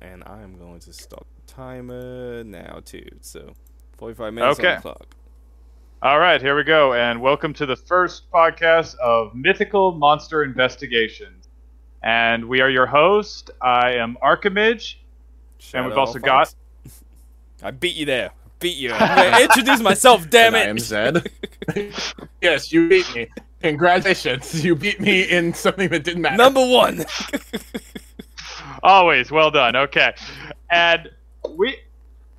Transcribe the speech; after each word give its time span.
and 0.00 0.22
I 0.26 0.42
am 0.42 0.56
going 0.58 0.80
to 0.80 0.92
start 0.92 1.26
the 1.36 1.52
timer 1.52 2.42
now 2.44 2.80
too. 2.84 3.06
So, 3.20 3.54
45 3.98 4.32
minutes 4.34 4.58
Okay. 4.58 4.68
on 4.70 4.74
the 4.76 4.82
clock. 4.82 5.16
All 6.02 6.18
right, 6.18 6.40
here 6.40 6.56
we 6.56 6.64
go, 6.64 6.94
and 6.94 7.20
welcome 7.20 7.52
to 7.54 7.66
the 7.66 7.76
first 7.76 8.30
podcast 8.30 8.96
of 8.98 9.34
Mythical 9.34 9.92
Monster 9.92 10.44
Investigations. 10.44 11.48
And 12.02 12.48
we 12.48 12.62
are 12.62 12.70
your 12.70 12.86
host. 12.86 13.50
I 13.60 13.92
am 13.92 14.16
Archimage. 14.22 14.94
And 15.74 15.86
we've 15.86 15.98
also 15.98 16.18
Fox. 16.18 16.56
I 17.62 17.70
beat 17.70 17.94
you 17.96 18.06
there. 18.06 18.30
Beat 18.60 18.76
you. 18.78 18.94
Introduce 19.42 19.80
myself. 19.80 20.30
Damn 20.30 20.54
And 20.54 20.62
it. 20.62 20.66
I 20.66 20.70
am 20.70 20.78
Zed. 20.78 21.30
yes, 22.40 22.72
you 22.72 22.88
beat 22.88 23.14
me. 23.14 23.28
Congratulations, 23.62 24.64
you 24.64 24.74
beat 24.74 25.00
me 25.00 25.20
in 25.24 25.52
something 25.52 25.90
that 25.90 26.02
didn't 26.02 26.22
matter. 26.22 26.38
Number 26.38 26.66
one. 26.66 27.04
Always 28.82 29.30
well 29.30 29.50
done. 29.50 29.76
Okay, 29.76 30.14
and 30.70 31.10
we 31.56 31.76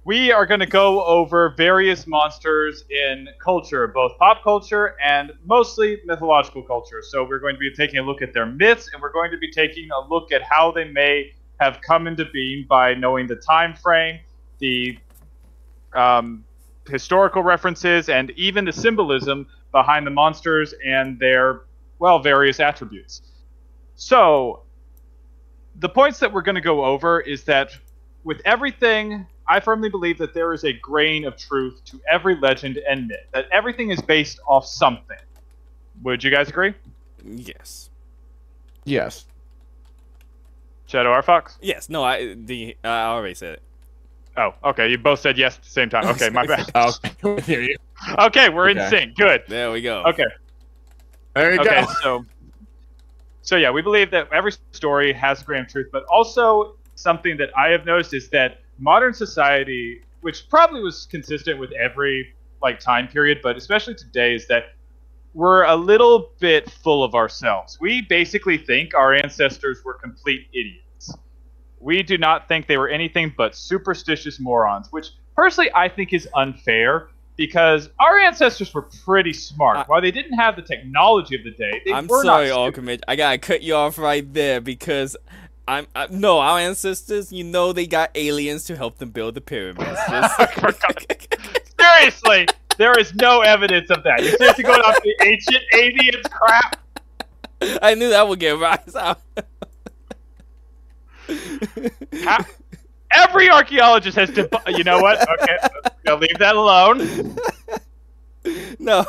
we 0.03 0.31
are 0.31 0.47
going 0.47 0.59
to 0.59 0.65
go 0.65 1.03
over 1.05 1.53
various 1.55 2.07
monsters 2.07 2.83
in 2.89 3.27
culture, 3.39 3.87
both 3.87 4.17
pop 4.17 4.43
culture 4.43 4.95
and 5.03 5.31
mostly 5.45 6.01
mythological 6.05 6.63
culture. 6.63 7.03
So 7.03 7.23
we're 7.23 7.39
going 7.39 7.53
to 7.53 7.59
be 7.59 7.71
taking 7.71 7.99
a 7.99 8.03
look 8.03 8.23
at 8.23 8.33
their 8.33 8.47
myths, 8.47 8.89
and 8.91 9.01
we're 9.01 9.11
going 9.11 9.29
to 9.31 9.37
be 9.37 9.51
taking 9.51 9.89
a 9.91 10.07
look 10.09 10.31
at 10.31 10.41
how 10.41 10.71
they 10.71 10.85
may 10.85 11.33
have 11.59 11.79
come 11.81 12.07
into 12.07 12.25
being 12.33 12.65
by 12.67 12.95
knowing 12.95 13.27
the 13.27 13.35
time 13.35 13.75
frame, 13.75 14.19
the 14.57 14.97
um, 15.93 16.43
historical 16.89 17.43
references, 17.43 18.09
and 18.09 18.31
even 18.31 18.65
the 18.65 18.73
symbolism 18.73 19.47
behind 19.71 20.07
the 20.07 20.11
monsters 20.11 20.73
and 20.83 21.19
their 21.19 21.61
well 21.99 22.17
various 22.17 22.59
attributes. 22.59 23.21
So 23.95 24.63
the 25.81 25.89
points 25.89 26.19
that 26.19 26.31
we're 26.31 26.43
going 26.43 26.55
to 26.55 26.61
go 26.61 26.85
over 26.85 27.19
is 27.19 27.43
that 27.45 27.75
with 28.23 28.39
everything, 28.45 29.25
I 29.47 29.59
firmly 29.59 29.89
believe 29.89 30.17
that 30.19 30.33
there 30.33 30.53
is 30.53 30.63
a 30.63 30.73
grain 30.73 31.25
of 31.25 31.35
truth 31.37 31.81
to 31.85 31.99
every 32.09 32.35
legend 32.35 32.77
and 32.87 33.07
myth. 33.07 33.17
That 33.33 33.47
everything 33.51 33.89
is 33.89 33.99
based 33.99 34.39
off 34.47 34.65
something. 34.65 35.17
Would 36.03 36.23
you 36.23 36.31
guys 36.31 36.47
agree? 36.49 36.73
yes. 37.25 37.89
Yes. 38.85 39.25
Shadow 40.85 41.11
R 41.11 41.21
Fox? 41.21 41.57
Yes. 41.61 41.89
No, 41.89 42.03
I 42.03 42.33
the 42.35 42.75
I 42.83 43.03
already 43.03 43.33
said 43.35 43.53
it. 43.55 43.61
Oh, 44.37 44.53
okay. 44.63 44.89
You 44.89 44.97
both 44.97 45.19
said 45.19 45.37
yes 45.37 45.57
at 45.57 45.63
the 45.63 45.69
same 45.69 45.89
time. 45.89 46.05
Okay, 46.07 46.29
my 46.29 46.45
bad. 46.45 46.69
Oh, 46.75 46.93
I 47.37 47.41
hear 47.41 47.61
you. 47.61 47.75
Okay, 48.19 48.49
we're 48.49 48.69
in 48.69 48.89
sync. 48.89 49.15
Good. 49.15 49.43
There 49.47 49.71
we 49.71 49.81
go. 49.81 50.03
Okay. 50.03 50.25
There 51.35 51.53
you 51.53 51.61
Okay, 51.61 51.81
go. 51.81 51.93
so 52.01 52.25
so 53.41 53.55
yeah, 53.55 53.71
we 53.71 53.81
believe 53.81 54.11
that 54.11 54.31
every 54.31 54.53
story 54.71 55.13
has 55.13 55.41
a 55.41 55.45
grain 55.45 55.61
of 55.61 55.67
truth, 55.67 55.87
but 55.91 56.03
also 56.05 56.75
something 56.95 57.37
that 57.37 57.49
I 57.57 57.69
have 57.69 57.85
noticed 57.85 58.13
is 58.13 58.29
that 58.29 58.59
modern 58.77 59.13
society, 59.13 60.01
which 60.21 60.49
probably 60.49 60.81
was 60.81 61.07
consistent 61.09 61.59
with 61.59 61.71
every 61.73 62.33
like 62.61 62.79
time 62.79 63.07
period, 63.07 63.39
but 63.41 63.57
especially 63.57 63.95
today, 63.95 64.35
is 64.35 64.47
that 64.47 64.73
we're 65.33 65.63
a 65.63 65.75
little 65.75 66.31
bit 66.39 66.69
full 66.69 67.03
of 67.03 67.15
ourselves. 67.15 67.79
We 67.79 68.01
basically 68.01 68.57
think 68.57 68.93
our 68.93 69.13
ancestors 69.13 69.83
were 69.83 69.93
complete 69.93 70.47
idiots. 70.53 71.15
We 71.79 72.03
do 72.03 72.17
not 72.17 72.47
think 72.47 72.67
they 72.67 72.77
were 72.77 72.89
anything 72.89 73.33
but 73.35 73.55
superstitious 73.55 74.39
morons, 74.39 74.91
which 74.91 75.07
personally 75.35 75.71
I 75.73 75.89
think 75.89 76.13
is 76.13 76.27
unfair 76.35 77.07
because 77.35 77.89
our 77.99 78.19
ancestors 78.19 78.73
were 78.73 78.83
pretty 78.83 79.33
smart. 79.33 79.77
I- 79.77 79.83
While 79.83 80.01
they 80.01 80.11
didn't 80.11 80.33
have 80.33 80.55
the 80.55 80.61
technology 80.61 81.35
of 81.35 81.43
the 81.43 81.51
day, 81.51 81.81
they 81.85 81.93
I'm 81.93 82.07
sorry. 82.07 82.51
Alchemist. 82.51 83.03
I 83.07 83.15
gotta 83.15 83.37
cut 83.37 83.61
you 83.61 83.75
off 83.75 83.97
right 83.97 84.31
there 84.33 84.61
because 84.61 85.15
I'm 85.67 85.87
I, 85.95 86.07
no 86.09 86.39
our 86.39 86.59
ancestors. 86.59 87.31
You 87.31 87.43
know 87.43 87.73
they 87.73 87.87
got 87.87 88.11
aliens 88.15 88.63
to 88.65 88.75
help 88.75 88.97
them 88.97 89.09
build 89.11 89.35
the 89.35 89.41
pyramids. 89.41 89.99
Oh, 91.83 91.97
seriously, 91.99 92.47
there 92.77 92.97
is 92.99 93.13
no 93.15 93.41
evidence 93.41 93.89
of 93.89 94.03
that. 94.03 94.21
You're 94.23 94.37
seriously 94.37 94.63
going 94.63 94.81
off 94.81 95.01
the 95.03 95.15
ancient 95.23 95.63
aliens 95.73 96.25
crap. 96.29 96.77
I 97.81 97.95
knew 97.95 98.09
that 98.09 98.27
would 98.27 98.39
get 98.39 98.57
rise 98.59 98.95
out. 98.95 99.19
Every 103.13 103.49
archaeologist 103.49 104.17
has 104.17 104.29
debu- 104.29 104.77
You 104.77 104.83
know 104.83 105.01
what? 105.01 105.19
Okay, 105.41 105.57
I'll 106.07 106.17
leave 106.17 106.37
that 106.39 106.55
alone. 106.55 107.35
no, 108.79 109.05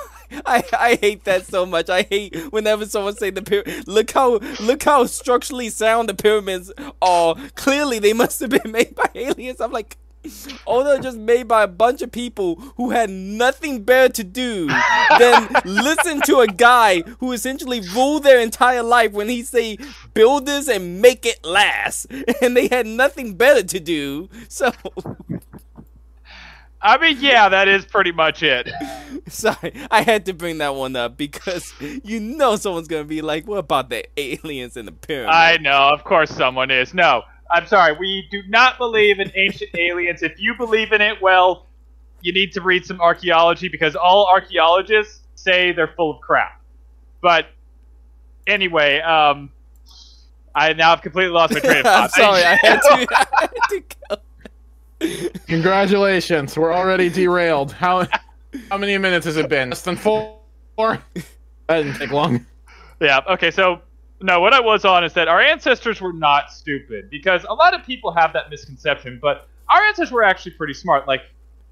I 0.46 0.64
I 0.72 0.98
hate 1.00 1.24
that 1.24 1.46
so 1.46 1.64
much. 1.66 1.88
I 1.88 2.02
hate 2.02 2.36
whenever 2.52 2.86
someone 2.86 3.14
say 3.16 3.30
the 3.30 3.42
pyramid. 3.42 3.86
Look 3.88 4.10
how 4.12 4.38
look 4.60 4.82
how 4.82 5.06
structurally 5.06 5.70
sound 5.70 6.08
the 6.08 6.14
pyramids 6.14 6.72
are. 7.00 7.34
Clearly, 7.54 7.98
they 7.98 8.12
must 8.12 8.40
have 8.40 8.50
been 8.50 8.70
made 8.72 8.94
by 8.94 9.08
aliens. 9.14 9.60
I'm 9.60 9.72
like. 9.72 9.96
They're 10.66 11.00
just 11.00 11.18
made 11.18 11.48
by 11.48 11.62
a 11.62 11.68
bunch 11.68 12.02
of 12.02 12.12
people 12.12 12.56
who 12.76 12.90
had 12.90 13.10
nothing 13.10 13.82
better 13.82 14.12
to 14.14 14.24
do 14.24 14.68
than 15.18 15.48
listen 15.64 16.20
to 16.22 16.40
a 16.40 16.46
guy 16.46 17.02
who 17.20 17.32
essentially 17.32 17.80
ruled 17.94 18.22
their 18.22 18.40
entire 18.40 18.82
life 18.82 19.12
when 19.12 19.28
he 19.28 19.42
say 19.42 19.78
build 20.14 20.46
this 20.46 20.68
and 20.68 21.00
make 21.00 21.24
it 21.26 21.44
last, 21.44 22.06
and 22.42 22.56
they 22.56 22.68
had 22.68 22.86
nothing 22.86 23.34
better 23.34 23.62
to 23.62 23.80
do. 23.80 24.28
So, 24.48 24.72
I 26.80 26.98
mean, 26.98 27.16
yeah, 27.20 27.48
that 27.48 27.68
is 27.68 27.84
pretty 27.84 28.12
much 28.12 28.42
it. 28.42 28.68
sorry, 29.28 29.72
I 29.90 30.02
had 30.02 30.26
to 30.26 30.34
bring 30.34 30.58
that 30.58 30.74
one 30.74 30.94
up 30.96 31.16
because 31.16 31.72
you 31.80 32.20
know 32.20 32.56
someone's 32.56 32.88
gonna 32.88 33.04
be 33.04 33.22
like, 33.22 33.46
"What 33.46 33.58
about 33.58 33.88
the 33.88 34.06
aliens 34.16 34.76
in 34.76 34.86
the 34.86 34.92
pyramid?" 34.92 35.30
I 35.34 35.56
know, 35.58 35.90
of 35.92 36.04
course, 36.04 36.30
someone 36.30 36.70
is. 36.70 36.92
No, 36.92 37.22
I'm 37.52 37.66
sorry. 37.66 37.94
We 37.98 38.26
do 38.30 38.42
not 38.48 38.78
believe 38.78 39.20
in 39.20 39.30
ancient 39.34 39.70
aliens. 39.76 40.22
If 40.22 40.40
you 40.40 40.54
believe 40.56 40.92
in 40.92 41.00
it, 41.00 41.20
well, 41.20 41.66
you 42.22 42.32
need 42.32 42.52
to 42.52 42.60
read 42.60 42.86
some 42.86 43.00
archaeology 43.00 43.68
because 43.68 43.94
all 43.94 44.26
archaeologists 44.26 45.20
say 45.34 45.72
they're 45.72 45.88
full 45.96 46.12
of 46.12 46.20
crap. 46.20 46.60
But 47.20 47.46
anyway, 48.46 49.00
um, 49.00 49.50
I 50.54 50.72
now 50.72 50.90
have 50.90 51.02
completely 51.02 51.32
lost 51.32 51.52
my 51.54 51.60
train 51.60 51.78
of 51.80 51.86
I'm 51.86 52.08
thought. 52.08 52.10
sorry, 52.12 52.42
I 52.42 52.54
had 52.56 52.80
to. 52.80 53.06
I 53.16 53.26
had 53.40 53.50
to 53.70 53.82
go. 54.08 55.38
Congratulations, 55.48 56.56
we're 56.56 56.72
already 56.72 57.08
derailed. 57.08 57.72
How 57.72 58.06
how 58.70 58.78
many 58.78 58.96
minutes 58.98 59.26
has 59.26 59.36
it 59.36 59.48
been? 59.48 59.70
Less 59.70 59.82
than 59.82 59.96
four? 59.96 60.38
That 60.76 61.02
didn't 61.68 61.94
take 61.94 62.12
long. 62.12 62.46
Yeah. 63.00 63.20
Okay. 63.28 63.50
So 63.50 63.80
no, 64.22 64.40
what 64.40 64.52
I 64.52 64.60
was 64.60 64.84
on 64.84 65.04
is 65.04 65.12
that 65.14 65.28
our 65.28 65.40
ancestors 65.40 66.00
were 66.00 66.12
not 66.12 66.52
stupid 66.52 67.10
because 67.10 67.44
a 67.48 67.54
lot 67.54 67.74
of 67.74 67.84
people 67.84 68.12
have 68.12 68.32
that 68.32 68.50
misconception, 68.50 69.18
but 69.20 69.48
our 69.68 69.82
ancestors 69.82 70.12
were 70.12 70.22
actually 70.22 70.52
pretty 70.52 70.74
smart. 70.74 71.06
Like 71.08 71.22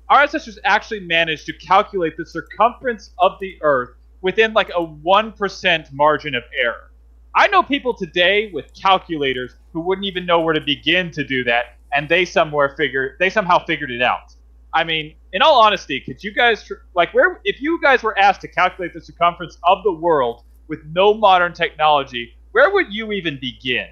our 0.09 0.23
ancestors 0.23 0.59
actually 0.65 1.01
managed 1.01 1.47
to 1.47 1.53
calculate 1.53 2.17
the 2.17 2.27
circumference 2.27 3.11
of 3.19 3.39
the 3.41 3.57
Earth 3.63 3.91
within 4.23 4.53
like 4.53 4.71
a 4.75 4.83
one 4.83 5.33
percent 5.33 5.93
margin 5.93 6.35
of 6.35 6.43
error. 6.61 6.91
I 7.35 7.47
know 7.47 7.63
people 7.63 7.95
today 7.95 8.51
with 8.53 8.75
calculators 8.75 9.55
who 9.73 9.81
wouldn't 9.81 10.07
even 10.07 10.27
know 10.27 10.41
where 10.41 10.55
to 10.55 10.61
begin 10.61 11.11
to 11.13 11.25
do 11.25 11.45
that, 11.45 11.77
and 11.95 12.09
they 12.09 12.25
somewhere 12.25 12.75
figure 12.77 13.17
they 13.21 13.31
somehow 13.31 13.65
figured 13.65 13.91
it 13.91 14.03
out. 14.03 14.35
I 14.75 14.85
mean, 14.85 15.15
in 15.33 15.43
all 15.43 15.61
honesty, 15.61 16.01
could 16.01 16.23
you 16.23 16.33
guys 16.33 16.71
like 16.95 17.13
where 17.15 17.41
if 17.45 17.61
you 17.61 17.81
guys 17.81 18.03
were 18.03 18.19
asked 18.19 18.41
to 18.43 18.49
calculate 18.49 18.95
the 18.95 19.01
circumference 19.01 19.59
of 19.65 19.83
the 19.85 19.93
world 19.93 20.43
with 20.69 20.85
no 20.93 21.15
modern 21.15 21.53
technology, 21.53 22.37
where 22.61 22.71
would 22.71 22.93
you 22.93 23.13
even 23.13 23.39
begin? 23.41 23.89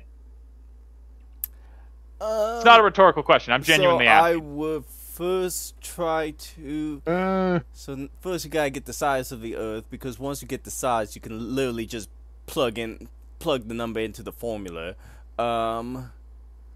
It's 2.20 2.64
not 2.64 2.80
a 2.80 2.82
rhetorical 2.82 3.22
question. 3.22 3.52
I'm 3.54 3.62
genuinely 3.62 4.04
so 4.06 4.10
I 4.10 4.30
asking. 4.32 4.56
would 4.56 4.84
first 4.84 5.80
try 5.80 6.32
to. 6.36 7.02
Uh, 7.06 7.60
So 7.72 8.08
first 8.20 8.44
you 8.44 8.50
gotta 8.50 8.70
get 8.70 8.84
the 8.84 8.92
size 8.92 9.32
of 9.32 9.40
the 9.40 9.56
Earth 9.56 9.84
because 9.88 10.18
once 10.18 10.42
you 10.42 10.48
get 10.48 10.64
the 10.64 10.70
size, 10.70 11.14
you 11.14 11.20
can 11.22 11.54
literally 11.54 11.86
just 11.86 12.10
plug 12.46 12.78
in, 12.78 13.08
plug 13.38 13.68
the 13.68 13.74
number 13.74 14.00
into 14.00 14.22
the 14.22 14.32
formula. 14.32 14.94
Um, 15.38 16.10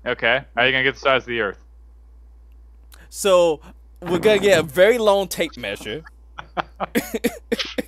Okay, 0.06 0.44
how 0.56 0.62
are 0.62 0.66
you 0.66 0.72
gonna 0.72 0.84
get 0.84 0.94
the 0.94 1.00
size 1.00 1.22
of 1.22 1.26
the 1.26 1.41
Earth? 1.41 1.58
so 3.11 3.61
we're 4.00 4.19
gonna 4.19 4.38
get 4.38 4.58
a 4.58 4.62
very 4.62 4.96
long 4.99 5.28
tape 5.28 5.56
measure. 5.58 6.02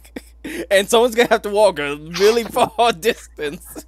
and 0.70 0.88
someone's 0.88 1.14
gonna 1.14 1.28
have 1.30 1.42
to 1.42 1.50
walk 1.50 1.78
a 1.78 1.96
really 1.96 2.44
far 2.44 2.92
distance. 2.92 3.84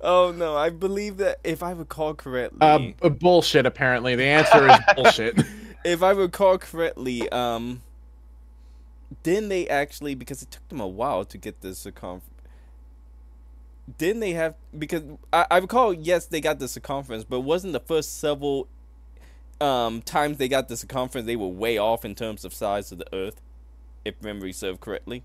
oh 0.00 0.32
no, 0.36 0.56
I 0.56 0.70
believe 0.70 1.16
that 1.18 1.38
if 1.44 1.62
I 1.62 1.72
recall 1.72 2.14
correctly, 2.14 2.58
uh, 2.60 2.78
b- 2.78 3.08
bullshit. 3.08 3.66
Apparently, 3.66 4.14
the 4.14 4.24
answer 4.24 4.68
is 4.68 4.78
bullshit. 4.96 5.38
if 5.84 6.02
I 6.02 6.10
recall 6.10 6.58
correctly, 6.58 7.28
um, 7.30 7.82
didn't 9.22 9.48
they 9.48 9.68
actually 9.68 10.14
because 10.14 10.42
it 10.42 10.50
took 10.50 10.66
them 10.68 10.80
a 10.80 10.86
while 10.88 11.24
to 11.24 11.38
get 11.38 11.60
the 11.60 11.74
circumference? 11.74 12.24
Didn't 13.96 14.20
they 14.20 14.32
have 14.32 14.54
because 14.78 15.02
I, 15.32 15.46
I 15.50 15.58
recall 15.58 15.94
yes 15.94 16.26
they 16.26 16.40
got 16.42 16.58
the 16.58 16.68
circumference, 16.68 17.24
but 17.24 17.40
wasn't 17.40 17.72
the 17.72 17.80
first 17.80 18.18
several 18.18 18.68
um 19.60 20.02
times 20.02 20.38
they 20.38 20.48
got 20.48 20.68
the 20.68 20.76
circumference 20.76 21.26
they 21.26 21.36
were 21.36 21.48
way 21.48 21.78
off 21.78 22.04
in 22.04 22.14
terms 22.14 22.44
of 22.44 22.54
size 22.54 22.92
of 22.92 22.98
the 22.98 23.14
Earth, 23.14 23.40
if 24.04 24.20
memory 24.22 24.52
served 24.52 24.80
correctly. 24.80 25.22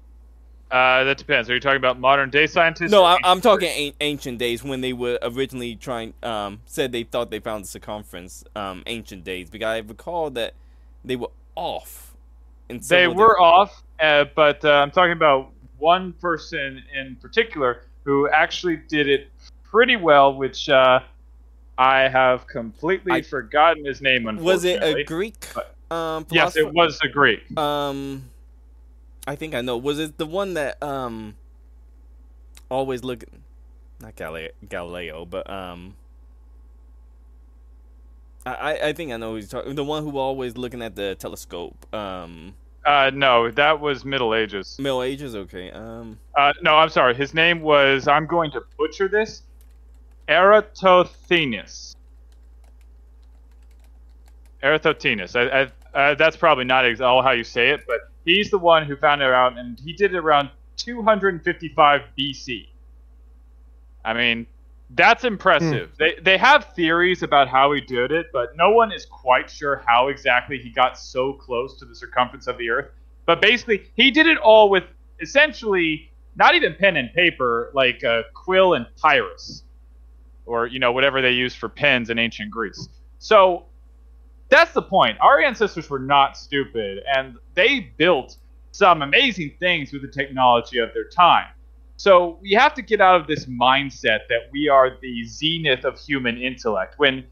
Uh, 0.72 1.04
that 1.04 1.20
depends. 1.20 1.48
Are 1.52 1.54
you 1.54 1.60
talking 1.60 1.78
about 1.78 2.00
modern 2.00 2.32
day 2.32 2.48
scientists? 2.48 2.90
No, 2.90 3.04
I, 3.04 3.20
I'm 3.24 3.42
talking 3.42 3.70
an- 3.70 3.94
ancient 4.02 4.40
days 4.40 4.64
when 4.64 4.82
they 4.82 4.92
were 4.92 5.20
originally 5.22 5.76
trying. 5.76 6.16
Um, 6.24 6.62
said 6.66 6.92
they 6.92 7.04
thought 7.04 7.30
they 7.30 7.40
found 7.40 7.66
the 7.66 7.68
circumference. 7.68 8.44
Um, 8.56 8.82
ancient 8.88 9.24
days 9.24 9.52
because 9.52 9.68
I 9.68 9.78
recall 9.80 10.32
that 10.32 10.56
they 11.06 11.16
were 11.16 11.30
off. 11.56 12.16
In 12.70 12.80
They 12.88 13.08
were 13.08 13.40
off, 13.40 13.84
uh, 14.00 14.26
but 14.36 14.66
uh, 14.66 14.72
I'm 14.72 14.90
talking 14.90 15.12
about 15.12 15.52
one 15.78 16.14
person 16.14 16.82
in 16.96 17.18
particular 17.18 17.84
who 18.04 18.28
actually 18.30 18.78
did 18.78 19.08
it 19.08 19.28
pretty 19.64 19.96
well, 19.96 20.34
which 20.34 20.70
uh, 20.70 21.02
I 21.78 22.08
have 22.08 22.46
completely 22.48 23.12
I- 23.14 23.22
forgotten 23.22 23.86
his 23.86 24.02
name. 24.02 24.28
Unfortunately. 24.28 24.46
Was 24.54 24.66
it 24.66 24.84
a 24.84 25.04
Greek? 25.04 25.48
Um, 25.92 26.26
Yes, 26.32 26.56
it 26.56 26.72
was 26.74 27.00
a 27.04 27.08
Greek. 27.08 27.56
Um, 27.58 28.30
I 29.28 29.36
think 29.36 29.54
I 29.56 29.62
know. 29.62 29.78
Was 29.78 30.00
it 30.00 30.18
the 30.18 30.26
one 30.26 30.54
that 30.56 30.82
um 30.84 31.36
always 32.70 33.04
looking, 33.04 33.44
not 34.00 34.16
Galileo, 34.16 34.50
Galileo, 34.70 35.26
but 35.26 35.50
um. 35.50 35.96
I, 38.46 38.52
I- 38.54 38.88
I 38.90 38.94
think 38.94 39.12
I 39.12 39.18
know 39.18 39.30
who 39.32 39.36
he's 39.38 39.50
talking. 39.50 39.76
The 39.76 39.84
one 39.84 40.04
who 40.04 40.18
always 40.18 40.58
looking 40.58 40.82
at 40.82 40.96
the 40.96 41.16
telescope. 41.16 41.86
Um, 41.94 42.56
Uh, 42.86 43.10
no, 43.14 43.50
that 43.52 43.80
was 43.80 44.04
Middle 44.04 44.36
Ages. 44.36 44.76
Middle 44.80 45.02
Ages. 45.04 45.36
Okay. 45.36 45.72
Um, 45.72 46.20
Uh, 46.36 46.52
no, 46.62 46.76
I'm 46.76 46.90
sorry. 46.90 47.14
His 47.16 47.34
name 47.34 47.62
was. 47.62 48.08
I'm 48.08 48.28
going 48.28 48.52
to 48.52 48.62
butcher 48.78 49.08
this. 49.08 49.44
Eratosthenes. 50.28 51.96
Eratosthenes. 54.62 55.36
I, 55.36 55.44
I, 55.44 55.72
uh, 55.94 56.16
that's 56.16 56.38
probably 56.38 56.66
not 56.66 57.02
all 57.02 57.22
how 57.22 57.32
you 57.32 57.44
say 57.44 57.70
it, 57.70 57.86
but 57.86 58.12
he's 58.26 58.50
the 58.50 58.58
one 58.58 58.86
who 58.86 58.96
found 58.96 59.22
it 59.22 59.32
out, 59.32 59.58
and 59.58 59.80
he 59.80 59.94
did 59.94 60.14
it 60.14 60.18
around 60.18 60.50
255 60.78 62.02
BC. 62.18 62.68
I 64.06 64.14
mean, 64.14 64.48
that's 64.96 65.24
impressive. 65.24 65.92
They 65.98 66.16
they 66.22 66.38
have 66.38 66.74
theories 66.76 67.24
about 67.24 67.48
how 67.48 67.72
he 67.72 67.82
did 67.82 68.12
it, 68.12 68.28
but 68.32 68.56
no 68.56 68.72
one 68.72 68.92
is 68.92 69.06
quite 69.06 69.50
sure 69.50 69.82
how 69.86 70.08
exactly 70.08 70.60
he 70.60 70.70
got 70.70 70.98
so 70.98 71.34
close 71.34 71.78
to 71.80 71.86
the 71.86 71.96
circumference 71.96 72.48
of 72.48 72.58
the 72.58 72.70
Earth. 72.70 72.92
But 73.26 73.42
basically, 73.42 73.90
he 73.96 74.12
did 74.12 74.28
it 74.28 74.38
all 74.38 74.70
with 74.70 74.84
essentially 75.20 76.12
not 76.36 76.56
even 76.56 76.76
pen 76.76 76.98
and 76.98 77.14
paper, 77.14 77.72
like 77.74 78.04
uh, 78.04 78.24
quill 78.34 78.74
and 78.74 78.86
papyrus, 79.02 79.64
or 80.46 80.68
you 80.68 80.80
know 80.80 80.92
whatever 80.92 81.22
they 81.22 81.32
used 81.32 81.58
for 81.58 81.70
pens 81.70 82.10
in 82.10 82.20
ancient 82.20 82.52
Greece. 82.52 82.90
So 83.20 83.66
that's 84.50 84.74
the 84.74 84.82
point. 84.82 85.18
Our 85.22 85.40
ancestors 85.42 85.90
were 85.90 86.00
not 86.00 86.38
stupid, 86.38 87.04
and 87.16 87.36
they 87.56 87.80
built 87.98 88.38
some 88.72 89.02
amazing 89.02 89.54
things 89.60 89.94
with 89.94 90.02
the 90.02 90.08
technology 90.08 90.80
of 90.80 90.94
their 90.94 91.06
time. 91.06 91.48
So 91.96 92.40
we 92.42 92.52
have 92.52 92.74
to 92.74 92.82
get 92.82 93.02
out 93.02 93.22
of 93.22 93.28
this 93.28 93.46
mindset 93.46 94.22
that 94.30 94.50
we 94.52 94.68
are 94.68 94.98
the 95.02 95.24
zenith 95.26 95.86
of 95.86 96.00
human 96.00 96.38
intellect 96.42 96.96
when 96.98 97.24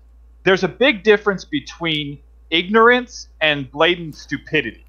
there's 0.44 0.64
a 0.64 0.68
big 0.68 1.04
difference 1.04 1.44
between 1.46 2.20
ignorance 2.52 3.28
and 3.42 3.70
blatant 3.72 4.16
stupidity. 4.16 4.86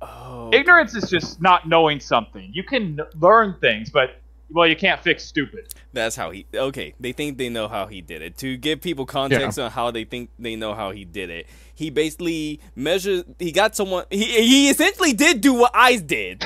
oh, 0.00 0.50
Ignorance 0.52 0.94
is 0.94 1.10
just 1.10 1.40
not 1.40 1.68
knowing 1.68 2.00
something. 2.00 2.50
You 2.52 2.62
can 2.62 3.00
learn 3.20 3.56
things, 3.60 3.90
but 3.90 4.20
well, 4.50 4.66
you 4.66 4.76
can't 4.76 5.00
fix 5.02 5.24
stupid. 5.24 5.74
That's 5.92 6.16
how 6.16 6.30
he. 6.30 6.46
Okay, 6.54 6.94
they 6.98 7.12
think 7.12 7.36
they 7.36 7.48
know 7.48 7.68
how 7.68 7.86
he 7.86 8.00
did 8.00 8.22
it. 8.22 8.36
To 8.38 8.56
give 8.56 8.80
people 8.80 9.04
context 9.04 9.58
on 9.58 9.70
how 9.70 9.90
they 9.90 10.04
think 10.04 10.30
they 10.38 10.56
know 10.56 10.74
how 10.74 10.90
he 10.90 11.04
did 11.04 11.28
it, 11.28 11.46
he 11.74 11.90
basically 11.90 12.60
measured. 12.74 13.26
He 13.38 13.52
got 13.52 13.76
someone. 13.76 14.04
He 14.10 14.24
he 14.24 14.70
essentially 14.70 15.12
did 15.12 15.40
do 15.40 15.52
what 15.52 15.72
I 15.74 15.96
did. 15.96 16.44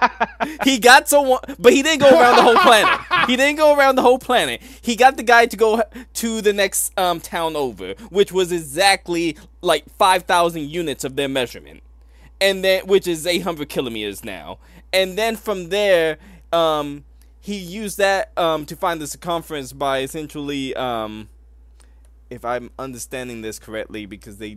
he 0.64 0.78
got 0.78 1.08
someone, 1.08 1.40
but 1.58 1.72
he 1.72 1.82
didn't 1.82 2.00
go 2.00 2.18
around 2.18 2.36
the 2.36 2.42
whole 2.42 2.56
planet. 2.56 3.00
He 3.26 3.36
didn't 3.36 3.56
go 3.56 3.74
around 3.74 3.94
the 3.94 4.02
whole 4.02 4.18
planet. 4.18 4.60
He 4.82 4.96
got 4.96 5.16
the 5.16 5.22
guy 5.22 5.46
to 5.46 5.56
go 5.56 5.82
to 6.14 6.40
the 6.42 6.52
next 6.52 6.92
um 6.98 7.20
town 7.20 7.56
over, 7.56 7.94
which 8.10 8.32
was 8.32 8.52
exactly 8.52 9.36
like 9.62 9.88
five 9.96 10.24
thousand 10.24 10.68
units 10.68 11.04
of 11.04 11.16
their 11.16 11.28
measurement 11.28 11.82
and 12.40 12.64
then 12.64 12.86
which 12.86 13.06
is 13.06 13.26
800 13.26 13.68
kilometers 13.68 14.24
now 14.24 14.58
and 14.92 15.16
then 15.16 15.36
from 15.36 15.68
there 15.70 16.18
um 16.52 17.04
he 17.44 17.56
used 17.56 17.98
that 17.98 18.32
um 18.38 18.64
to 18.64 18.74
find 18.74 19.02
the 19.02 19.06
circumference 19.06 19.74
by 19.74 20.00
essentially 20.00 20.74
um 20.76 21.28
if 22.30 22.42
i'm 22.42 22.70
understanding 22.78 23.42
this 23.42 23.58
correctly 23.58 24.06
because 24.06 24.38
they 24.38 24.56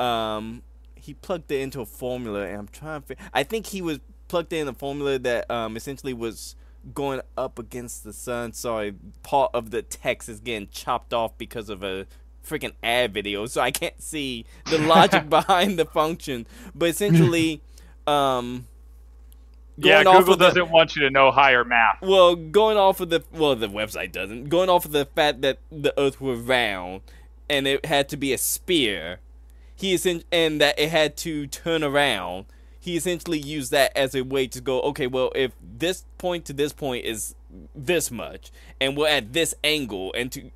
um 0.00 0.62
he 0.96 1.14
plugged 1.14 1.52
it 1.52 1.60
into 1.60 1.80
a 1.80 1.86
formula 1.86 2.42
and 2.46 2.58
i'm 2.58 2.68
trying 2.68 3.00
to 3.02 3.14
i 3.32 3.44
think 3.44 3.66
he 3.66 3.80
was 3.80 4.00
plugged 4.26 4.52
in 4.52 4.66
a 4.66 4.72
formula 4.72 5.20
that 5.20 5.48
um 5.50 5.76
essentially 5.76 6.12
was 6.12 6.56
going 6.92 7.20
up 7.38 7.60
against 7.60 8.02
the 8.02 8.12
sun 8.12 8.52
sorry 8.52 8.92
part 9.22 9.50
of 9.54 9.70
the 9.70 9.82
text 9.82 10.28
is 10.28 10.40
getting 10.40 10.68
chopped 10.68 11.14
off 11.14 11.38
because 11.38 11.68
of 11.68 11.84
a 11.84 12.06
freaking 12.44 12.72
ad 12.82 13.14
video 13.14 13.46
so 13.46 13.60
i 13.60 13.70
can't 13.70 14.02
see 14.02 14.44
the 14.64 14.78
logic 14.78 15.28
behind 15.30 15.78
the 15.78 15.84
function. 15.84 16.46
But 16.74 16.90
essentially 16.90 17.62
um 18.06 18.66
Yeah, 19.78 20.04
Google 20.04 20.36
doesn't 20.36 20.70
want 20.70 20.96
you 20.96 21.02
to 21.02 21.10
know 21.10 21.30
higher 21.30 21.64
math. 21.64 21.98
well, 22.00 22.34
going 22.34 22.76
off 22.78 23.00
of 23.00 23.10
the 23.10 23.22
well, 23.32 23.54
the 23.54 23.68
website 23.68 24.12
doesn't. 24.12 24.48
Going 24.48 24.68
off 24.70 24.84
of 24.84 24.92
the 24.92 25.04
fact 25.06 25.42
that 25.42 25.58
the 25.70 25.92
Earth 26.00 26.20
was 26.20 26.40
round 26.40 27.02
and 27.48 27.66
it 27.66 27.84
had 27.84 28.08
to 28.08 28.16
be 28.16 28.32
a 28.32 28.38
spear, 28.38 29.20
he 29.74 29.94
essen- 29.94 30.24
and 30.32 30.60
that 30.60 30.78
it 30.78 30.90
had 30.90 31.16
to 31.18 31.46
turn 31.46 31.84
around. 31.84 32.46
He 32.80 32.96
essentially 32.96 33.38
used 33.38 33.72
that 33.72 33.96
as 33.96 34.14
a 34.14 34.22
way 34.22 34.46
to 34.46 34.60
go. 34.60 34.80
Okay, 34.82 35.06
well, 35.08 35.32
if 35.34 35.52
this 35.60 36.04
point 36.18 36.44
to 36.46 36.52
this 36.52 36.72
point 36.72 37.04
is 37.04 37.34
this 37.74 38.10
much, 38.10 38.50
and 38.80 38.96
we're 38.96 39.08
at 39.08 39.32
this 39.32 39.54
angle, 39.64 40.12
and 40.16 40.30
to 40.32 40.50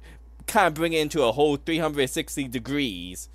kind 0.46 0.68
of 0.68 0.74
bring 0.74 0.92
it 0.92 1.00
into 1.00 1.22
a 1.22 1.32
whole 1.32 1.56
360 1.56 2.48
degrees, 2.48 3.28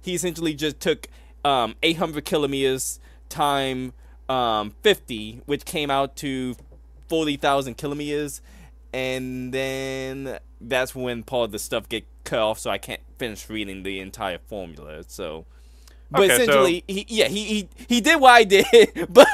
he 0.00 0.14
essentially 0.14 0.54
just 0.54 0.78
took 0.78 1.08
um, 1.44 1.74
800 1.82 2.24
kilometers 2.24 3.00
time 3.28 3.92
um, 4.28 4.72
50, 4.82 5.42
which 5.46 5.64
came 5.64 5.90
out 5.90 6.16
to 6.16 6.56
40,000 7.08 7.76
kilometers, 7.76 8.40
and 8.92 9.52
then 9.52 10.38
that's 10.60 10.94
when 10.94 11.22
part 11.22 11.44
of 11.46 11.52
the 11.52 11.58
stuff 11.58 11.88
get 11.88 12.04
cut 12.24 12.38
off, 12.40 12.58
so 12.58 12.70
I 12.70 12.78
can't 12.78 13.00
finish 13.18 13.48
reading 13.48 13.82
the 13.82 14.00
entire 14.00 14.38
formula. 14.38 15.04
So, 15.06 15.44
but 16.10 16.22
Okay, 16.24 16.36
so- 16.36 16.42
essentially, 16.42 16.84
he 16.88 17.04
yeah 17.08 17.28
he, 17.28 17.44
he 17.44 17.68
he 17.88 18.00
did 18.00 18.20
what 18.20 18.30
I 18.32 18.44
did, 18.44 18.66
but 19.08 19.28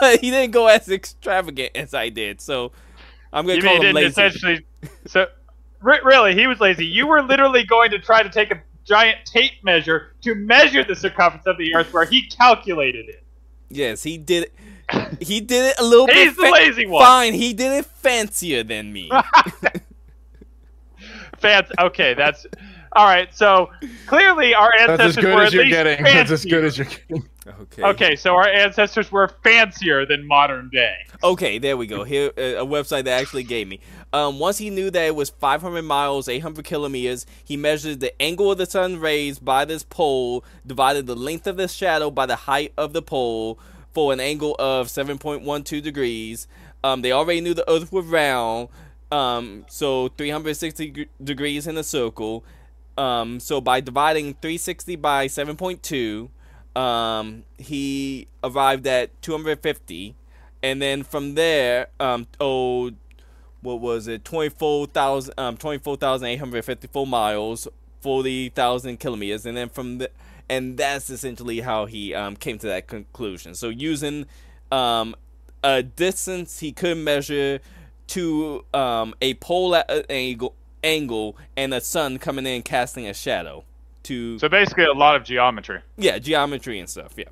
but 0.00 0.20
he 0.20 0.30
didn't 0.30 0.52
go 0.52 0.66
as 0.68 0.88
extravagant 0.88 1.72
as 1.74 1.94
I 1.94 2.08
did. 2.10 2.40
So 2.40 2.72
I'm 3.32 3.46
gonna 3.46 3.56
You 3.56 3.62
call 3.62 3.74
mean 3.74 3.86
him 3.88 3.94
lazy. 3.94 4.08
essentially? 4.08 4.66
So, 5.06 5.26
re- 5.80 6.00
really, 6.04 6.34
he 6.34 6.46
was 6.46 6.60
lazy. 6.60 6.86
You 6.86 7.06
were 7.06 7.22
literally 7.22 7.64
going 7.64 7.90
to 7.92 7.98
try 7.98 8.22
to 8.22 8.28
take 8.30 8.50
a 8.50 8.62
giant 8.84 9.24
tape 9.24 9.52
measure 9.64 10.14
to 10.22 10.34
measure 10.34 10.84
the 10.84 10.94
circumference 10.94 11.46
of 11.46 11.56
the 11.58 11.74
Earth, 11.74 11.92
where 11.92 12.04
he 12.04 12.26
calculated 12.28 13.08
it. 13.08 13.23
Yes, 13.74 14.02
he 14.02 14.18
did. 14.18 14.44
it. 14.44 14.52
He 15.20 15.40
did 15.40 15.64
it 15.70 15.80
a 15.80 15.82
little 15.84 16.06
bit. 16.06 16.16
He's 16.16 16.36
the 16.36 16.42
lazy 16.50 16.86
one. 16.86 17.02
Fine, 17.04 17.32
he 17.34 17.54
did 17.54 17.72
it 17.72 17.86
fancier 17.86 18.62
than 18.62 18.92
me. 18.92 19.10
Fans, 21.38 21.68
okay, 21.80 22.14
that's 22.14 22.46
all 22.92 23.06
right. 23.06 23.34
So 23.34 23.70
clearly, 24.06 24.54
our 24.54 24.72
That's 24.76 24.90
ancestors 24.92 25.16
as 25.18 25.24
good 25.24 25.34
were 25.34 25.42
as 25.42 25.46
at 25.48 25.52
you're 25.54 25.64
least 25.64 25.74
getting. 25.74 26.04
That's 26.04 26.30
as 26.30 26.44
good 26.44 26.64
as 26.64 26.78
you're 26.78 26.86
getting. 26.86 27.28
Okay. 27.46 27.82
Okay, 27.82 28.16
so 28.16 28.34
our 28.34 28.48
ancestors 28.48 29.12
were 29.12 29.28
fancier 29.42 30.06
than 30.06 30.26
modern 30.26 30.70
day. 30.70 30.96
Okay, 31.22 31.58
there 31.58 31.76
we 31.76 31.86
go. 31.86 32.04
Here, 32.04 32.30
a 32.36 32.64
website 32.64 33.04
that 33.04 33.20
actually 33.20 33.44
gave 33.44 33.68
me. 33.68 33.80
Um, 34.12 34.38
once 34.38 34.58
he 34.58 34.70
knew 34.70 34.90
that 34.90 35.06
it 35.06 35.14
was 35.14 35.30
500 35.30 35.82
miles, 35.82 36.28
800 36.28 36.64
kilometers, 36.64 37.26
he 37.44 37.56
measured 37.56 38.00
the 38.00 38.20
angle 38.20 38.50
of 38.50 38.58
the 38.58 38.66
sun 38.66 38.98
rays 38.98 39.38
by 39.38 39.64
this 39.64 39.82
pole, 39.82 40.44
divided 40.66 41.06
the 41.06 41.16
length 41.16 41.46
of 41.46 41.56
the 41.56 41.68
shadow 41.68 42.10
by 42.10 42.26
the 42.26 42.36
height 42.36 42.72
of 42.76 42.92
the 42.92 43.02
pole 43.02 43.58
for 43.92 44.12
an 44.12 44.20
angle 44.20 44.56
of 44.58 44.88
7.12 44.88 45.82
degrees. 45.82 46.46
Um, 46.82 47.02
they 47.02 47.12
already 47.12 47.40
knew 47.40 47.54
the 47.54 47.68
Earth 47.70 47.92
was 47.92 48.04
round, 48.06 48.68
um, 49.10 49.64
so 49.68 50.08
360 50.08 51.08
degrees 51.22 51.66
in 51.66 51.76
a 51.78 51.84
circle. 51.84 52.44
Um, 52.96 53.40
so 53.40 53.60
by 53.60 53.80
dividing 53.80 54.34
360 54.34 54.96
by 54.96 55.26
7.2, 55.26 56.28
um, 56.76 57.44
he 57.58 58.26
arrived 58.42 58.86
at 58.86 59.10
250 59.22 60.14
and 60.64 60.80
then 60.80 61.02
from 61.02 61.34
there, 61.34 61.88
um, 62.00 62.26
oh, 62.40 62.90
what 63.60 63.80
was 63.80 64.08
it? 64.08 64.24
Twenty 64.24 64.48
four 64.48 64.86
thousand, 64.86 65.34
um, 65.36 65.58
twenty 65.58 65.78
four 65.78 65.96
thousand 65.96 66.28
eight 66.28 66.38
hundred 66.38 66.64
fifty 66.64 66.86
four 66.86 67.06
miles, 67.06 67.68
forty 68.00 68.48
thousand 68.48 68.98
kilometers, 68.98 69.44
and 69.44 69.58
then 69.58 69.68
from 69.68 69.98
the, 69.98 70.10
and 70.48 70.78
that's 70.78 71.10
essentially 71.10 71.60
how 71.60 71.84
he 71.84 72.14
um 72.14 72.34
came 72.34 72.58
to 72.58 72.66
that 72.66 72.86
conclusion. 72.86 73.54
So 73.54 73.68
using 73.68 74.24
um 74.72 75.14
a 75.62 75.82
distance 75.82 76.60
he 76.60 76.72
could 76.72 76.96
measure 76.96 77.60
to 78.08 78.64
um 78.72 79.14
a 79.20 79.34
pole 79.34 79.74
at 79.74 79.90
an 79.90 80.04
angle 80.08 80.54
angle 80.82 81.36
and 81.58 81.74
a 81.74 81.80
sun 81.82 82.18
coming 82.18 82.46
in 82.46 82.62
casting 82.62 83.06
a 83.06 83.12
shadow 83.12 83.64
to 84.04 84.38
So 84.38 84.48
basically, 84.48 84.84
a 84.84 84.92
lot 84.92 85.16
of 85.16 85.24
geometry. 85.24 85.80
yeah 85.96 86.18
geometry 86.18 86.78
and 86.78 86.88
stuff 86.88 87.14
yeah 87.16 87.24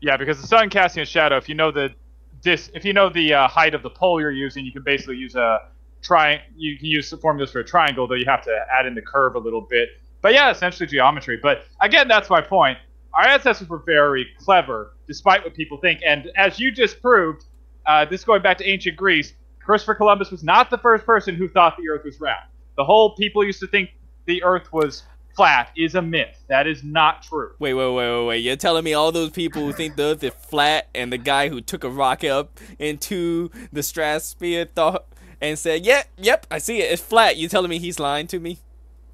Yeah, 0.00 0.16
because 0.16 0.40
the 0.40 0.46
sun 0.46 0.70
casting 0.70 1.02
a 1.02 1.06
shadow. 1.06 1.36
If 1.36 1.48
you 1.48 1.54
know 1.54 1.70
the 1.70 1.94
dis 2.42 2.70
if 2.74 2.84
you 2.84 2.92
know 2.92 3.08
the 3.08 3.34
uh, 3.34 3.48
height 3.48 3.74
of 3.74 3.82
the 3.82 3.90
pole 3.90 4.20
you're 4.20 4.30
using, 4.30 4.64
you 4.64 4.72
can 4.72 4.82
basically 4.82 5.16
use 5.16 5.34
a 5.34 5.58
tri. 6.02 6.40
You 6.56 6.76
can 6.78 6.86
use 6.86 7.10
the 7.10 7.16
formulas 7.16 7.50
for 7.52 7.60
a 7.60 7.64
triangle, 7.64 8.06
though 8.06 8.14
you 8.14 8.26
have 8.26 8.42
to 8.44 8.56
add 8.78 8.86
in 8.86 8.94
the 8.94 9.02
curve 9.02 9.34
a 9.34 9.38
little 9.38 9.62
bit. 9.62 9.88
But 10.22 10.32
yeah, 10.34 10.50
essentially 10.50 10.86
geometry. 10.86 11.38
But 11.42 11.64
again, 11.80 12.08
that's 12.08 12.30
my 12.30 12.40
point. 12.40 12.78
Our 13.14 13.26
ancestors 13.26 13.68
were 13.68 13.82
very 13.84 14.26
clever, 14.38 14.94
despite 15.06 15.42
what 15.42 15.54
people 15.54 15.78
think. 15.78 16.00
And 16.06 16.30
as 16.36 16.60
you 16.60 16.70
just 16.70 17.00
proved, 17.02 17.44
uh, 17.86 18.04
this 18.04 18.22
going 18.24 18.42
back 18.42 18.58
to 18.58 18.68
ancient 18.68 18.96
Greece, 18.96 19.32
Christopher 19.64 19.94
Columbus 19.94 20.30
was 20.30 20.42
not 20.44 20.70
the 20.70 20.78
first 20.78 21.04
person 21.06 21.34
who 21.34 21.48
thought 21.48 21.76
the 21.76 21.88
Earth 21.88 22.04
was 22.04 22.20
round. 22.20 22.44
The 22.76 22.84
whole 22.84 23.16
people 23.16 23.44
used 23.44 23.60
to 23.60 23.66
think 23.66 23.90
the 24.26 24.42
Earth 24.44 24.72
was 24.72 25.02
flat 25.38 25.70
is 25.76 25.94
a 25.94 26.02
myth. 26.02 26.44
That 26.48 26.66
is 26.66 26.82
not 26.82 27.22
true. 27.22 27.52
Wait, 27.60 27.72
wait, 27.72 27.94
wait, 27.94 28.10
wait, 28.10 28.26
wait. 28.26 28.38
You're 28.38 28.56
telling 28.56 28.82
me 28.82 28.92
all 28.92 29.12
those 29.12 29.30
people 29.30 29.62
who 29.62 29.72
think 29.72 29.94
the 29.94 30.02
Earth 30.02 30.24
is 30.24 30.34
flat 30.34 30.88
and 30.96 31.12
the 31.12 31.16
guy 31.16 31.48
who 31.48 31.60
took 31.60 31.84
a 31.84 31.88
rocket 31.88 32.30
up 32.30 32.58
into 32.80 33.48
the 33.72 33.84
stratosphere 33.84 34.64
thought 34.64 35.06
and 35.40 35.56
said, 35.56 35.86
"Yep, 35.86 36.08
yep, 36.18 36.46
I 36.50 36.58
see 36.58 36.80
it. 36.80 36.90
It's 36.92 37.00
flat." 37.00 37.36
You're 37.36 37.48
telling 37.48 37.70
me 37.70 37.78
he's 37.78 38.00
lying 38.00 38.26
to 38.26 38.40
me? 38.40 38.58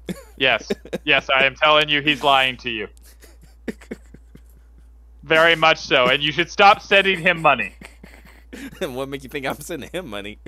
Yes, 0.37 0.69
yes, 1.05 1.29
I 1.33 1.45
am 1.45 1.55
telling 1.55 1.87
you, 1.87 2.01
he's 2.01 2.21
lying 2.21 2.57
to 2.57 2.69
you. 2.69 2.89
Very 5.23 5.55
much 5.55 5.77
so, 5.77 6.07
and 6.07 6.21
you 6.21 6.33
should 6.33 6.51
stop 6.51 6.81
sending 6.81 7.21
him 7.21 7.41
money. 7.41 7.73
what 8.81 9.07
make 9.07 9.23
you 9.23 9.29
think 9.29 9.45
I'm 9.45 9.61
sending 9.61 9.89
him 9.93 10.09
money? 10.09 10.39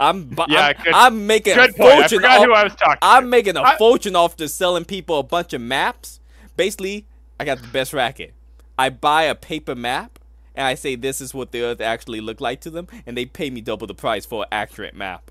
I'm, 0.00 0.24
bu- 0.28 0.44
Yeah, 0.48 0.66
I'm, 0.76 0.84
good- 0.84 0.94
I'm 0.94 1.26
making 1.26 1.54
Good 1.54 1.70
a 1.70 1.72
point. 1.74 1.90
I 1.92 1.96
fortune. 2.00 2.18
forgot 2.18 2.38
off- 2.40 2.44
who 2.46 2.52
I 2.54 2.64
was 2.64 2.74
talking. 2.74 2.98
I'm 3.02 3.24
to. 3.24 3.28
making 3.28 3.56
a 3.56 3.62
I- 3.62 3.76
fortune 3.76 4.16
off 4.16 4.36
just 4.36 4.56
selling 4.56 4.84
people 4.84 5.18
a 5.18 5.22
bunch 5.22 5.52
of 5.52 5.60
maps. 5.60 6.20
Basically, 6.56 7.06
I 7.40 7.44
got 7.44 7.60
the 7.60 7.68
best 7.68 7.92
racket. 7.92 8.34
I 8.78 8.90
buy 8.90 9.24
a 9.24 9.34
paper 9.34 9.74
map 9.74 10.18
and 10.54 10.66
I 10.66 10.74
say 10.74 10.94
this 10.96 11.20
is 11.20 11.32
what 11.34 11.52
the 11.52 11.62
Earth 11.62 11.80
actually 11.80 12.20
looked 12.20 12.40
like 12.40 12.60
to 12.62 12.70
them, 12.70 12.88
and 13.06 13.16
they 13.16 13.26
pay 13.26 13.48
me 13.50 13.60
double 13.60 13.86
the 13.86 13.94
price 13.94 14.26
for 14.26 14.42
an 14.42 14.48
accurate 14.50 14.94
map. 14.94 15.30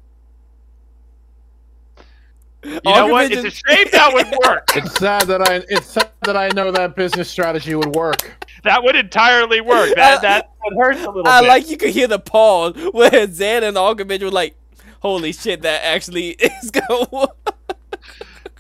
You 2.64 2.80
know 2.86 3.08
what? 3.08 3.32
It's 3.32 3.44
a 3.44 3.50
shame 3.52 3.88
that 3.92 4.14
would 4.14 4.28
work. 4.46 4.70
It's 4.76 4.94
sad 4.98 5.24
that 5.24 5.42
I 5.48 5.64
it's 5.70 5.88
sad 5.88 6.10
that 6.24 6.36
I 6.36 6.50
know 6.50 6.72
that 6.72 6.96
business 6.96 7.30
strategy 7.30 7.76
would 7.76 7.96
work. 7.96 8.47
That 8.64 8.84
would 8.84 8.96
entirely 8.96 9.62
work. 9.62 9.96
That 9.96 10.18
uh, 10.18 10.22
that, 10.22 10.50
that 10.70 10.76
hurts 10.78 11.00
a 11.04 11.10
little 11.12 11.28
I 11.28 11.42
bit. 11.42 11.48
like 11.48 11.70
you 11.70 11.78
could 11.78 11.92
hear 11.92 12.08
the 12.08 12.20
pause 12.20 12.74
where 12.92 13.28
Zan 13.32 13.64
and 13.64 13.78
Argument 13.78 14.24
were 14.24 14.32
like, 14.32 14.56
"Holy 15.02 15.32
shit, 15.34 15.62
that 15.62 15.84
actually 15.84 16.30
is 16.64 16.72
gonna 16.72 17.08
work." 17.12 17.56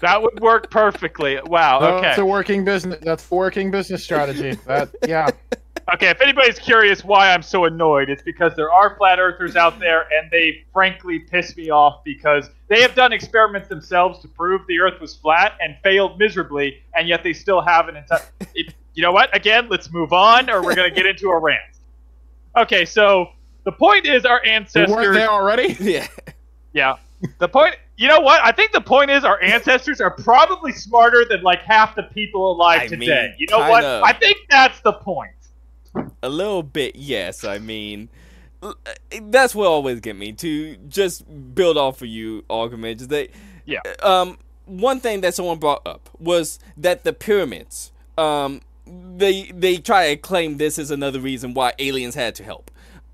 That 0.01 0.21
would 0.21 0.39
work 0.41 0.69
perfectly. 0.69 1.39
Wow. 1.45 1.79
That's 1.79 2.17
Okay. 2.19 2.21
a 2.21 2.25
working 2.25 2.63
business. 2.63 2.99
That's 3.01 3.29
working 3.31 3.71
business 3.71 4.03
strategy. 4.03 4.55
That 4.65 4.89
yeah. 5.07 5.29
Okay. 5.93 6.09
If 6.09 6.19
anybody's 6.19 6.59
curious 6.59 7.05
why 7.05 7.33
I'm 7.33 7.41
so 7.41 7.63
annoyed, 7.63 8.09
it's 8.09 8.21
because 8.21 8.53
there 8.57 8.69
are 8.69 8.97
flat 8.97 9.19
earthers 9.19 9.55
out 9.55 9.79
there, 9.79 10.01
and 10.11 10.29
they 10.29 10.65
frankly 10.73 11.19
piss 11.19 11.55
me 11.55 11.69
off 11.69 12.03
because 12.03 12.49
they 12.67 12.81
have 12.81 12.93
done 12.93 13.13
experiments 13.13 13.69
themselves 13.69 14.19
to 14.23 14.27
prove 14.27 14.67
the 14.67 14.79
Earth 14.81 14.99
was 14.99 15.15
flat 15.15 15.53
and 15.61 15.77
failed 15.83 16.19
miserably, 16.19 16.83
and 16.93 17.07
yet 17.07 17.23
they 17.23 17.31
still 17.31 17.61
have 17.61 17.87
an 17.87 17.95
entire. 17.95 18.19
It, 18.53 18.73
you 18.97 19.03
know 19.03 19.11
what? 19.11 19.33
Again, 19.35 19.67
let's 19.69 19.93
move 19.93 20.11
on, 20.11 20.49
or 20.49 20.63
we're 20.63 20.73
gonna 20.73 20.89
get 20.89 21.05
into 21.05 21.29
a 21.29 21.37
rant. 21.37 21.61
Okay. 22.57 22.83
So 22.83 23.29
the 23.63 23.71
point 23.71 24.07
is, 24.07 24.25
our 24.25 24.41
They 24.43 24.49
ancestors. 24.49 24.89
weren't 24.89 25.13
there 25.13 25.29
already. 25.29 25.77
yeah. 25.79 26.07
Yeah. 26.73 26.95
The 27.37 27.47
point, 27.47 27.75
you 27.95 28.07
know 28.07 28.19
what? 28.19 28.41
I 28.43 28.51
think 28.51 28.71
the 28.71 28.81
point 28.81 29.11
is 29.11 29.23
our 29.23 29.39
ancestors 29.43 30.01
are 30.01 30.09
probably 30.09 30.71
smarter 30.71 31.25
than 31.29 31.43
like 31.43 31.61
half 31.61 31.95
the 31.95 32.03
people 32.03 32.51
alive 32.53 32.81
I 32.81 32.87
today. 32.87 33.05
mean, 33.29 33.35
you 33.37 33.45
know 33.51 33.59
what? 33.59 33.81
kinda. 33.81 34.01
I 34.03 34.13
think 34.13 34.37
that's 34.49 34.79
the 34.81 34.93
point. 34.93 35.31
A 36.23 36.29
little 36.29 36.63
bit, 36.63 36.95
yes. 36.95 37.43
I 37.43 37.59
mean, 37.59 38.09
that's 39.21 39.53
what 39.53 39.67
always 39.67 39.99
get 39.99 40.15
me 40.15 40.31
to 40.33 40.75
just 40.87 41.23
build 41.53 41.77
off 41.77 42.01
of 42.01 42.07
you 42.07 42.43
arguments. 42.49 43.03
is 43.03 43.07
That 43.09 43.29
Yeah. 43.65 43.79
Um, 44.01 44.39
one 44.65 44.99
thing 44.99 45.21
that 45.21 45.35
someone 45.35 45.59
brought 45.59 45.85
up 45.85 46.09
was 46.19 46.57
that 46.77 47.03
the 47.03 47.13
pyramids. 47.13 47.91
Um, 48.17 48.61
they 49.17 49.51
they 49.53 49.77
try 49.77 50.09
to 50.09 50.17
claim 50.17 50.57
this 50.57 50.77
is 50.77 50.91
another 50.91 51.19
reason 51.19 51.53
why 51.53 51.73
aliens 51.79 52.15
had 52.15 52.35
to 52.35 52.43
help. 52.43 52.71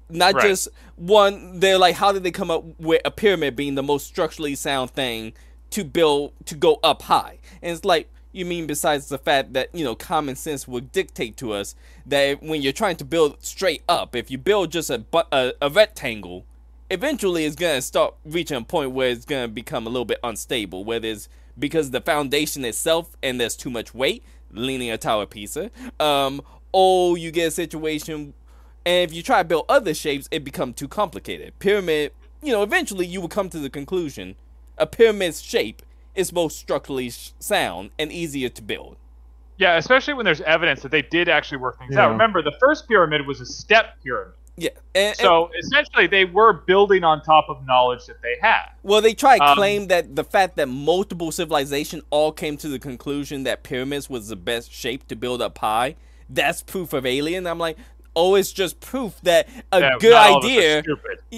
Not 0.09 0.35
Right. 0.35 0.49
just 0.49 0.67
one. 0.95 1.59
They're 1.59 1.77
like, 1.79 1.95
how 1.95 2.11
did 2.11 2.23
they 2.23 2.31
come 2.31 2.51
up 2.51 2.63
with 2.79 3.01
a 3.05 3.11
pyramid 3.11 3.55
being 3.55 3.75
the 3.75 3.83
most 3.83 4.05
structurally 4.05 4.55
sound 4.55 4.91
thing 4.91 5.33
to 5.71 5.83
build 5.83 6.33
to 6.45 6.55
go 6.55 6.79
up 6.83 7.03
high? 7.03 7.39
And 7.61 7.75
it's 7.75 7.85
like, 7.85 8.09
you 8.31 8.45
mean 8.45 8.67
besides 8.67 9.09
the 9.09 9.17
fact 9.17 9.53
that 9.53 9.69
you 9.73 9.83
know 9.83 9.95
common 9.95 10.35
sense 10.35 10.67
would 10.67 10.91
dictate 10.91 11.37
to 11.37 11.53
us 11.53 11.75
that 12.05 12.41
when 12.43 12.61
you're 12.61 12.73
trying 12.73 12.97
to 12.97 13.05
build 13.05 13.43
straight 13.43 13.83
up, 13.87 14.15
if 14.15 14.29
you 14.29 14.37
build 14.37 14.71
just 14.71 14.89
a 14.89 15.03
a, 15.31 15.53
a 15.61 15.69
rectangle, 15.69 16.45
eventually 16.89 17.45
it's 17.45 17.55
gonna 17.55 17.81
start 17.81 18.13
reaching 18.25 18.57
a 18.57 18.61
point 18.61 18.91
where 18.91 19.09
it's 19.09 19.25
gonna 19.25 19.47
become 19.47 19.87
a 19.87 19.89
little 19.89 20.05
bit 20.05 20.19
unstable. 20.23 20.83
Where 20.83 20.99
there's 20.99 21.29
because 21.57 21.91
the 21.91 22.01
foundation 22.01 22.65
itself 22.65 23.15
and 23.21 23.39
there's 23.39 23.55
too 23.55 23.69
much 23.69 23.93
weight, 23.93 24.23
leaning 24.53 24.89
a 24.91 24.97
tower 24.97 25.25
Pisa. 25.25 25.71
Um, 25.99 26.41
or 26.71 27.17
you 27.17 27.31
get 27.31 27.49
a 27.49 27.51
situation, 27.51 28.33
and 28.85 29.09
if 29.09 29.15
you 29.15 29.21
try 29.21 29.41
to 29.41 29.47
build 29.47 29.65
other 29.69 29.93
shapes, 29.93 30.27
it 30.31 30.43
becomes 30.43 30.75
too 30.75 30.87
complicated. 30.87 31.57
Pyramid, 31.59 32.11
you 32.41 32.51
know, 32.51 32.63
eventually 32.63 33.05
you 33.05 33.21
will 33.21 33.29
come 33.29 33.49
to 33.49 33.59
the 33.59 33.69
conclusion 33.69 34.35
a 34.77 34.87
pyramid's 34.87 35.39
shape 35.41 35.83
is 36.15 36.33
most 36.33 36.57
structurally 36.57 37.09
sound 37.09 37.91
and 37.99 38.11
easier 38.11 38.49
to 38.49 38.61
build. 38.61 38.97
Yeah, 39.57 39.77
especially 39.77 40.15
when 40.15 40.25
there's 40.25 40.41
evidence 40.41 40.81
that 40.81 40.89
they 40.89 41.03
did 41.03 41.29
actually 41.29 41.59
work 41.59 41.77
things 41.77 41.93
Yeah. 41.93 42.05
out. 42.05 42.11
Remember, 42.11 42.41
the 42.41 42.55
first 42.59 42.87
pyramid 42.87 43.27
was 43.27 43.39
a 43.39 43.45
step 43.45 44.01
pyramid. 44.03 44.33
Yeah, 44.55 44.69
and, 44.93 45.07
and- 45.07 45.17
So 45.17 45.49
essentially, 45.57 46.07
they 46.07 46.25
were 46.25 46.53
building 46.53 47.03
on 47.03 47.21
top 47.23 47.45
of 47.49 47.65
knowledge 47.65 48.05
that 48.05 48.21
they 48.21 48.35
had. 48.41 48.69
Well, 48.83 49.01
they 49.01 49.13
try 49.13 49.37
to 49.39 49.43
Um, 49.43 49.55
claim 49.57 49.87
that 49.87 50.15
the 50.15 50.23
fact 50.23 50.57
that 50.57 50.67
multiple 50.69 51.31
civilization 51.31 52.01
all 52.11 52.31
came 52.31 52.57
to 52.57 52.67
the 52.69 52.77
conclusion 52.79 53.43
that 53.43 53.63
pyramids 53.63 54.09
was 54.09 54.27
the 54.29 54.35
best 54.35 54.71
shape 54.71 55.07
to 55.07 55.15
build 55.15 55.41
up 55.41 55.57
high. 55.57 55.95
That's 56.29 56.61
proof 56.61 56.93
of 56.93 57.05
alien. 57.05 57.47
I'm 57.47 57.57
like, 57.59 57.77
oh, 58.15 58.35
it's 58.35 58.51
just 58.51 58.79
proof 58.79 59.19
that 59.23 59.47
a 59.71 59.79
that 59.79 59.99
good 59.99 60.11
not 60.11 60.29
all 60.29 60.37
of 60.37 60.43
us 60.45 60.51
are 60.51 60.51
idea, 60.51 60.83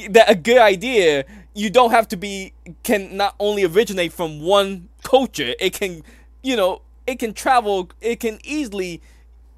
that 0.09 0.29
a 0.29 0.35
good 0.35 0.57
idea, 0.57 1.23
you 1.53 1.69
don't 1.69 1.91
have 1.91 2.09
to 2.09 2.17
be 2.17 2.53
can 2.83 3.15
not 3.15 3.35
only 3.39 3.63
originate 3.63 4.11
from 4.11 4.41
one 4.41 4.89
culture. 5.03 5.53
It 5.59 5.71
can, 5.73 6.03
you 6.43 6.57
know, 6.57 6.81
it 7.07 7.19
can 7.19 7.33
travel. 7.33 7.89
It 8.01 8.19
can 8.19 8.39
easily. 8.43 9.01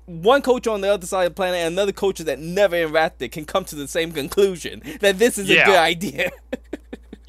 One 0.08 0.42
culture 0.42 0.70
on 0.70 0.80
the 0.80 0.92
other 0.92 1.06
side 1.06 1.26
of 1.26 1.32
the 1.32 1.36
planet 1.36 1.60
and 1.60 1.74
another 1.74 1.92
culture 1.92 2.24
that 2.24 2.40
never 2.40 2.78
interacted 2.78 3.32
can 3.34 3.44
come 3.44 3.66
to 3.66 3.76
the 3.76 3.90
same 3.90 4.14
conclusion 4.14 4.82
that 5.02 5.20
this 5.20 5.38
is 5.38 5.50
a 5.50 5.56
good 5.66 5.76
idea. 5.76 6.32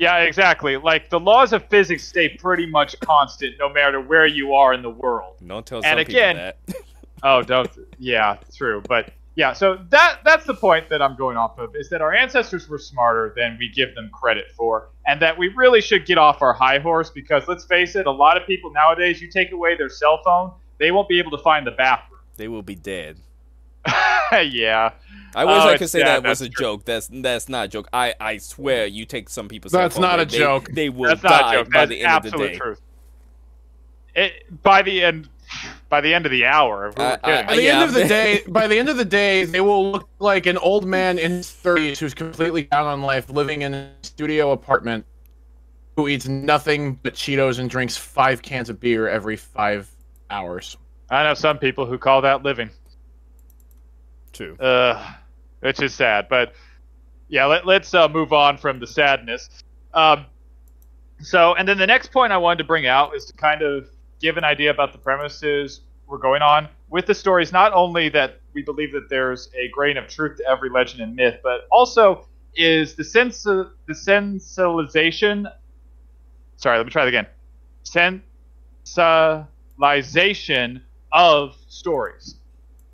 Yeah, 0.01 0.19
exactly. 0.19 0.77
Like 0.77 1.11
the 1.11 1.19
laws 1.19 1.53
of 1.53 1.69
physics 1.69 2.07
stay 2.07 2.29
pretty 2.29 2.67
much 2.67 2.99
constant 3.01 3.57
no 3.59 3.69
matter 3.69 4.01
where 4.01 4.27
you 4.27 4.55
are 4.55 4.73
in 4.73 4.81
the 4.81 4.91
world. 4.91 5.39
Don't 5.45 5.67
tell 5.67 5.85
And 5.85 5.99
again- 5.99 6.37
that. 6.37 6.59
Oh, 7.25 7.43
don't. 7.43 7.69
Yeah, 7.99 8.37
true. 8.55 8.81
But 8.89 9.11
yeah, 9.35 9.53
so 9.53 9.81
that 9.89 10.21
that's 10.25 10.47
the 10.47 10.55
point 10.55 10.89
that 10.91 11.03
I'm 11.03 11.17
going 11.17 11.37
off 11.37 11.59
of 11.59 11.75
is 11.75 11.91
that 11.91 12.01
our 12.01 12.15
ancestors 12.15 12.69
were 12.69 12.79
smarter 12.79 13.35
than 13.37 13.57
we 13.59 13.69
give 13.71 13.93
them 13.97 14.09
credit 14.13 14.53
for, 14.57 14.91
and 15.05 15.21
that 15.21 15.37
we 15.37 15.49
really 15.49 15.81
should 15.81 16.07
get 16.07 16.17
off 16.17 16.43
our 16.43 16.53
high 16.53 16.79
horse 16.79 17.11
because 17.11 17.49
let's 17.49 17.65
face 17.65 17.97
it, 17.97 18.07
a 18.07 18.11
lot 18.13 18.37
of 18.41 18.47
people 18.47 18.71
nowadays, 18.71 19.21
you 19.21 19.29
take 19.29 19.51
away 19.51 19.77
their 19.77 19.89
cell 19.89 20.21
phone, 20.25 20.53
they 20.79 20.93
won't 20.93 21.09
be 21.09 21.19
able 21.19 21.33
to 21.33 21.43
find 21.43 21.67
the 21.67 21.73
bathroom. 21.73 22.18
They 22.39 22.49
will 22.49 22.63
be 22.63 22.75
dead. 22.75 23.19
yeah. 24.33 24.93
I 25.35 25.45
wish 25.45 25.55
Oh, 25.57 25.69
I 25.69 25.77
could 25.77 25.91
say 25.91 26.01
sad, 26.01 26.23
that 26.25 26.29
was 26.29 26.41
a 26.41 26.49
true. 26.49 26.65
joke. 26.65 26.85
That's 26.85 27.09
that's 27.13 27.49
not 27.49 27.67
a 27.67 27.69
joke. 27.69 27.89
I, 27.93 28.15
I 28.19 28.39
swear, 28.39 28.87
you 28.87 29.05
take 29.05 29.29
some 29.29 29.49
people's. 29.49 29.73
That's 29.73 29.99
not 29.99 30.19
a 30.21 30.25
they- 30.25 30.39
joke. 30.39 30.69
They 30.73 30.89
will 30.89 31.11
That's 31.11 31.21
die 31.23 31.29
not 31.41 31.55
a 31.55 31.59
joke. 31.59 31.73
by 31.73 31.79
That's 31.87 31.91
the 31.91 32.03
end 32.03 32.25
of 32.27 32.33
the 32.33 32.39
day. 32.49 32.57
truth. 32.57 32.81
It, 34.15 34.63
by 34.63 34.83
the 34.83 35.05
end, 35.05 35.29
by 35.89 36.01
the 36.01 36.13
end 36.13 36.27
of 36.27 36.33
the 36.33 36.45
hour, 36.47 36.89
if 36.89 36.97
we 36.99 37.05
were 37.05 37.19
I- 37.23 37.43
By 37.43 37.57
the 37.57 37.63
Yeah. 37.63 37.81
end 37.81 37.89
of 37.89 37.95
the 37.95 38.05
day, 38.09 38.43
by 38.49 38.67
the 38.67 38.79
end 38.79 38.89
of 38.89 38.97
the 38.97 39.05
day, 39.05 39.45
they 39.45 39.61
will 39.61 39.93
look 39.93 40.09
like 40.19 40.47
an 40.47 40.57
old 40.59 40.87
man 40.87 41.19
in 41.19 41.31
his 41.33 41.51
thirties 41.51 41.99
who's 41.99 42.15
completely 42.15 42.65
down 42.65 42.87
on 42.87 43.03
life, 43.03 43.29
living 43.31 43.63
in 43.63 43.75
a 43.75 43.91
studio 44.03 44.53
apartment, 44.53 45.05
who 45.97 46.09
eats 46.09 46.27
nothing 46.29 46.95
but 47.03 47.15
Cheetos 47.15 47.59
and 47.59 47.69
drinks 47.71 47.97
five 47.97 48.43
cans 48.43 48.71
of 48.71 48.81
beer 48.81 49.09
every 49.09 49.37
five 49.37 49.89
hours. 50.31 50.77
I 51.11 51.25
know 51.25 51.35
some 51.35 51.59
people 51.59 51.87
who 51.87 51.99
call 51.99 52.23
that 52.23 52.43
living. 52.43 52.71
True. 54.33 54.57
uh, 54.57 55.15
which 55.61 55.81
is 55.83 55.95
sad. 55.95 56.29
But 56.29 56.55
yeah, 57.29 57.45
let, 57.47 57.67
let's 57.67 57.93
uh, 57.95 58.09
move 58.09 58.33
on 58.33 58.59
from 58.59 58.81
the 58.81 58.87
sadness. 58.87 59.49
Um, 59.93 60.27
so, 61.21 61.55
and 61.55 61.69
then 61.69 61.79
the 61.79 61.87
next 61.87 62.13
point 62.13 62.33
I 62.33 62.39
wanted 62.39 62.59
to 62.59 62.65
bring 62.65 62.87
out 62.87 63.17
is 63.17 63.25
to 63.27 63.33
kind 63.33 63.63
of 63.63 63.89
give 64.21 64.37
an 64.37 64.45
idea 64.45 64.71
about 64.71 64.93
the 64.93 64.99
premises 64.99 65.81
we're 66.07 66.19
going 66.19 66.43
on 66.43 66.69
with 66.89 67.07
the 67.07 67.15
stories. 67.15 67.51
Not 67.53 67.73
only 67.73 68.09
that 68.11 68.41
we 68.53 68.63
believe 68.63 68.93
that 68.93 69.09
there's 69.11 69.51
a 69.55 69.67
grain 69.69 69.97
of 69.97 70.07
truth 70.09 70.37
to 70.39 70.45
every 70.49 70.71
legend 70.71 71.03
and 71.03 71.17
myth, 71.17 71.41
but 71.43 71.67
also 71.71 72.27
is 72.55 72.95
the 72.95 73.05
sense 73.05 73.43
the 73.43 73.73
sensibilization. 73.91 75.53
Sorry, 76.57 76.77
let 76.77 76.87
me 76.87 76.93
try 76.93 77.05
that 77.05 77.09
again. 77.09 77.27
Sensibilization 77.85 80.83
of 81.13 81.57
stories. 81.69 82.37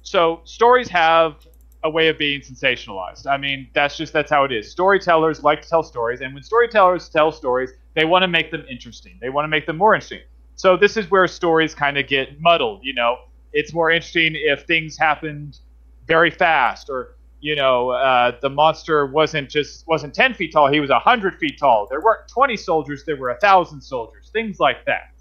So 0.03 0.41
stories 0.45 0.89
have 0.89 1.37
a 1.83 1.91
way 1.91 2.09
of 2.09 2.19
being 2.19 2.41
sensationalized. 2.41 3.27
I 3.27 3.37
mean, 3.37 3.69
that's 3.75 3.97
just 3.97 4.13
that's 4.13 4.31
how 4.31 4.45
it 4.45 4.53
is. 4.53 4.71
Storytellers 4.71 5.43
like 5.43 5.63
to 5.63 5.69
tell 5.69 5.83
stories, 5.83 6.21
and 6.21 6.35
when 6.35 6.43
storytellers 6.43 7.09
tell 7.09 7.31
stories, 7.31 7.71
they 7.95 8.05
want 8.05 8.23
to 8.23 8.29
make 8.29 8.51
them 8.51 8.65
interesting. 8.71 9.19
They 9.21 9.29
want 9.29 9.45
to 9.45 9.49
make 9.49 9.67
them 9.67 9.77
more 9.77 9.95
interesting. 9.95 10.23
So 10.57 10.77
this 10.77 10.97
is 10.97 11.11
where 11.11 11.27
stories 11.27 11.75
kind 11.75 11.99
of 11.99 12.07
get 12.07 12.41
muddled. 12.41 12.81
You 12.83 12.95
know, 12.95 13.17
it's 13.53 13.73
more 13.73 13.91
interesting 13.91 14.33
if 14.35 14.63
things 14.63 14.97
happened 14.97 15.59
very 16.07 16.31
fast, 16.31 16.89
or 16.89 17.17
you 17.41 17.55
know, 17.57 17.91
uh, 17.91 18.33
the 18.41 18.51
monster 18.51 19.07
wasn't 19.07 19.51
just 19.51 19.87
wasn't 19.87 20.15
ten 20.15 20.33
feet 20.35 20.53
tall; 20.53 20.71
he 20.73 20.81
was 20.81 20.91
hundred 20.91 21.39
feet 21.39 21.59
tall. 21.59 21.87
There 21.91 22.01
weren't 22.01 22.29
twenty 22.29 22.57
soldiers; 22.57 23.05
there 23.05 23.17
were 23.17 23.31
a 23.31 23.39
thousand 23.41 23.81
soldiers. 23.83 24.31
Things 24.33 24.59
like 24.61 24.85
that. 24.87 25.14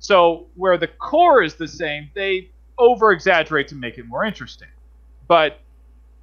So 0.00 0.46
where 0.56 0.76
the 0.76 0.88
core 0.88 1.42
is 1.42 1.54
the 1.54 1.68
same, 1.68 2.10
they 2.14 2.50
over 2.78 3.12
exaggerate 3.12 3.68
to 3.68 3.74
make 3.74 3.98
it 3.98 4.06
more 4.06 4.24
interesting. 4.24 4.68
But 5.28 5.60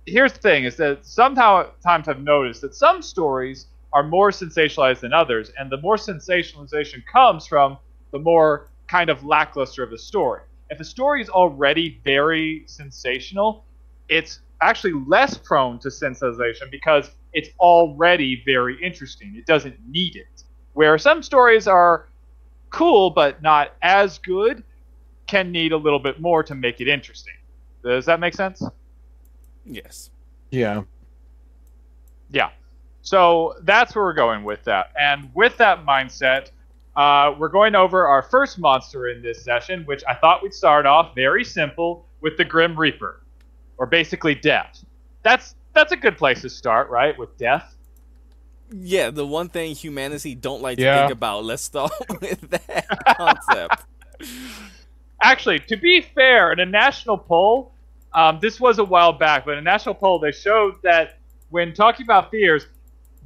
here's 0.05 0.33
the 0.33 0.39
thing: 0.39 0.65
is 0.65 0.75
that 0.77 1.05
sometimes 1.05 1.69
I've 1.85 2.21
noticed 2.21 2.61
that 2.61 2.75
some 2.75 3.01
stories 3.01 3.67
are 3.93 4.03
more 4.03 4.31
sensationalized 4.31 4.99
than 4.99 5.13
others, 5.13 5.51
and 5.57 5.71
the 5.71 5.77
more 5.77 5.95
sensationalization 5.95 7.05
comes 7.11 7.47
from 7.47 7.77
the 8.11 8.19
more 8.19 8.67
kind 8.87 9.09
of 9.09 9.23
lackluster 9.23 9.83
of 9.83 9.91
the 9.91 9.97
story. 9.97 10.41
If 10.69 10.79
a 10.79 10.83
story 10.83 11.21
is 11.21 11.29
already 11.29 12.01
very 12.03 12.63
sensational, 12.65 13.63
it's 14.09 14.39
actually 14.61 14.93
less 15.07 15.37
prone 15.37 15.79
to 15.79 15.89
sensationalization 15.89 16.71
because 16.71 17.11
it's 17.33 17.49
already 17.59 18.41
very 18.45 18.81
interesting. 18.83 19.35
It 19.37 19.45
doesn't 19.45 19.77
need 19.87 20.15
it. 20.15 20.43
Where 20.73 20.97
some 20.97 21.21
stories 21.21 21.67
are 21.67 22.07
cool 22.69 23.09
but 23.09 23.41
not 23.41 23.73
as 23.81 24.17
good, 24.19 24.63
can 25.27 25.51
need 25.51 25.71
a 25.71 25.77
little 25.77 25.99
bit 25.99 26.19
more 26.19 26.43
to 26.43 26.55
make 26.55 26.81
it 26.81 26.87
interesting. 26.87 27.33
Does 27.83 28.05
that 28.05 28.19
make 28.19 28.33
sense? 28.33 28.63
Yes. 29.65 30.09
Yeah. 30.51 30.83
Yeah. 32.31 32.49
So 33.01 33.55
that's 33.61 33.95
where 33.95 34.03
we're 34.03 34.13
going 34.13 34.43
with 34.43 34.63
that. 34.65 34.91
And 34.99 35.29
with 35.33 35.55
that 35.57 35.85
mindset, 35.85 36.51
uh, 36.97 37.33
we're 37.37 37.47
going 37.47 37.75
over 37.75 38.07
our 38.07 38.21
first 38.21 38.59
monster 38.59 39.07
in 39.07 39.21
this 39.21 39.43
session, 39.43 39.85
which 39.85 40.03
I 40.09 40.15
thought 40.15 40.43
we'd 40.43 40.53
start 40.53 40.85
off 40.85 41.13
very 41.15 41.45
simple 41.45 42.05
with 42.21 42.37
the 42.37 42.43
Grim 42.43 42.77
Reaper, 42.77 43.21
or 43.77 43.85
basically 43.85 44.35
death. 44.35 44.83
That's 45.23 45.55
that's 45.73 45.91
a 45.91 45.95
good 45.95 46.17
place 46.17 46.41
to 46.41 46.49
start, 46.49 46.89
right? 46.89 47.17
With 47.17 47.37
death. 47.37 47.76
Yeah, 48.71 49.11
the 49.11 49.25
one 49.25 49.49
thing 49.49 49.75
humanity 49.75 50.35
don't 50.35 50.61
like 50.61 50.77
to 50.77 50.83
Yeah. 50.83 51.01
think 51.01 51.11
about. 51.11 51.45
Let's 51.45 51.63
start 51.63 51.91
with 52.21 52.41
that 52.49 52.87
concept. 53.17 53.85
Actually, 55.21 55.59
to 55.59 55.77
be 55.77 56.01
fair, 56.01 56.51
in 56.51 56.59
a 56.59 56.65
national 56.65 57.17
poll, 57.17 57.71
um, 58.13 58.39
this 58.41 58.59
was 58.59 58.79
a 58.79 58.83
while 58.83 59.13
back, 59.13 59.45
but 59.45 59.51
in 59.53 59.57
a 59.59 59.61
national 59.61 59.95
poll, 59.95 60.19
they 60.19 60.31
showed 60.31 60.75
that 60.83 61.17
when 61.49 61.73
talking 61.73 62.05
about 62.05 62.29
fears, 62.29 62.67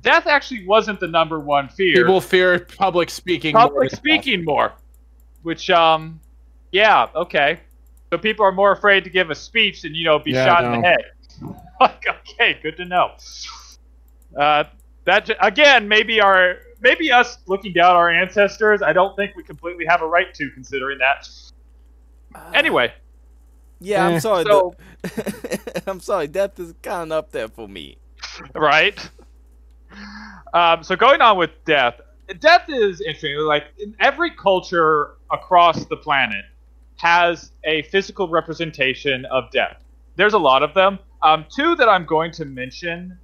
death 0.02 0.28
actually 0.28 0.66
wasn't 0.66 1.00
the 1.00 1.08
number 1.08 1.40
one 1.40 1.70
fear. 1.70 1.96
People 1.96 2.22
fear 2.22 2.60
public 2.60 3.10
speaking. 3.10 3.54
more 3.54 3.64
public 3.68 3.90
than 3.90 3.98
speaking 3.98 4.46
more, 4.46 4.74
which 5.44 5.70
um, 5.70 6.20
yeah, 6.72 7.08
okay. 7.16 7.60
So 8.12 8.18
people 8.18 8.46
are 8.46 8.52
more 8.52 8.72
afraid 8.74 9.04
to 9.06 9.10
give 9.10 9.30
a 9.30 9.36
speech 9.36 9.82
than 9.84 9.96
you 9.96 10.06
know 10.06 10.20
be 10.20 10.32
Yeah, 10.32 10.46
shot 10.46 10.66
in 10.66 10.72
the 10.82 10.88
head. 10.88 11.04
like, 11.82 12.04
okay, 12.08 12.60
good 12.62 12.78
to 12.78 12.86
know. 12.86 13.12
Uh, 14.38 14.66
that 15.06 15.30
again, 15.42 15.88
maybe 15.88 16.20
our 16.22 16.58
maybe 16.82 17.12
us 17.12 17.38
looking 17.48 17.74
down 17.74 17.96
our 17.96 18.10
ancestors. 18.10 18.82
I 18.82 18.94
don't 18.94 19.16
think 19.16 19.36
we 19.36 19.44
completely 19.44 19.86
have 19.86 20.02
a 20.02 20.08
right 20.08 20.34
to 20.34 20.50
considering 20.52 20.98
that. 21.00 21.28
Anyway, 22.54 22.94
Yeah, 23.80 24.06
I'm 24.08 24.14
Eh. 24.16 24.20
sorry. 24.20 24.44
so 24.46 24.76
the- 25.02 25.84
I'm 25.88 26.00
sorry. 26.00 26.28
Death 26.28 26.60
is 26.60 26.74
kind 26.82 27.12
of 27.12 27.18
up 27.18 27.32
there 27.32 27.48
for 27.50 27.68
me. 27.68 27.98
right? 28.56 28.98
Um, 30.54 30.84
so 30.84 30.96
going 30.96 31.22
on 31.22 31.38
with 31.38 31.52
death, 31.66 32.00
death 32.40 32.66
is 32.70 33.02
interesting. 33.02 33.38
Like 33.40 33.66
in 33.80 33.96
every 34.00 34.32
culture 34.32 35.16
across 35.32 35.86
the 35.86 35.98
planet 35.98 36.46
has 36.98 37.52
a 37.64 37.82
physical 37.84 38.28
representation 38.30 39.26
of 39.26 39.50
death. 39.52 39.84
There's 40.16 40.34
a 40.34 40.38
lot 40.40 40.64
of 40.64 40.74
them. 40.74 41.00
Um, 41.24 41.46
two 41.54 41.76
that 41.76 41.90
I'm 41.90 42.06
going 42.06 42.32
to 42.34 42.46
mention 42.46 43.18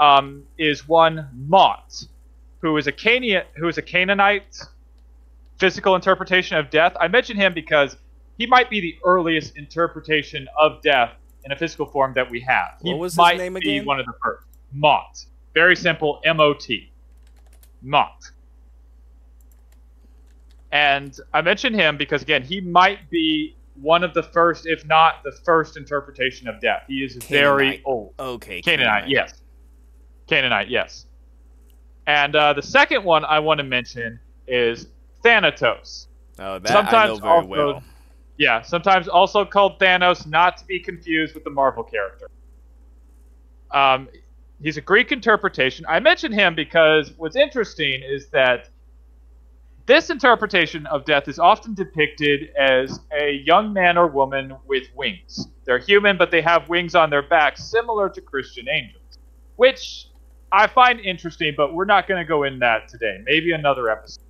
um, 0.00 0.42
is 0.58 0.88
one 0.88 1.28
Mot, 1.46 2.04
who 2.60 2.76
is 2.78 2.88
a 2.88 2.92
Canaan, 2.92 3.44
who 3.56 3.68
is 3.68 3.78
a 3.78 3.82
Canaanite 3.82 4.58
physical 5.58 5.94
interpretation 5.94 6.56
of 6.56 6.70
death. 6.70 6.96
I 6.98 7.06
mention 7.06 7.36
him 7.36 7.52
because 7.54 7.96
he 8.38 8.46
might 8.46 8.70
be 8.70 8.80
the 8.80 8.96
earliest 9.04 9.56
interpretation 9.56 10.48
of 10.58 10.80
death 10.82 11.12
in 11.44 11.52
a 11.52 11.56
physical 11.56 11.86
form 11.86 12.14
that 12.14 12.28
we 12.30 12.40
have. 12.40 12.78
He 12.82 12.90
What 12.90 12.98
was 12.98 13.12
his 13.12 13.18
might 13.18 13.38
name 13.38 13.54
be 13.54 13.76
again? 13.76 13.84
one 13.86 14.00
of 14.00 14.06
the 14.06 14.14
first. 14.24 14.46
Mot. 14.72 15.24
Very 15.52 15.76
simple. 15.76 16.20
M 16.24 16.40
O 16.40 16.54
T. 16.54 16.90
Mot. 17.82 18.24
And 20.72 21.18
I 21.34 21.42
mention 21.42 21.74
him 21.74 21.96
because 21.98 22.22
again, 22.22 22.42
he 22.42 22.60
might 22.60 23.10
be 23.10 23.56
one 23.74 24.04
of 24.04 24.14
the 24.14 24.22
first, 24.22 24.66
if 24.66 24.86
not 24.86 25.22
the 25.24 25.32
first 25.44 25.76
interpretation 25.76 26.48
of 26.48 26.60
death. 26.60 26.84
He 26.86 27.02
is 27.02 27.16
very 27.16 27.82
old. 27.84 28.14
Okay. 28.18 28.62
Canaanite, 28.62 29.08
yes. 29.08 29.39
Canaanite, 30.30 30.70
yes. 30.70 31.06
And 32.06 32.34
uh, 32.34 32.52
the 32.52 32.62
second 32.62 33.04
one 33.04 33.24
I 33.24 33.40
want 33.40 33.58
to 33.58 33.64
mention 33.64 34.20
is 34.46 34.86
Thanatos. 35.22 36.06
Oh, 36.38 36.58
that 36.58 36.70
I 36.70 36.72
Sometimes 36.74 37.20
know 37.20 37.26
very 37.26 37.32
also- 37.34 37.48
well. 37.48 37.82
Yeah, 38.38 38.62
sometimes 38.62 39.06
also 39.06 39.44
called 39.44 39.78
Thanos, 39.78 40.26
not 40.26 40.56
to 40.58 40.64
be 40.64 40.80
confused 40.80 41.34
with 41.34 41.44
the 41.44 41.50
Marvel 41.50 41.84
character. 41.84 42.30
Um, 43.70 44.08
he's 44.62 44.78
a 44.78 44.80
Greek 44.80 45.12
interpretation. 45.12 45.84
I 45.86 46.00
mention 46.00 46.32
him 46.32 46.54
because 46.54 47.12
what's 47.18 47.36
interesting 47.36 48.00
is 48.02 48.28
that 48.30 48.70
this 49.84 50.08
interpretation 50.08 50.86
of 50.86 51.04
death 51.04 51.28
is 51.28 51.38
often 51.38 51.74
depicted 51.74 52.48
as 52.58 53.00
a 53.12 53.42
young 53.44 53.74
man 53.74 53.98
or 53.98 54.06
woman 54.06 54.54
with 54.66 54.84
wings. 54.94 55.48
They're 55.64 55.78
human, 55.78 56.16
but 56.16 56.30
they 56.30 56.40
have 56.40 56.66
wings 56.70 56.94
on 56.94 57.10
their 57.10 57.22
backs, 57.22 57.62
similar 57.64 58.08
to 58.08 58.22
Christian 58.22 58.68
angels, 58.70 59.18
which 59.56 60.06
I 60.52 60.66
find 60.66 61.00
interesting, 61.00 61.54
but 61.56 61.74
we're 61.74 61.84
not 61.84 62.08
going 62.08 62.18
to 62.18 62.28
go 62.28 62.42
in 62.42 62.58
that 62.60 62.88
today. 62.88 63.18
Maybe 63.24 63.52
another 63.52 63.88
episode. 63.88 64.24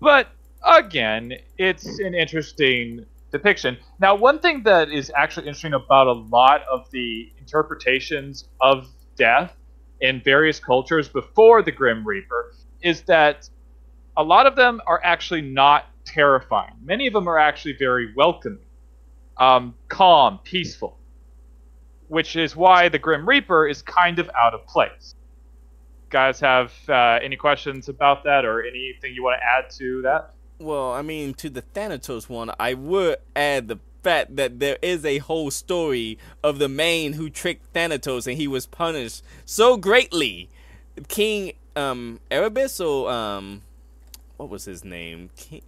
But 0.00 0.28
again, 0.64 1.34
it's 1.58 1.98
an 2.00 2.14
interesting 2.14 3.06
depiction. 3.30 3.78
Now, 4.00 4.14
one 4.14 4.40
thing 4.40 4.62
that 4.64 4.90
is 4.90 5.12
actually 5.16 5.46
interesting 5.46 5.74
about 5.74 6.06
a 6.06 6.12
lot 6.12 6.62
of 6.70 6.90
the 6.90 7.32
interpretations 7.38 8.48
of 8.60 8.88
death 9.16 9.54
in 10.00 10.20
various 10.22 10.58
cultures 10.58 11.08
before 11.08 11.62
the 11.62 11.72
Grim 11.72 12.06
Reaper 12.06 12.52
is 12.82 13.02
that 13.02 13.48
a 14.16 14.22
lot 14.22 14.46
of 14.46 14.56
them 14.56 14.80
are 14.86 15.00
actually 15.04 15.40
not 15.40 15.86
terrifying. 16.04 16.74
Many 16.82 17.06
of 17.06 17.12
them 17.12 17.28
are 17.28 17.38
actually 17.38 17.76
very 17.78 18.12
welcoming, 18.14 18.58
um, 19.38 19.74
calm, 19.88 20.40
peaceful, 20.42 20.98
which 22.12 22.36
is 22.36 22.54
why 22.54 22.90
the 22.90 22.98
Grim 22.98 23.26
Reaper 23.26 23.66
is 23.66 23.80
kind 23.80 24.18
of 24.18 24.28
out 24.38 24.52
of 24.52 24.66
place. 24.66 25.14
Guys, 26.10 26.38
have 26.40 26.70
uh, 26.86 27.18
any 27.22 27.36
questions 27.36 27.88
about 27.88 28.22
that 28.24 28.44
or 28.44 28.62
anything 28.62 29.14
you 29.14 29.22
want 29.22 29.40
to 29.40 29.46
add 29.46 29.70
to 29.78 30.02
that? 30.02 30.34
Well, 30.58 30.92
I 30.92 31.00
mean, 31.00 31.32
to 31.32 31.48
the 31.48 31.62
Thanatos 31.62 32.28
one, 32.28 32.50
I 32.60 32.74
would 32.74 33.16
add 33.34 33.68
the 33.68 33.78
fact 34.02 34.36
that 34.36 34.60
there 34.60 34.76
is 34.82 35.06
a 35.06 35.18
whole 35.18 35.50
story 35.50 36.18
of 36.44 36.58
the 36.58 36.68
man 36.68 37.14
who 37.14 37.30
tricked 37.30 37.72
Thanatos 37.72 38.26
and 38.26 38.36
he 38.36 38.46
was 38.46 38.66
punished 38.66 39.24
so 39.46 39.78
greatly. 39.78 40.50
King 41.08 41.54
um 41.76 42.20
Erebus 42.30 42.78
or 42.78 43.10
um 43.10 43.62
what 44.36 44.50
was 44.50 44.66
his 44.66 44.84
name? 44.84 45.30
King, 45.36 45.62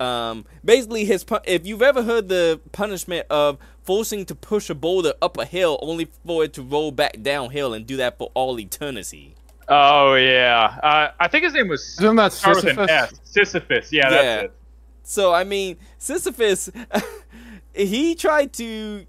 um 0.00 0.46
basically 0.64 1.04
his 1.04 1.22
pu- 1.22 1.44
if 1.44 1.66
you've 1.66 1.82
ever 1.82 2.02
heard 2.02 2.30
the 2.30 2.60
punishment 2.72 3.26
of 3.28 3.58
forcing 3.84 4.24
to 4.26 4.34
push 4.34 4.70
a 4.70 4.74
boulder 4.74 5.14
up 5.20 5.36
a 5.38 5.44
hill 5.44 5.78
only 5.82 6.08
for 6.24 6.44
it 6.44 6.52
to 6.54 6.62
roll 6.62 6.92
back 6.92 7.22
downhill 7.22 7.74
and 7.74 7.86
do 7.86 7.96
that 7.96 8.18
for 8.18 8.30
all 8.34 8.58
eternity. 8.60 9.34
Oh 9.68 10.14
yeah, 10.14 10.78
uh, 10.82 11.10
I 11.20 11.28
think 11.28 11.44
his 11.44 11.54
name 11.54 11.68
was 11.68 11.96
Isn't 12.00 12.16
that 12.16 12.32
start 12.32 12.56
with 12.56 12.64
an 12.66 12.70
Sisyphus? 12.76 12.90
S. 12.90 13.20
Sisyphus. 13.24 13.92
Yeah, 13.92 14.02
Yeah. 14.02 14.10
that's 14.22 14.44
it. 14.44 14.52
So 15.04 15.32
I 15.32 15.44
mean, 15.44 15.76
Sisyphus, 15.98 16.70
he 17.74 18.14
tried 18.14 18.52
to. 18.54 19.06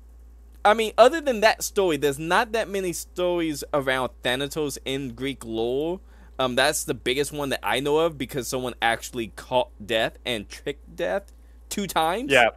I 0.66 0.74
mean, 0.74 0.94
other 0.98 1.20
than 1.20 1.42
that 1.42 1.62
story, 1.64 1.98
there's 1.98 2.18
not 2.20 2.54
that 2.54 2.70
many 2.70 2.94
stories 2.94 3.64
around 3.74 4.12
Thanatos 4.24 4.78
in 4.86 5.10
Greek 5.14 5.44
lore. 5.44 6.00
Um, 6.40 6.56
that's 6.56 6.86
the 6.86 6.94
biggest 6.94 7.32
one 7.34 7.50
that 7.50 7.60
I 7.62 7.80
know 7.82 7.98
of 8.00 8.18
because 8.18 8.48
someone 8.48 8.74
actually 8.82 9.28
caught 9.36 9.70
death 9.86 10.18
and 10.26 10.48
tricked 10.48 10.96
death 10.96 11.34
two 11.70 11.86
times. 11.86 12.32
Yeah. 12.32 12.52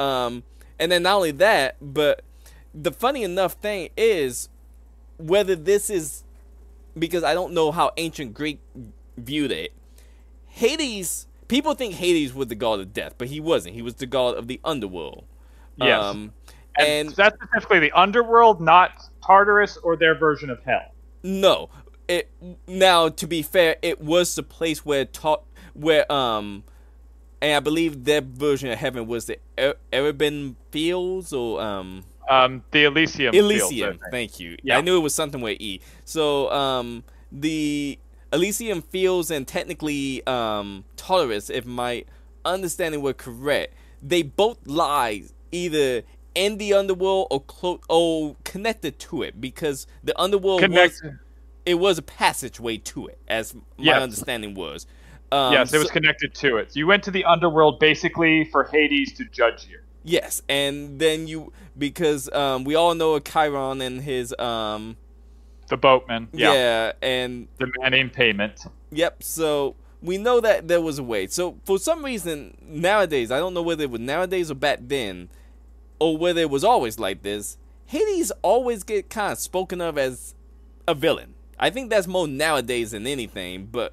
Um, 0.00 0.42
and 0.78 0.90
then 0.92 1.02
not 1.02 1.16
only 1.16 1.30
that, 1.32 1.76
but 1.80 2.22
the 2.74 2.92
funny 2.92 3.22
enough 3.22 3.54
thing 3.54 3.88
is 3.96 4.48
whether 5.18 5.56
this 5.56 5.90
is 5.90 6.24
because 6.98 7.24
I 7.24 7.34
don't 7.34 7.52
know 7.52 7.70
how 7.70 7.92
ancient 7.96 8.34
Greek 8.34 8.60
viewed 9.16 9.52
it. 9.52 9.72
Hades, 10.46 11.26
people 11.48 11.74
think 11.74 11.94
Hades 11.94 12.34
was 12.34 12.48
the 12.48 12.54
god 12.54 12.80
of 12.80 12.92
death, 12.92 13.14
but 13.18 13.28
he 13.28 13.40
wasn't. 13.40 13.74
He 13.74 13.82
was 13.82 13.94
the 13.94 14.06
god 14.06 14.36
of 14.36 14.48
the 14.48 14.60
underworld. 14.64 15.24
Yes. 15.76 16.02
Um, 16.02 16.32
And, 16.76 16.88
And- 16.88 17.10
that's 17.16 17.36
specifically 17.36 17.80
the 17.80 17.92
underworld, 17.92 18.60
not 18.60 18.92
Tartarus 19.24 19.76
or 19.78 19.96
their 19.96 20.14
version 20.14 20.50
of 20.50 20.62
hell. 20.64 20.92
No, 21.22 21.70
it 22.06 22.30
now 22.66 23.08
to 23.08 23.26
be 23.26 23.42
fair, 23.42 23.76
it 23.82 24.00
was 24.00 24.34
the 24.34 24.42
place 24.44 24.84
where 24.84 25.04
taught 25.04 25.42
where 25.74 26.10
um, 26.10 26.64
and 27.40 27.54
I 27.56 27.60
believe 27.60 28.04
their 28.04 28.20
version 28.20 28.70
of 28.70 28.78
heaven 28.78 29.06
was 29.06 29.26
the 29.26 29.38
Er- 29.58 29.74
Erebin 29.92 30.56
Fields 30.70 31.32
or 31.32 31.60
um 31.60 32.04
Um, 32.28 32.62
the 32.72 32.84
Elysium. 32.84 33.32
fields, 33.32 33.38
Elysium. 33.52 33.98
Thank 34.10 34.38
you. 34.40 34.56
Yeah. 34.62 34.78
I 34.78 34.80
knew 34.82 34.96
it 34.96 35.02
was 35.02 35.14
something 35.14 35.40
with 35.40 35.60
E. 35.60 35.80
So 36.04 36.50
um, 36.50 37.04
the 37.32 37.98
Elysium 38.32 38.82
Fields 38.82 39.30
and 39.30 39.46
technically 39.48 40.26
um 40.26 40.84
Tartarus, 40.96 41.48
if 41.50 41.64
my 41.64 42.04
understanding 42.44 43.00
were 43.02 43.14
correct, 43.14 43.74
they 44.02 44.22
both 44.22 44.58
lie 44.66 45.22
either 45.52 46.02
in 46.34 46.58
the 46.58 46.74
underworld 46.74 47.26
or 47.30 47.40
clo- 47.40 47.80
or 47.88 48.36
connected 48.44 48.98
to 48.98 49.22
it 49.22 49.40
because 49.40 49.86
the 50.04 50.18
underworld 50.20 50.60
Connect- 50.60 51.02
was 51.02 51.12
it 51.66 51.74
was 51.74 51.98
a 51.98 52.02
passageway 52.02 52.78
to 52.78 53.06
it, 53.08 53.18
as 53.28 53.54
my 53.54 53.60
Yes. 53.78 54.02
understanding 54.02 54.54
was. 54.54 54.86
Um, 55.30 55.52
yes, 55.52 55.72
it 55.74 55.78
was 55.78 55.88
so- 55.88 55.92
connected 55.92 56.34
to 56.36 56.56
it. 56.56 56.72
So 56.72 56.78
You 56.78 56.86
went 56.86 57.02
to 57.04 57.10
the 57.10 57.24
underworld 57.24 57.78
basically 57.80 58.44
for 58.44 58.64
Hades 58.64 59.12
to 59.14 59.24
judge 59.26 59.66
you. 59.70 59.78
yes, 60.04 60.42
and 60.48 60.98
then 60.98 61.26
you 61.28 61.52
because 61.76 62.30
um, 62.32 62.64
we 62.64 62.74
all 62.74 62.94
know 62.94 63.18
Chiron 63.20 63.80
and 63.80 64.00
his 64.00 64.34
um, 64.38 64.96
The 65.68 65.76
boatman. 65.76 66.28
Yeah. 66.32 66.52
yeah, 66.52 66.92
and 67.02 67.48
Demanding 67.58 68.10
payment. 68.10 68.64
yep. 68.90 69.22
So 69.22 69.76
we 70.02 70.16
know 70.18 70.40
that 70.40 70.66
there 70.68 70.80
was 70.80 70.98
a 70.98 71.02
way. 71.02 71.26
So 71.26 71.58
for 71.64 71.78
some 71.78 72.04
reason 72.04 72.56
nowadays, 72.62 73.30
I 73.30 73.38
don't 73.38 73.52
know 73.54 73.62
whether 73.62 73.82
it 73.84 73.90
was 73.90 74.00
nowadays 74.00 74.50
or 74.50 74.54
back 74.54 74.78
then, 74.82 75.28
or 76.00 76.16
whether 76.16 76.40
it 76.40 76.50
was 76.50 76.64
always 76.64 76.98
like 76.98 77.22
this. 77.22 77.58
Hades 77.86 78.30
always 78.42 78.82
get 78.84 79.08
kind 79.10 79.32
of 79.32 79.38
spoken 79.38 79.80
of 79.80 79.96
as 79.98 80.34
a 80.86 80.94
villain. 80.94 81.34
I 81.58 81.70
think 81.70 81.90
that's 81.90 82.06
more 82.06 82.26
nowadays 82.28 82.92
than 82.92 83.06
anything, 83.06 83.66
but 83.70 83.92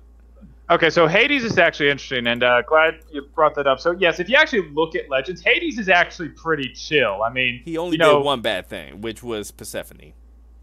Okay, 0.68 0.90
so 0.90 1.06
Hades 1.06 1.44
is 1.44 1.60
actually 1.60 1.90
interesting, 1.90 2.26
and 2.26 2.44
uh, 2.44 2.64
glad 2.64 3.00
you 3.12 3.22
brought 3.36 3.54
that 3.56 3.68
up. 3.68 3.80
So 3.80 3.92
yes, 3.92 4.20
if 4.20 4.28
you 4.28 4.36
actually 4.36 4.68
look 4.70 4.96
at 4.96 5.10
Legends, 5.10 5.42
Hades 5.44 5.78
is 5.78 5.90
actually 5.90 6.30
pretty 6.30 6.74
chill. 6.74 7.22
I 7.22 7.32
mean, 7.32 7.62
he 7.64 7.78
only 7.78 7.94
you 7.94 7.98
know, 8.00 8.18
did 8.18 8.26
one 8.26 8.42
bad 8.42 8.68
thing, 8.68 9.02
which 9.02 9.22
was 9.22 9.52
Persephone. 9.52 10.14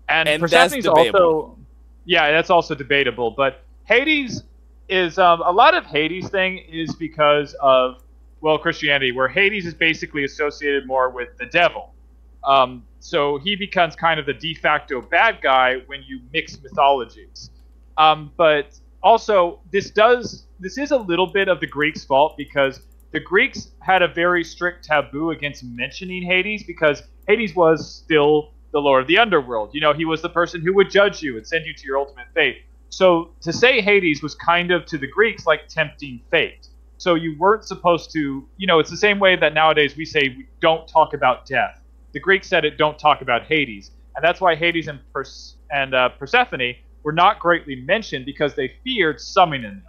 and, 0.09 0.29
and 0.29 0.43
that's 0.43 0.75
Persephone's 0.75 0.87
also, 0.87 1.57
yeah, 2.05 2.33
that's 2.33 2.51
also 2.51 2.75
debatable. 2.75 3.31
But 3.31 3.63
Hades 3.85 4.43
is 4.89 5.19
um, 5.19 5.41
a 5.43 5.53
lot 5.53 5.75
of 5.75 5.87
Hades 5.87 6.29
thing 6.29 6.59
is 6.59 6.95
because 6.97 7.55
of 7.61 8.03
well 8.41 8.59
Christianity, 8.59 9.13
where 9.13 9.29
Hades 9.29 9.67
is 9.67 9.75
basically 9.75 10.25
associated 10.25 10.85
more 10.85 11.11
with 11.11 11.29
the 11.39 11.47
devil. 11.47 11.95
Um, 12.43 12.85
so 12.99 13.39
he 13.39 13.55
becomes 13.55 13.95
kind 13.95 14.19
of 14.19 14.27
the 14.27 14.35
de 14.35 14.55
facto 14.55 15.01
bad 15.01 15.41
guy 15.41 15.77
when 15.87 16.03
you 16.03 16.21
mix 16.33 16.61
mythologies. 16.61 17.51
Um, 17.97 18.33
but 18.37 18.81
also, 19.03 19.61
this 19.71 19.91
does 19.91 20.47
this 20.61 20.79
is 20.79 20.93
a 20.93 20.97
little 20.97 21.27
bit 21.27 21.49
of 21.49 21.61
the 21.61 21.67
Greeks' 21.67 22.05
fault 22.05 22.37
because 22.37 22.81
the 23.11 23.21
Greeks 23.21 23.73
had 23.81 24.01
a 24.01 24.09
very 24.09 24.45
strict 24.45 24.85
taboo 24.85 25.31
against 25.31 25.65
mentioning 25.65 26.23
Hades 26.23 26.63
because 26.63 27.03
Hades 27.27 27.55
was 27.55 27.95
still 27.95 28.53
the 28.73 28.79
Lord 28.79 29.03
of 29.03 29.09
the 29.09 29.19
Underworld. 29.19 29.71
You 29.75 29.81
know, 29.81 29.93
he 29.93 30.05
was 30.05 30.23
the 30.23 30.29
person 30.29 30.63
who 30.63 30.73
would 30.75 30.91
judge 30.91 31.23
you 31.23 31.37
and 31.37 31.47
send 31.47 31.67
you 31.67 31.75
to 31.75 31.87
your 31.87 31.99
ultimate 31.99 32.29
fate. 32.33 32.63
So 32.89 33.31
to 33.41 33.53
say 33.53 33.81
Hades 33.81 34.23
was 34.23 34.35
kind 34.35 34.71
of 34.71 34.87
to 34.87 34.99
the 34.99 35.07
Greeks 35.07 35.47
like 35.47 35.69
tempting 35.69 36.21
fate. 36.31 36.69
So 36.99 37.15
you 37.15 37.37
weren't 37.39 37.65
supposed 37.65 38.13
to, 38.13 38.47
you 38.57 38.67
know, 38.67 38.79
it's 38.79 38.91
the 38.91 38.97
same 38.97 39.19
way 39.19 39.35
that 39.37 39.55
nowadays 39.55 39.97
we 39.97 40.05
say 40.05 40.35
we 40.37 40.47
don't 40.61 40.87
talk 40.87 41.15
about 41.15 41.45
death. 41.47 41.83
The 42.13 42.21
Greeks 42.21 42.47
said 42.47 42.65
it, 42.65 42.79
don't 42.79 42.99
talk 42.99 43.21
about 43.23 43.45
Hades, 43.45 43.91
and 44.15 44.25
that's 44.25 44.41
why 44.41 44.55
Hades 44.55 44.89
and 44.89 45.01
Pers- 45.13 45.57
and 45.71 45.95
uh, 45.95 46.11
Persephone 46.11 46.75
were 47.03 47.13
not 47.13 47.41
greatly 47.41 47.77
mentioned 47.77 48.27
because 48.27 48.55
they 48.55 48.75
feared 48.85 49.21
summoning 49.21 49.63
them. 49.63 49.83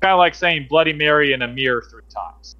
Kind 0.00 0.12
of 0.12 0.18
like 0.18 0.34
saying 0.34 0.66
Bloody 0.68 0.92
Mary 0.92 1.32
in 1.32 1.42
a 1.42 1.48
mirror 1.48 1.82
three 1.90 2.02
times. 2.08 2.56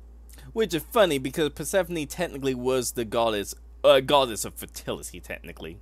Which 0.53 0.75
is 0.75 0.83
funny 0.83 1.19
because 1.19 1.51
Persephone 1.51 2.07
technically 2.07 2.55
was 2.55 2.93
the 2.93 3.05
goddess, 3.05 3.55
uh, 3.85 4.01
goddess 4.01 4.45
of 4.45 4.55
fertility, 4.55 5.21
technically. 5.21 5.79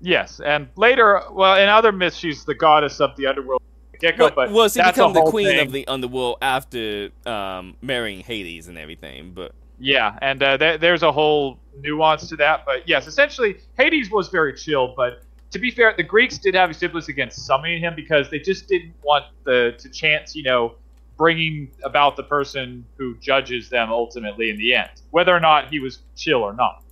Yes, 0.00 0.40
and 0.40 0.68
later, 0.76 1.22
well, 1.32 1.60
in 1.60 1.68
other 1.68 1.90
myths, 1.90 2.16
she's 2.16 2.44
the 2.44 2.54
goddess 2.54 3.00
of 3.00 3.16
the 3.16 3.26
underworld. 3.26 3.60
Get-go, 4.00 4.26
Well, 4.26 4.32
but 4.34 4.52
well, 4.52 4.68
she 4.68 4.80
became 4.80 5.12
the 5.12 5.22
queen 5.22 5.46
thing. 5.48 5.66
of 5.66 5.72
the 5.72 5.86
underworld 5.88 6.38
after 6.40 7.10
um, 7.26 7.76
marrying 7.82 8.20
Hades 8.20 8.68
and 8.68 8.78
everything. 8.78 9.32
But 9.34 9.52
Yeah, 9.80 10.16
and 10.22 10.40
uh, 10.40 10.56
th- 10.56 10.80
there's 10.80 11.02
a 11.02 11.10
whole 11.10 11.58
nuance 11.80 12.28
to 12.28 12.36
that. 12.36 12.64
But 12.64 12.88
yes, 12.88 13.08
essentially, 13.08 13.56
Hades 13.76 14.08
was 14.08 14.28
very 14.28 14.54
chill. 14.54 14.94
But 14.96 15.24
to 15.50 15.58
be 15.58 15.70
fair, 15.70 15.94
the 15.96 16.02
Greeks 16.02 16.38
did 16.38 16.54
have 16.54 16.70
a 16.70 16.74
stipulus 16.74 17.08
against 17.08 17.46
summoning 17.46 17.80
him 17.80 17.94
because 17.96 18.30
they 18.30 18.38
just 18.38 18.68
didn't 18.68 18.94
want 19.02 19.24
the 19.44 19.74
to 19.78 19.88
chance, 19.88 20.34
you 20.34 20.42
know, 20.42 20.74
bringing 21.16 21.70
about 21.84 22.16
the 22.16 22.22
person 22.22 22.84
who 22.96 23.16
judges 23.16 23.68
them 23.68 23.90
ultimately 23.90 24.50
in 24.50 24.56
the 24.56 24.74
end, 24.74 24.90
whether 25.10 25.34
or 25.34 25.40
not 25.40 25.68
he 25.68 25.80
was 25.80 25.98
chill 26.16 26.42
or 26.42 26.52
not. 26.52 26.84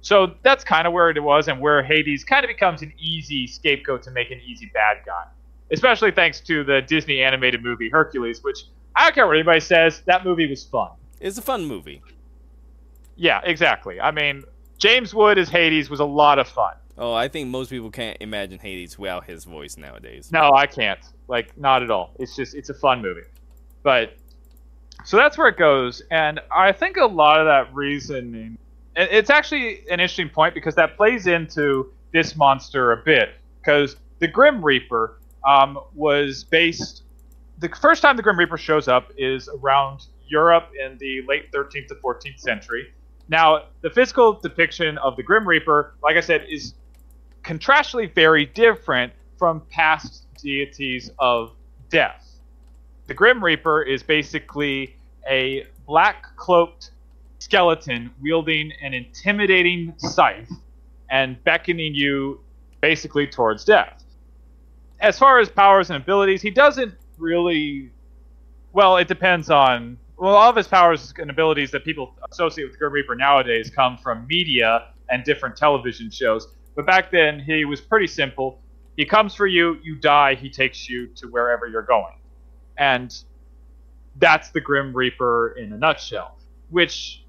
So 0.00 0.34
that's 0.42 0.64
kind 0.64 0.86
of 0.86 0.92
where 0.92 1.10
it 1.10 1.22
was, 1.22 1.48
and 1.48 1.60
where 1.60 1.82
Hades 1.82 2.24
kind 2.24 2.44
of 2.44 2.48
becomes 2.48 2.82
an 2.82 2.92
easy 2.98 3.46
scapegoat 3.46 4.02
to 4.04 4.10
make 4.10 4.30
an 4.30 4.40
easy 4.46 4.70
bad 4.72 4.98
guy, 5.04 5.24
especially 5.72 6.12
thanks 6.12 6.40
to 6.42 6.64
the 6.64 6.80
Disney 6.82 7.22
animated 7.22 7.62
movie 7.62 7.88
Hercules, 7.88 8.42
which 8.42 8.64
I 8.94 9.04
don't 9.04 9.14
care 9.14 9.26
what 9.26 9.36
anybody 9.36 9.60
says, 9.60 10.02
that 10.06 10.24
movie 10.24 10.48
was 10.48 10.64
fun. 10.64 10.90
it's 11.20 11.38
a 11.38 11.42
fun 11.42 11.66
movie. 11.66 12.02
Yeah, 13.16 13.40
exactly. 13.44 14.00
I 14.00 14.10
mean, 14.10 14.44
James 14.78 15.14
Wood 15.14 15.38
as 15.38 15.48
Hades 15.48 15.90
was 15.90 16.00
a 16.00 16.04
lot 16.04 16.38
of 16.38 16.48
fun. 16.48 16.74
Oh, 16.98 17.12
I 17.12 17.28
think 17.28 17.48
most 17.48 17.70
people 17.70 17.90
can't 17.90 18.16
imagine 18.20 18.58
Hades 18.58 18.98
without 18.98 19.24
his 19.24 19.44
voice 19.44 19.76
nowadays. 19.76 20.32
No, 20.32 20.52
I 20.54 20.66
can't. 20.66 21.00
Like, 21.28 21.56
not 21.58 21.82
at 21.82 21.90
all. 21.90 22.12
It's 22.18 22.34
just, 22.34 22.54
it's 22.54 22.70
a 22.70 22.74
fun 22.74 23.02
movie. 23.02 23.26
But, 23.82 24.16
so 25.04 25.16
that's 25.16 25.36
where 25.36 25.48
it 25.48 25.58
goes. 25.58 26.02
And 26.10 26.40
I 26.50 26.72
think 26.72 26.96
a 26.96 27.04
lot 27.04 27.40
of 27.40 27.46
that 27.46 27.74
reasoning, 27.74 28.56
it's 28.94 29.28
actually 29.28 29.80
an 29.90 30.00
interesting 30.00 30.30
point 30.30 30.54
because 30.54 30.74
that 30.76 30.96
plays 30.96 31.26
into 31.26 31.92
this 32.12 32.34
monster 32.34 32.92
a 32.92 32.96
bit. 32.96 33.30
Because 33.60 33.96
the 34.20 34.28
Grim 34.28 34.64
Reaper 34.64 35.18
um, 35.46 35.78
was 35.94 36.44
based, 36.44 37.02
the 37.58 37.68
first 37.68 38.00
time 38.00 38.16
the 38.16 38.22
Grim 38.22 38.38
Reaper 38.38 38.56
shows 38.56 38.88
up 38.88 39.12
is 39.18 39.48
around 39.48 40.06
Europe 40.28 40.70
in 40.82 40.96
the 40.98 41.22
late 41.28 41.52
13th 41.52 41.88
to 41.88 41.94
14th 41.96 42.40
century. 42.40 42.92
Now, 43.28 43.64
the 43.82 43.90
physical 43.90 44.34
depiction 44.34 44.98
of 44.98 45.16
the 45.16 45.22
Grim 45.22 45.46
Reaper, 45.46 45.94
like 46.02 46.16
I 46.16 46.20
said, 46.20 46.46
is 46.48 46.74
contrastually 47.46 48.12
very 48.12 48.44
different 48.44 49.12
from 49.38 49.62
past 49.70 50.24
deities 50.42 51.10
of 51.18 51.52
death. 51.88 52.40
The 53.06 53.14
Grim 53.14 53.42
Reaper 53.42 53.82
is 53.82 54.02
basically 54.02 54.96
a 55.28 55.64
black 55.86 56.36
cloaked 56.36 56.90
skeleton 57.38 58.10
wielding 58.20 58.72
an 58.82 58.94
intimidating 58.94 59.94
scythe 59.98 60.50
and 61.08 61.42
beckoning 61.44 61.94
you 61.94 62.40
basically 62.80 63.28
towards 63.28 63.64
death. 63.64 64.02
As 64.98 65.16
far 65.16 65.38
as 65.38 65.48
powers 65.48 65.90
and 65.90 66.02
abilities, 66.02 66.42
he 66.42 66.50
doesn't 66.50 66.94
really. 67.16 67.92
Well, 68.72 68.96
it 68.96 69.06
depends 69.06 69.50
on. 69.50 69.98
Well, 70.18 70.34
all 70.34 70.50
of 70.50 70.56
his 70.56 70.66
powers 70.66 71.12
and 71.18 71.30
abilities 71.30 71.70
that 71.72 71.84
people 71.84 72.14
associate 72.32 72.64
with 72.64 72.78
Grim 72.78 72.92
Reaper 72.92 73.14
nowadays 73.14 73.70
come 73.70 73.98
from 73.98 74.26
media 74.26 74.88
and 75.10 75.22
different 75.22 75.56
television 75.56 76.10
shows. 76.10 76.48
But 76.76 76.86
back 76.86 77.10
then, 77.10 77.40
he 77.40 77.64
was 77.64 77.80
pretty 77.80 78.06
simple. 78.06 78.60
He 78.96 79.04
comes 79.04 79.34
for 79.34 79.46
you, 79.46 79.78
you 79.82 79.96
die, 79.96 80.34
he 80.34 80.50
takes 80.50 80.88
you 80.88 81.08
to 81.16 81.26
wherever 81.26 81.66
you're 81.66 81.82
going. 81.82 82.14
And 82.78 83.12
that's 84.16 84.50
the 84.50 84.60
Grim 84.60 84.94
Reaper 84.94 85.56
in 85.58 85.72
a 85.72 85.78
nutshell. 85.78 86.36
Which, 86.70 87.24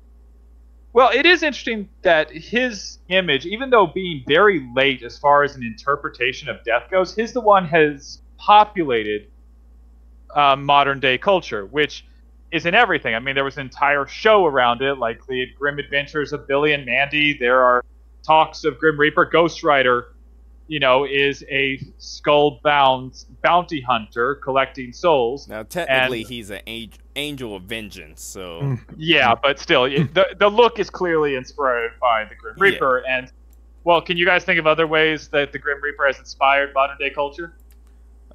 well, 0.93 1.10
it 1.13 1.25
is 1.25 1.43
interesting 1.43 1.88
that 2.01 2.29
his 2.29 2.99
image, 3.07 3.45
even 3.45 3.69
though 3.69 3.88
being 3.88 4.23
very 4.27 4.67
late 4.75 5.01
as 5.01 5.17
far 5.17 5.43
as 5.43 5.55
an 5.55 5.63
interpretation 5.63 6.49
of 6.49 6.63
death 6.63 6.89
goes, 6.91 7.15
his 7.15 7.33
the 7.33 7.41
one 7.41 7.65
has 7.65 8.21
populated 8.38 9.27
uh, 10.36 10.55
modern 10.55 10.99
day 10.99 11.17
culture, 11.17 11.65
which 11.65 12.05
is 12.51 12.65
in 12.65 12.73
everything. 12.73 13.15
I 13.15 13.19
mean, 13.19 13.36
there 13.36 13.43
was 13.43 13.57
an 13.57 13.65
entire 13.65 14.07
show 14.07 14.45
around 14.45 14.81
it, 14.81 14.97
like 14.97 15.25
the 15.27 15.47
Grim 15.57 15.79
Adventures 15.79 16.33
of 16.33 16.47
Billy 16.47 16.73
and 16.73 16.86
Mandy. 16.86 17.38
There 17.38 17.62
are 17.62 17.83
talks 18.27 18.63
of 18.65 18.77
Grim 18.77 18.99
Reaper. 18.99 19.25
Ghost 19.25 19.63
Rider, 19.63 20.13
you 20.67 20.79
know, 20.79 21.05
is 21.05 21.43
a 21.49 21.81
skull 21.97 22.59
bound 22.63 23.23
bounty 23.41 23.79
hunter 23.81 24.35
collecting 24.35 24.91
souls. 24.93 25.47
Now, 25.47 25.63
technically, 25.63 26.19
And- 26.21 26.29
he's 26.29 26.49
an 26.49 26.61
angel, 26.67 26.99
angel 27.15 27.55
of 27.55 27.63
vengeance. 27.63 28.21
So 28.21 28.59
Mm. 28.61 28.79
Yeah, 28.97 29.33
but 29.41 29.59
still, 29.59 29.85
it- 29.85 30.13
the 30.13 30.35
the 30.37 30.49
look 30.49 30.77
is 30.77 30.89
clearly 30.89 31.35
inspired 31.35 31.93
by 32.01 32.25
the 32.25 32.35
Grim 32.35 32.55
Yeah. 32.57 32.63
Reaper. 32.63 32.97
And 33.07 33.31
well, 33.85 34.01
can 34.01 34.17
you 34.17 34.25
guys 34.25 34.43
think 34.43 34.59
of 34.59 34.67
other 34.67 34.85
ways 34.85 35.29
that 35.29 35.53
the 35.53 35.59
Grim 35.59 35.81
Reaper 35.81 36.05
has 36.05 36.19
inspired 36.19 36.73
modern 36.73 36.97
day 36.97 37.09
culture? 37.09 37.55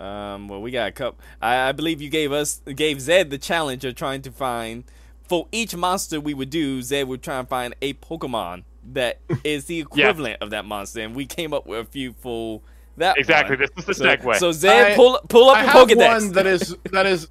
Um, 0.01 0.49
well, 0.49 0.61
we 0.63 0.71
got 0.71 0.89
a 0.89 0.93
couple. 0.93 1.21
I, 1.41 1.69
I 1.69 1.73
believe 1.73 2.01
you 2.01 2.09
gave 2.09 2.33
us 2.33 2.61
gave 2.75 3.01
Zed 3.01 3.29
the 3.31 3.39
challenge 3.39 3.85
of 3.85 3.95
trying 3.95 4.23
to 4.23 4.33
find 4.33 4.85
for 5.29 5.47
each 5.53 5.77
monster 5.77 6.19
we 6.21 6.33
would 6.35 6.51
do. 6.51 6.81
Zed 6.83 7.07
would 7.09 7.23
try 7.23 7.39
and 7.39 7.49
find 7.49 7.75
a 7.83 7.93
Pokemon 7.95 8.65
that 8.93 9.21
is 9.45 9.67
the 9.67 9.81
equivalent 9.81 10.43
of 10.43 10.51
that 10.51 10.65
monster, 10.65 11.01
and 11.01 11.15
we 11.15 11.27
came 11.27 11.53
up 11.55 11.67
with 11.67 11.81
a 11.81 11.85
few 11.85 12.13
full. 12.13 12.63
that. 12.97 13.17
Exactly. 13.19 13.57
one. 13.57 13.69
This 13.77 13.79
is 13.79 13.85
the 13.87 13.95
So, 13.95 14.05
segue. 14.05 14.37
so 14.37 14.53
Zed, 14.53 14.93
I- 14.93 14.95
pull 14.97 15.21
pull 15.29 15.51
up 15.51 15.59
I 15.59 15.63
your 15.63 15.71
have 15.71 15.89
Pokedex. 15.89 16.09
one 16.25 16.33
that 16.33 16.47
is 16.47 16.77
that 16.93 17.07
is 17.07 17.29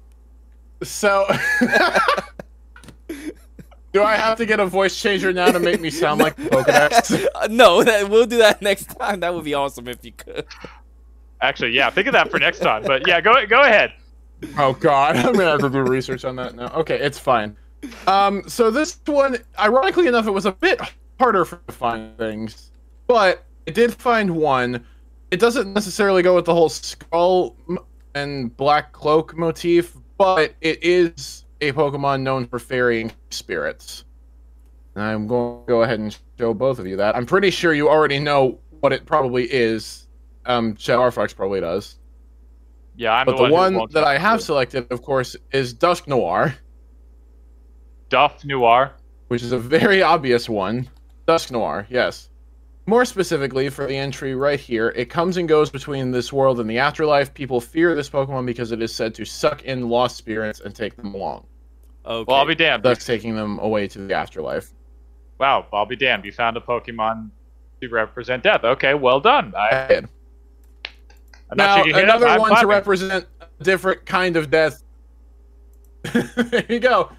so. 0.82 1.26
Do 3.92 4.02
I 4.02 4.16
have 4.16 4.38
to 4.38 4.46
get 4.46 4.58
a 4.58 4.64
voice 4.64 4.98
changer 4.98 5.34
now 5.34 5.50
to 5.52 5.60
make 5.60 5.78
me 5.78 5.90
sound 5.90 6.18
like 6.18 6.34
Pokedex? 6.36 7.26
No, 7.50 7.82
that, 7.84 8.08
we'll 8.08 8.24
do 8.24 8.38
that 8.38 8.62
next 8.62 8.86
time. 8.98 9.20
That 9.20 9.34
would 9.34 9.44
be 9.44 9.52
awesome 9.52 9.86
if 9.86 10.02
you 10.02 10.12
could. 10.12 10.46
Actually, 11.42 11.72
yeah. 11.72 11.90
Think 11.90 12.06
of 12.06 12.14
that 12.14 12.30
for 12.30 12.38
next 12.38 12.60
time. 12.60 12.84
But 12.84 13.06
yeah, 13.06 13.20
go 13.20 13.34
go 13.46 13.60
ahead. 13.60 13.92
Oh 14.56 14.72
God, 14.72 15.16
I'm 15.16 15.34
gonna 15.34 15.44
have 15.50 15.60
to 15.60 15.68
do 15.68 15.80
research 15.80 16.24
on 16.24 16.36
that 16.36 16.54
now. 16.54 16.68
Okay, 16.74 16.98
it's 17.00 17.18
fine. 17.18 17.54
Um, 18.06 18.48
so 18.48 18.70
this 18.70 18.98
one, 19.06 19.36
ironically 19.58 20.06
enough, 20.06 20.26
it 20.26 20.30
was 20.30 20.46
a 20.46 20.52
bit 20.52 20.80
harder 21.22 21.44
for 21.44 21.60
to 21.68 21.72
find 21.72 22.16
things, 22.18 22.72
but 23.06 23.44
I 23.66 23.70
did 23.70 23.94
find 23.94 24.36
one. 24.36 24.84
It 25.30 25.40
doesn't 25.40 25.72
necessarily 25.72 26.22
go 26.22 26.34
with 26.34 26.44
the 26.44 26.54
whole 26.54 26.68
skull 26.68 27.56
and 28.14 28.54
black 28.56 28.92
cloak 28.92 29.36
motif, 29.36 29.96
but 30.18 30.54
it 30.60 30.82
is 30.82 31.44
a 31.60 31.72
Pokemon 31.72 32.22
known 32.22 32.46
for 32.46 32.58
ferrying 32.58 33.12
spirits. 33.30 34.04
And 34.94 35.04
I'm 35.04 35.26
going 35.26 35.64
to 35.64 35.68
go 35.68 35.82
ahead 35.82 36.00
and 36.00 36.16
show 36.38 36.52
both 36.54 36.78
of 36.78 36.86
you 36.86 36.96
that. 36.96 37.16
I'm 37.16 37.26
pretty 37.26 37.50
sure 37.50 37.72
you 37.72 37.88
already 37.88 38.18
know 38.18 38.60
what 38.80 38.92
it 38.92 39.06
probably 39.06 39.44
is. 39.52 40.08
Um, 40.44 40.76
Arfax 40.88 41.32
probably 41.32 41.60
does. 41.60 41.96
Yeah, 42.96 43.14
I'm 43.14 43.26
But 43.26 43.36
the 43.36 43.44
the 43.46 43.48
one, 43.48 43.74
one 43.74 43.88
that 43.92 44.04
I 44.04 44.18
have 44.18 44.42
selected, 44.42 44.90
of 44.92 45.02
course, 45.02 45.36
is 45.52 45.74
Dusknoir, 45.74 46.54
Duff 48.10 48.44
Noir. 48.44 48.92
which 49.28 49.42
is 49.42 49.52
a 49.52 49.58
very 49.58 50.02
obvious 50.02 50.48
one. 50.48 50.88
Dusknoir, 51.26 51.86
yes. 51.88 52.28
More 52.86 53.04
specifically, 53.04 53.68
for 53.68 53.86
the 53.86 53.96
entry 53.96 54.34
right 54.34 54.58
here, 54.58 54.88
it 54.96 55.08
comes 55.08 55.36
and 55.36 55.48
goes 55.48 55.70
between 55.70 56.10
this 56.10 56.32
world 56.32 56.58
and 56.58 56.68
the 56.68 56.78
afterlife. 56.78 57.32
People 57.32 57.60
fear 57.60 57.94
this 57.94 58.10
Pokemon 58.10 58.44
because 58.44 58.72
it 58.72 58.82
is 58.82 58.92
said 58.92 59.14
to 59.14 59.24
suck 59.24 59.62
in 59.62 59.88
lost 59.88 60.16
spirits 60.16 60.60
and 60.60 60.74
take 60.74 60.96
them 60.96 61.14
along, 61.14 61.46
Okay. 62.04 62.24
Well, 62.26 62.38
I'll 62.38 62.46
be 62.46 62.56
damned. 62.56 62.82
thus 62.82 63.04
taking 63.06 63.36
them 63.36 63.60
away 63.60 63.86
to 63.88 63.98
the 64.00 64.14
afterlife. 64.14 64.72
Wow, 65.38 65.66
I'll 65.72 65.86
be 65.86 65.94
damned. 65.94 66.24
You 66.24 66.32
found 66.32 66.56
a 66.56 66.60
Pokemon 66.60 67.30
to 67.80 67.88
represent 67.88 68.42
death. 68.42 68.64
Okay, 68.64 68.94
well 68.94 69.20
done. 69.20 69.54
I, 69.56 69.86
Good. 69.86 70.08
I'm 71.50 71.56
Now, 71.56 71.76
not 71.76 71.84
shaking 71.84 72.00
it 72.00 72.08
up, 72.08 72.16
another 72.16 72.26
I'm 72.28 72.40
one 72.40 72.60
to 72.60 72.66
represent 72.66 73.26
a 73.40 73.46
different 73.62 74.04
kind 74.06 74.36
of 74.36 74.50
death. 74.50 74.82
there 76.12 76.64
you 76.68 76.80
go. 76.80 77.12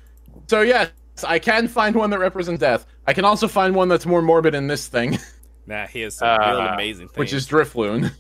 So, 0.47 0.61
yes, 0.61 0.89
I 1.23 1.39
can 1.39 1.67
find 1.67 1.95
one 1.95 2.09
that 2.09 2.19
represents 2.19 2.59
death. 2.59 2.85
I 3.07 3.13
can 3.13 3.23
also 3.25 3.47
find 3.47 3.75
one 3.75 3.87
that's 3.87 4.05
more 4.05 4.21
morbid 4.21 4.55
in 4.55 4.67
this 4.67 4.87
thing. 4.87 5.19
Now 5.65 5.85
here's 5.87 6.15
some 6.15 6.27
real 6.39 6.59
Uh, 6.61 6.73
amazing 6.73 7.07
things. 7.07 7.17
which 7.17 7.33
is 7.33 7.47
Drifloon. 7.47 8.11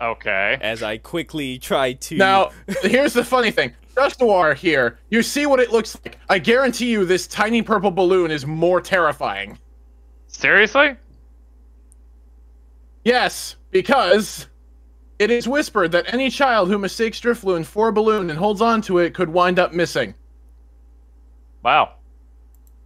Okay. 0.00 0.58
as 0.60 0.82
I 0.82 0.98
quickly 0.98 1.58
try 1.58 1.92
to. 1.94 2.16
Now, 2.16 2.50
here's 2.82 3.12
the 3.12 3.24
funny 3.24 3.50
thing. 3.50 3.72
Dusknoir 3.96 4.54
here, 4.56 4.98
you 5.10 5.22
see 5.22 5.46
what 5.46 5.60
it 5.60 5.70
looks 5.72 5.96
like. 6.04 6.18
I 6.28 6.38
guarantee 6.38 6.90
you 6.90 7.04
this 7.04 7.26
tiny 7.26 7.60
purple 7.62 7.90
balloon 7.90 8.30
is 8.30 8.46
more 8.46 8.80
terrifying. 8.80 9.58
Seriously? 10.28 10.96
Yes, 13.04 13.56
because 13.70 14.46
it 15.18 15.30
is 15.30 15.46
whispered 15.48 15.92
that 15.92 16.12
any 16.12 16.30
child 16.30 16.68
who 16.68 16.78
mistakes 16.78 17.20
Drifloon 17.20 17.64
for 17.66 17.88
a 17.88 17.92
balloon 17.92 18.30
and 18.30 18.38
holds 18.38 18.60
on 18.60 18.80
to 18.82 18.98
it 18.98 19.14
could 19.14 19.28
wind 19.28 19.58
up 19.58 19.72
missing. 19.72 20.14
Wow. 21.62 21.94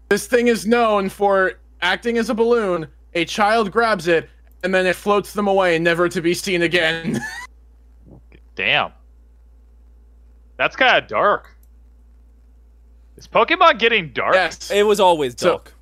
This 0.08 0.26
thing 0.26 0.48
is 0.48 0.66
known 0.66 1.08
for 1.08 1.54
acting 1.82 2.16
as 2.18 2.30
a 2.30 2.34
balloon, 2.34 2.86
a 3.14 3.24
child 3.24 3.72
grabs 3.72 4.06
it, 4.08 4.28
and 4.62 4.74
then 4.74 4.86
it 4.86 4.96
floats 4.96 5.32
them 5.32 5.48
away, 5.48 5.78
never 5.78 6.08
to 6.08 6.20
be 6.20 6.34
seen 6.34 6.62
again. 6.62 7.20
Damn. 8.54 8.92
That's 10.56 10.76
kind 10.76 10.96
of 11.02 11.08
dark. 11.08 11.56
Is 13.16 13.26
Pokemon 13.26 13.78
getting 13.78 14.12
dark? 14.12 14.34
yes. 14.34 14.70
it 14.70 14.86
was 14.86 15.00
always 15.00 15.34
So- 15.38 15.50
dark. 15.50 15.72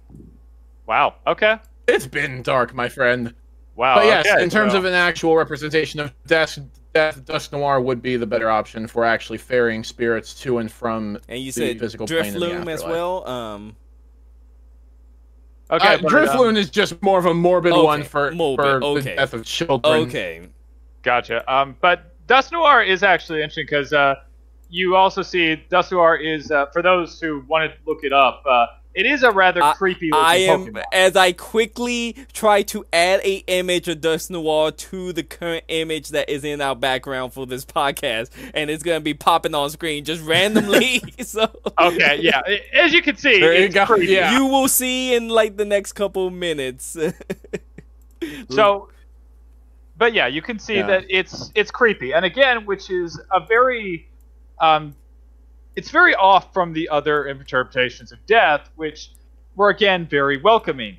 Wow. 0.87 1.15
Okay. 1.27 1.59
It's 1.89 2.07
been 2.07 2.43
dark, 2.43 2.75
my 2.75 2.89
friend. 2.89 3.35
Wow. 3.77 3.97
But 3.97 4.05
yes, 4.07 4.27
okay, 4.27 4.43
in 4.43 4.51
terms 4.51 4.73
so- 4.73 4.79
of 4.79 4.85
an 4.85 4.95
actual 4.95 5.37
representation 5.37 6.01
of 6.01 6.13
death, 6.27 6.59
death, 6.93 7.25
Dusknoir 7.25 7.83
would 7.83 8.01
be 8.03 8.17
the 8.17 8.27
better 8.27 8.51
option 8.51 8.87
for 8.87 9.05
actually 9.05 9.39
ferrying 9.39 9.83
spirits 9.85 10.35
to 10.43 10.59
and 10.59 10.71
from. 10.71 11.19
and 11.29 11.41
you 11.41 11.53
the 11.53 11.69
said 11.69 11.79
physical 11.81 12.07
plane 12.07 12.27
in 12.27 12.41
the 12.41 12.47
Drifloon 12.47 12.73
as 12.73 12.85
well. 12.85 13.27
Um, 13.29 13.77
okay, 15.71 15.95
uh, 15.95 15.99
Drifloon 15.99 16.51
um, 16.51 16.57
is 16.57 16.71
just 16.71 17.01
more 17.03 17.19
of 17.19 17.27
a 17.27 17.35
morbid 17.35 17.73
Okay, 17.73 17.83
one 17.83 18.03
for, 18.03 18.31
morbid, 18.33 18.65
for 18.65 18.85
okay. 18.85 19.01
the 19.01 19.17
death 19.17 19.35
of 19.35 19.45
children. 19.45 20.03
okay. 20.09 20.49
Gotcha. 21.03 21.53
Um, 21.53 21.77
but 21.81 22.15
Dusknoir 22.27 22.87
is 22.87 23.03
actually 23.03 23.41
interesting 23.41 23.67
because 23.67 23.93
uh, 23.93 24.17
you 24.71 24.97
also 24.97 25.23
see 25.23 25.63
Dusknoir 25.71 26.21
is 26.21 26.51
uh, 26.51 26.67
for 26.67 26.83
those 26.83 27.21
who 27.21 27.45
want 27.47 27.71
to 27.71 27.79
look 27.87 28.05
it 28.05 28.13
up. 28.13 28.43
It 28.95 29.07
is 29.07 29.23
a 29.25 29.31
rather 29.33 29.63
I- 29.63 29.73
creepy 29.75 30.11
looking 30.11 30.25
I 30.25 30.37
am 30.37 30.67
Pokemon. 30.67 30.83
as 30.93 31.17
I 31.17 31.33
quickly 31.33 32.17
try 32.33 32.63
to 32.63 32.85
add 32.93 33.21
a 33.25 33.39
image 33.49 33.89
of 33.89 33.99
Dusknoir 33.99 34.77
to 34.77 35.13
the 35.13 35.23
current 35.25 35.65
image 35.69 36.11
that 36.11 36.31
is 36.31 36.45
in 36.45 36.61
our 36.61 36.77
background 36.77 37.33
for 37.33 37.45
this 37.47 37.65
podcast, 37.65 38.31
and 38.55 38.71
it's 38.71 38.83
gonna 38.85 39.01
be 39.01 39.15
popping 39.15 39.55
on 39.55 39.69
screen 39.71 40.05
just 40.05 40.23
randomly. 40.23 41.03
so 41.23 41.51
Okay, 41.79 42.19
yeah. 42.21 42.41
As 42.73 42.93
you 42.93 43.03
can 43.03 43.17
see, 43.17 43.41
There 43.41 43.53
you 43.55 43.65
it's 43.67 43.75
go, 43.75 43.85
creepy. 43.87 44.13
yeah. 44.13 44.33
you 44.39 44.47
will 44.47 44.69
see 44.69 45.15
in 45.15 45.29
like 45.29 45.57
the 45.57 45.65
next 45.65 45.93
couple 45.95 46.31
minutes. 46.31 46.97
So, 48.51 48.89
but 49.99 50.15
yeah, 50.15 50.27
you 50.29 50.41
can 50.41 50.59
see 50.59 50.77
Yeah. 50.77 50.87
that 50.87 51.05
it's 51.11 51.51
it's 51.55 51.71
creepy, 51.71 52.13
and 52.13 52.25
again, 52.25 52.65
which 52.65 52.89
is 52.91 53.21
a 53.31 53.41
very, 53.45 54.09
um, 54.61 54.95
it's 55.77 55.91
very 55.91 56.15
off 56.15 56.53
from 56.53 56.73
the 56.73 56.89
other 56.89 57.27
interpretations 57.27 58.13
of 58.13 58.25
death, 58.27 58.71
which 58.77 59.11
were 59.57 59.71
again 59.71 60.07
very 60.07 60.41
welcoming, 60.41 60.97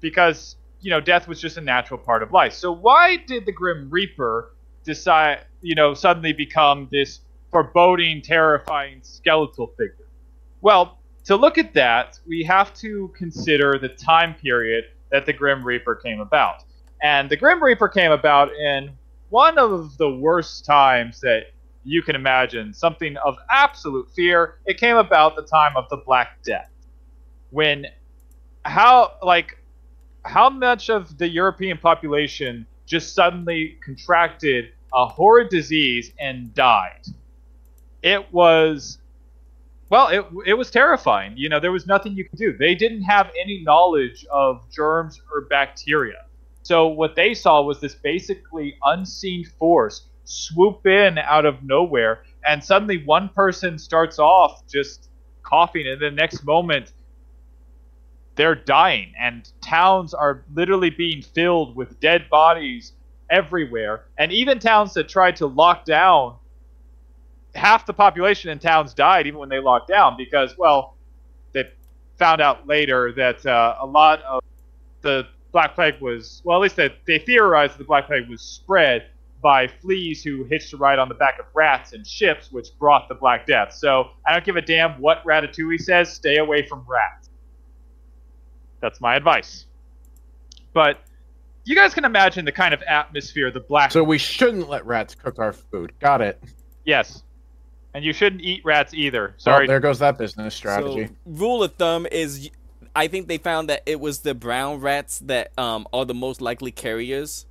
because 0.00 0.56
you 0.80 0.90
know 0.90 1.00
death 1.00 1.28
was 1.28 1.40
just 1.40 1.56
a 1.56 1.60
natural 1.60 1.98
part 1.98 2.22
of 2.22 2.32
life. 2.32 2.52
So 2.52 2.72
why 2.72 3.16
did 3.16 3.46
the 3.46 3.52
Grim 3.52 3.88
Reaper 3.90 4.52
decide, 4.84 5.44
you 5.60 5.74
know, 5.74 5.94
suddenly 5.94 6.32
become 6.32 6.88
this 6.90 7.20
foreboding, 7.50 8.22
terrifying 8.22 9.00
skeletal 9.02 9.68
figure? 9.78 10.06
Well, 10.62 10.98
to 11.24 11.36
look 11.36 11.58
at 11.58 11.74
that, 11.74 12.18
we 12.26 12.44
have 12.44 12.72
to 12.74 13.12
consider 13.16 13.78
the 13.78 13.88
time 13.88 14.34
period 14.34 14.84
that 15.10 15.26
the 15.26 15.32
Grim 15.32 15.64
Reaper 15.64 15.96
came 15.96 16.20
about. 16.20 16.62
And 17.02 17.28
the 17.28 17.36
Grim 17.36 17.62
Reaper 17.62 17.88
came 17.88 18.12
about 18.12 18.52
in 18.54 18.90
one 19.28 19.58
of 19.58 19.96
the 19.98 20.10
worst 20.10 20.64
times 20.64 21.20
that 21.20 21.48
you 21.86 22.02
can 22.02 22.16
imagine, 22.16 22.74
something 22.74 23.16
of 23.18 23.36
absolute 23.48 24.10
fear. 24.10 24.56
It 24.66 24.78
came 24.78 24.96
about 24.96 25.36
the 25.36 25.42
time 25.42 25.76
of 25.76 25.88
the 25.88 25.98
Black 25.98 26.42
Death. 26.42 26.70
When 27.50 27.86
how 28.64 29.12
like 29.22 29.62
how 30.24 30.50
much 30.50 30.90
of 30.90 31.16
the 31.16 31.28
European 31.28 31.78
population 31.78 32.66
just 32.86 33.14
suddenly 33.14 33.78
contracted 33.84 34.72
a 34.92 35.06
horrid 35.06 35.48
disease 35.48 36.12
and 36.18 36.52
died? 36.54 37.06
It 38.02 38.32
was 38.32 38.98
well, 39.88 40.08
it 40.08 40.26
it 40.44 40.54
was 40.54 40.72
terrifying. 40.72 41.34
You 41.36 41.48
know, 41.48 41.60
there 41.60 41.72
was 41.72 41.86
nothing 41.86 42.14
you 42.14 42.28
could 42.28 42.38
do. 42.38 42.56
They 42.56 42.74
didn't 42.74 43.02
have 43.02 43.30
any 43.40 43.62
knowledge 43.62 44.26
of 44.32 44.68
germs 44.70 45.20
or 45.32 45.42
bacteria. 45.42 46.24
So 46.62 46.88
what 46.88 47.14
they 47.14 47.32
saw 47.32 47.62
was 47.62 47.80
this 47.80 47.94
basically 47.94 48.76
unseen 48.84 49.44
force 49.44 50.08
swoop 50.26 50.86
in 50.86 51.18
out 51.18 51.46
of 51.46 51.62
nowhere, 51.62 52.24
and 52.46 52.62
suddenly 52.62 53.02
one 53.04 53.28
person 53.30 53.78
starts 53.78 54.18
off 54.18 54.66
just 54.68 55.08
coughing, 55.42 55.86
and 55.86 56.00
the 56.00 56.10
next 56.10 56.44
moment 56.44 56.92
they're 58.34 58.54
dying, 58.54 59.12
and 59.18 59.50
towns 59.62 60.12
are 60.12 60.44
literally 60.54 60.90
being 60.90 61.22
filled 61.22 61.74
with 61.74 61.98
dead 62.00 62.28
bodies 62.28 62.92
everywhere. 63.30 64.04
And 64.18 64.30
even 64.30 64.58
towns 64.58 64.92
that 64.94 65.08
tried 65.08 65.36
to 65.36 65.46
lock 65.46 65.86
down 65.86 66.36
half 67.54 67.86
the 67.86 67.94
population 67.94 68.50
in 68.50 68.58
towns 68.58 68.94
died 68.94 69.26
even 69.26 69.40
when 69.40 69.48
they 69.48 69.58
locked 69.58 69.88
down 69.88 70.16
because, 70.16 70.56
well, 70.58 70.96
they 71.52 71.64
found 72.18 72.40
out 72.40 72.66
later 72.66 73.12
that 73.12 73.44
uh, 73.46 73.76
a 73.80 73.86
lot 73.86 74.22
of 74.22 74.42
the 75.00 75.26
Black 75.52 75.74
Plague 75.74 76.00
was, 76.00 76.42
well, 76.44 76.58
at 76.58 76.62
least 76.62 76.76
they, 76.76 76.94
they 77.06 77.18
theorized 77.18 77.78
the 77.78 77.84
Black 77.84 78.06
Plague 78.06 78.28
was 78.28 78.42
spread 78.42 79.06
by 79.46 79.68
fleas 79.68 80.24
who 80.24 80.42
hitched 80.42 80.72
a 80.72 80.76
ride 80.76 80.98
on 80.98 81.08
the 81.08 81.14
back 81.14 81.38
of 81.38 81.46
rats 81.54 81.92
and 81.92 82.04
ships, 82.04 82.50
which 82.50 82.76
brought 82.80 83.08
the 83.08 83.14
Black 83.14 83.46
Death. 83.46 83.72
So 83.72 84.08
I 84.26 84.32
don't 84.32 84.44
give 84.44 84.56
a 84.56 84.60
damn 84.60 85.00
what 85.00 85.22
Ratatouille 85.22 85.80
says, 85.80 86.12
stay 86.12 86.38
away 86.38 86.66
from 86.66 86.84
rats. 86.84 87.30
That's 88.80 89.00
my 89.00 89.14
advice. 89.14 89.66
But 90.72 90.98
you 91.62 91.76
guys 91.76 91.94
can 91.94 92.04
imagine 92.04 92.44
the 92.44 92.50
kind 92.50 92.74
of 92.74 92.82
atmosphere 92.88 93.52
the 93.52 93.60
Black 93.60 93.92
So 93.92 94.02
we 94.02 94.18
shouldn't 94.18 94.68
let 94.68 94.84
rats 94.84 95.14
cook 95.14 95.38
our 95.38 95.52
food. 95.52 95.92
Got 96.00 96.22
it. 96.22 96.42
Yes. 96.84 97.22
And 97.94 98.04
you 98.04 98.12
shouldn't 98.12 98.42
eat 98.42 98.64
rats 98.64 98.94
either. 98.94 99.34
So 99.36 99.52
Sorry. 99.52 99.68
there 99.68 99.78
goes 99.78 100.00
that 100.00 100.18
business 100.18 100.56
strategy. 100.56 101.06
So, 101.06 101.12
rule 101.24 101.62
of 101.62 101.72
thumb 101.74 102.08
is 102.10 102.50
I 102.96 103.06
think 103.06 103.28
they 103.28 103.38
found 103.38 103.68
that 103.68 103.84
it 103.86 104.00
was 104.00 104.18
the 104.22 104.34
brown 104.34 104.80
rats 104.80 105.20
that 105.20 105.52
um 105.56 105.86
are 105.92 106.04
the 106.04 106.14
most 106.14 106.40
likely 106.40 106.72
carriers 106.72 107.45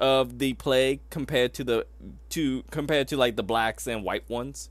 of 0.00 0.38
the 0.38 0.54
plague 0.54 1.00
compared 1.10 1.52
to 1.54 1.62
the 1.64 1.86
to 2.30 2.64
compared 2.70 3.06
to 3.08 3.16
like 3.16 3.36
the 3.36 3.42
blacks 3.42 3.86
and 3.86 4.02
white 4.02 4.28
ones. 4.28 4.70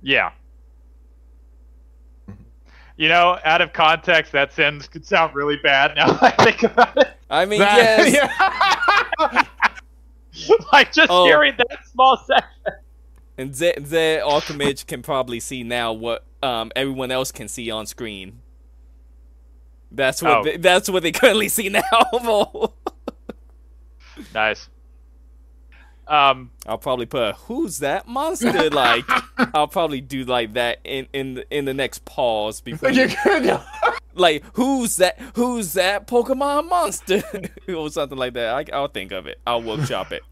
Yeah. 0.00 0.32
You 2.96 3.08
know, 3.08 3.38
out 3.44 3.62
of 3.62 3.72
context, 3.72 4.32
that 4.32 4.52
sentence 4.52 4.86
could 4.86 5.06
sound 5.06 5.34
really 5.34 5.56
bad 5.62 5.96
now 5.96 6.12
that 6.12 6.38
I 6.38 6.44
think 6.44 6.62
about 6.64 6.96
it. 6.98 7.08
I 7.30 7.46
mean, 7.46 7.60
That- 7.60 8.10
yes. 8.10 9.46
yeah. 10.46 10.56
like, 10.72 10.92
just 10.92 11.10
Oh. 11.10 11.24
hearing 11.24 11.54
that 11.56 11.86
small 11.90 12.18
section. 12.26 12.74
And 13.38 13.56
Z 13.56 13.72
Z 13.86 14.20
can 14.86 15.02
probably 15.02 15.40
see 15.40 15.62
now 15.62 15.92
what 15.94 16.24
um 16.42 16.70
everyone 16.76 17.10
else 17.10 17.32
can 17.32 17.48
see 17.48 17.70
on 17.70 17.86
screen. 17.86 18.40
That's 19.90 20.22
what 20.22 20.32
Oh. 20.32 20.44
they, 20.44 20.56
that's 20.58 20.88
what 20.90 21.02
they 21.02 21.12
currently 21.12 21.48
see 21.48 21.68
now. 21.70 21.82
Nice. 24.34 24.68
Um, 26.08 26.50
I'll 26.66 26.78
probably 26.78 27.06
put 27.06 27.22
a, 27.22 27.32
who's 27.34 27.78
that 27.78 28.08
monster 28.08 28.68
like 28.70 29.04
I'll 29.54 29.68
probably 29.68 30.00
do 30.00 30.24
like 30.24 30.54
that 30.54 30.80
in 30.82 31.06
in 31.12 31.34
the, 31.34 31.56
in 31.56 31.66
the 31.66 31.74
next 31.74 32.04
pause 32.04 32.60
before 32.60 32.90
You 32.90 33.06
could- 33.08 33.60
like 34.14 34.42
who's 34.54 34.96
that 34.96 35.20
who's 35.36 35.74
that 35.74 36.08
Pokemon 36.08 36.68
monster 36.68 37.22
or 37.68 37.90
something 37.90 38.18
like 38.18 38.34
that. 38.34 38.54
I, 38.54 38.76
I'll 38.76 38.88
think 38.88 39.12
of 39.12 39.26
it. 39.28 39.38
I'll 39.46 39.62
workshop 39.62 40.10
it. 40.12 40.22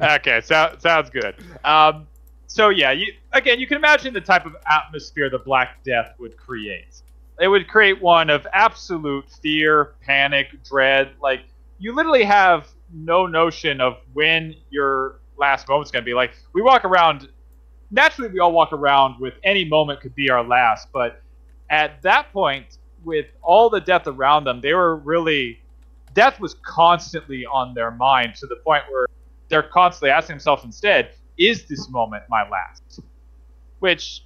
okay, 0.00 0.40
so, 0.42 0.74
sounds 0.78 1.10
good. 1.10 1.34
Um, 1.62 2.06
so 2.46 2.70
yeah, 2.70 2.92
you, 2.92 3.12
again, 3.32 3.60
you 3.60 3.66
can 3.66 3.76
imagine 3.76 4.14
the 4.14 4.20
type 4.20 4.46
of 4.46 4.56
atmosphere 4.66 5.28
the 5.28 5.38
Black 5.38 5.82
Death 5.84 6.14
would 6.18 6.36
create. 6.36 7.02
It 7.38 7.48
would 7.48 7.68
create 7.68 8.00
one 8.00 8.30
of 8.30 8.46
absolute 8.52 9.30
fear, 9.42 9.94
panic, 10.02 10.48
dread. 10.64 11.10
Like 11.20 11.40
you 11.78 11.94
literally 11.94 12.24
have 12.24 12.68
no 12.92 13.26
notion 13.26 13.80
of 13.80 13.98
when 14.12 14.54
your 14.70 15.20
last 15.36 15.68
moment's 15.68 15.90
gonna 15.90 16.04
be. 16.04 16.14
Like 16.14 16.32
we 16.52 16.62
walk 16.62 16.84
around. 16.84 17.28
Naturally, 17.90 18.30
we 18.30 18.38
all 18.38 18.52
walk 18.52 18.72
around 18.72 19.20
with 19.20 19.34
any 19.44 19.66
moment 19.66 20.00
could 20.00 20.14
be 20.14 20.30
our 20.30 20.42
last, 20.42 20.88
but 20.92 21.22
at 21.68 22.00
that 22.02 22.32
point, 22.32 22.78
with 23.04 23.26
all 23.42 23.68
the 23.68 23.80
death 23.80 24.06
around 24.06 24.44
them, 24.44 24.60
they 24.62 24.72
were 24.72 24.96
really 24.96 25.58
death 26.14 26.40
was 26.40 26.54
constantly 26.62 27.44
on 27.46 27.74
their 27.74 27.90
mind 27.90 28.34
to 28.36 28.46
the 28.46 28.56
point 28.56 28.82
where 28.90 29.06
they're 29.48 29.62
constantly 29.62 30.10
asking 30.10 30.34
themselves 30.34 30.64
instead, 30.64 31.10
is 31.38 31.66
this 31.66 31.88
moment 31.90 32.22
my 32.28 32.48
last? 32.48 33.00
Which 33.80 34.24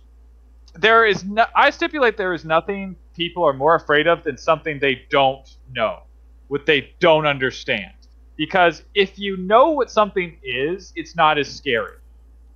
there 0.75 1.07
is 1.07 1.25
no, 1.25 1.47
I 1.55 1.71
stipulate 1.71 2.17
there 2.17 2.33
is 2.33 2.45
nothing 2.45 2.97
people 3.15 3.45
are 3.45 3.53
more 3.53 3.75
afraid 3.75 4.07
of 4.07 4.25
than 4.25 4.37
something 4.37 4.79
they 4.79 5.03
don't 5.11 5.49
know, 5.73 6.01
what 6.49 6.67
they 6.67 6.93
don't 7.01 7.27
understand. 7.27 7.93
Because 8.37 8.83
if 8.95 9.19
you 9.19 9.37
know 9.37 9.71
what 9.71 9.91
something 9.91 10.39
is, 10.43 10.93
it's 10.95 11.17
not 11.17 11.39
as 11.39 11.55
scary. 11.55 11.97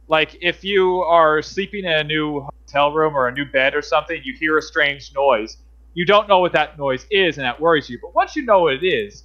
Like 0.08 0.36
if 0.42 0.64
you 0.64 1.02
are 1.02 1.40
sleeping 1.40 1.84
in 1.84 1.92
a 1.92 2.04
new 2.04 2.40
hotel 2.40 2.92
room 2.92 3.14
or 3.14 3.28
a 3.28 3.32
new 3.32 3.44
bed 3.44 3.74
or 3.74 3.82
something, 3.82 4.20
you 4.24 4.34
hear 4.34 4.58
a 4.58 4.62
strange 4.62 5.12
noise. 5.14 5.56
You 5.94 6.04
don't 6.04 6.28
know 6.28 6.38
what 6.38 6.52
that 6.52 6.78
noise 6.78 7.06
is, 7.10 7.38
and 7.38 7.44
that 7.44 7.60
worries 7.60 7.88
you. 7.88 7.98
But 8.00 8.14
once 8.14 8.36
you 8.36 8.44
know 8.44 8.60
what 8.62 8.74
it 8.74 8.84
is, 8.84 9.24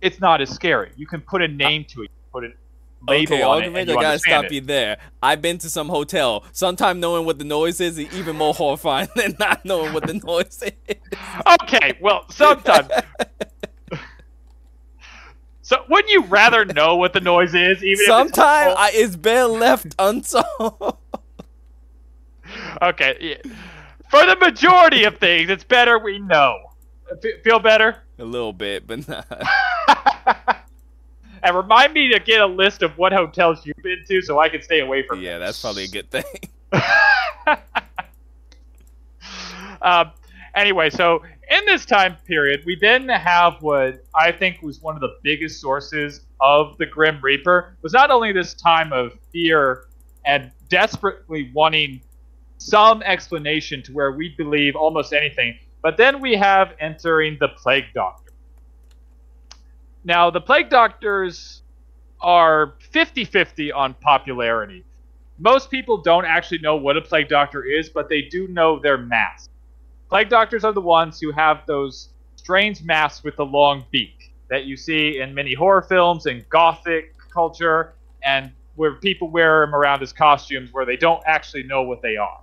it's 0.00 0.20
not 0.20 0.40
as 0.40 0.50
scary. 0.50 0.92
You 0.96 1.06
can 1.06 1.20
put 1.20 1.42
a 1.42 1.48
name 1.48 1.84
to 1.90 2.02
it, 2.02 2.10
put 2.32 2.44
a 2.44 2.48
label 3.08 3.34
Okay, 3.34 3.42
on 3.42 3.62
it, 3.62 3.66
and 3.74 3.90
I 3.90 3.94
gotta 3.94 4.18
stop 4.18 4.44
it. 4.46 4.52
you 4.52 4.60
there. 4.60 4.98
I've 5.22 5.40
been 5.40 5.58
to 5.58 5.70
some 5.70 5.88
hotel. 5.88 6.44
Sometimes 6.52 7.00
knowing 7.00 7.24
what 7.26 7.38
the 7.38 7.44
noise 7.44 7.80
is 7.80 7.98
is 7.98 8.12
even 8.14 8.36
more 8.36 8.54
horrifying 8.54 9.08
than 9.16 9.36
not 9.38 9.64
knowing 9.64 9.92
what 9.92 10.06
the 10.06 10.14
noise 10.24 10.62
is. 10.62 10.96
Okay, 11.62 11.96
well, 12.00 12.24
sometimes. 12.30 12.88
so, 15.64 15.82
wouldn't 15.88 16.10
you 16.12 16.24
rather 16.24 16.64
know 16.76 16.96
what 16.96 17.14
the 17.14 17.20
noise 17.20 17.54
is, 17.54 17.82
even 17.82 18.04
Sometimes 18.04 18.72
it's 18.72 18.78
I, 18.80 18.90
it's 18.92 19.16
better 19.16 19.46
left 19.46 19.94
unsolved. 19.98 20.98
okay? 22.82 23.16
yeah. 23.18 23.36
For 24.10 24.26
the 24.26 24.36
majority 24.36 25.04
of 25.04 25.16
things, 25.16 25.48
it's 25.48 25.64
better 25.64 25.98
we 25.98 26.18
know. 26.18 26.58
F- 27.10 27.42
feel 27.42 27.58
better? 27.60 27.96
A 28.18 28.24
little 28.24 28.52
bit, 28.52 28.86
but 28.86 29.08
not. 29.08 29.26
and 31.42 31.56
remind 31.56 31.94
me 31.94 32.12
to 32.12 32.20
get 32.20 32.42
a 32.42 32.46
list 32.46 32.82
of 32.82 32.98
what 32.98 33.14
hotels 33.14 33.64
you've 33.64 33.82
been 33.82 34.04
to, 34.06 34.20
so 34.20 34.38
I 34.38 34.50
can 34.50 34.60
stay 34.60 34.80
away 34.80 35.02
from. 35.06 35.22
Yeah, 35.22 35.38
that's 35.38 35.60
probably 35.62 35.84
a 35.84 35.88
good 35.88 36.10
thing. 36.10 36.24
um, 39.80 40.10
anyway, 40.54 40.90
so 40.90 41.22
in 41.50 41.64
this 41.66 41.84
time 41.84 42.16
period, 42.26 42.62
we 42.64 42.76
then 42.76 43.08
have 43.08 43.62
what 43.62 44.04
I 44.14 44.32
think 44.32 44.62
was 44.62 44.80
one 44.80 44.94
of 44.94 45.00
the 45.00 45.16
biggest 45.22 45.60
sources 45.60 46.20
of 46.40 46.76
the 46.78 46.86
Grim 46.86 47.20
Reaper 47.22 47.76
was 47.82 47.92
not 47.92 48.10
only 48.10 48.32
this 48.32 48.54
time 48.54 48.92
of 48.92 49.12
fear 49.32 49.86
and 50.24 50.50
desperately 50.68 51.50
wanting 51.54 52.02
some 52.58 53.02
explanation 53.02 53.82
to 53.82 53.92
where 53.92 54.12
we 54.12 54.30
believe 54.36 54.76
almost 54.76 55.12
anything, 55.12 55.58
but 55.82 55.96
then 55.96 56.20
we 56.20 56.34
have 56.34 56.74
entering 56.80 57.36
the 57.40 57.48
Plague 57.48 57.86
Doctor. 57.94 58.32
Now, 60.04 60.30
the 60.30 60.40
Plague 60.40 60.70
Doctors 60.70 61.62
are 62.20 62.74
50 62.90 63.24
50 63.24 63.72
on 63.72 63.94
popularity 63.94 64.84
most 65.38 65.70
people 65.70 65.96
don't 65.98 66.24
actually 66.24 66.58
know 66.58 66.76
what 66.76 66.96
a 66.96 67.00
plague 67.00 67.28
doctor 67.28 67.64
is, 67.64 67.88
but 67.88 68.08
they 68.08 68.22
do 68.22 68.48
know 68.48 68.78
their 68.78 68.98
mask. 68.98 69.50
Plague 70.14 70.28
doctors 70.28 70.62
are 70.62 70.72
the 70.72 70.80
ones 70.80 71.18
who 71.18 71.32
have 71.32 71.66
those 71.66 72.10
strange 72.36 72.84
masks 72.84 73.24
with 73.24 73.34
the 73.34 73.44
long 73.44 73.84
beak 73.90 74.32
that 74.48 74.62
you 74.62 74.76
see 74.76 75.18
in 75.18 75.34
many 75.34 75.54
horror 75.54 75.82
films 75.82 76.26
and 76.26 76.48
gothic 76.50 77.16
culture, 77.32 77.94
and 78.22 78.52
where 78.76 78.94
people 78.94 79.28
wear 79.28 79.66
them 79.66 79.74
around 79.74 80.02
as 80.02 80.12
costumes 80.12 80.72
where 80.72 80.86
they 80.86 80.96
don't 80.96 81.20
actually 81.26 81.64
know 81.64 81.82
what 81.82 82.00
they 82.00 82.16
are. 82.16 82.40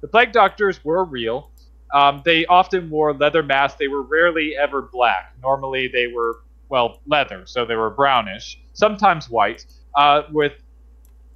The 0.00 0.08
plague 0.08 0.32
doctors 0.32 0.84
were 0.84 1.04
real. 1.04 1.52
Um, 1.92 2.20
they 2.24 2.46
often 2.46 2.90
wore 2.90 3.14
leather 3.14 3.44
masks. 3.44 3.78
They 3.78 3.86
were 3.86 4.02
rarely 4.02 4.56
ever 4.56 4.82
black. 4.82 5.36
Normally, 5.40 5.86
they 5.86 6.08
were, 6.08 6.40
well, 6.68 6.98
leather, 7.06 7.46
so 7.46 7.64
they 7.64 7.76
were 7.76 7.90
brownish, 7.90 8.60
sometimes 8.72 9.30
white, 9.30 9.64
uh, 9.94 10.22
with 10.32 10.54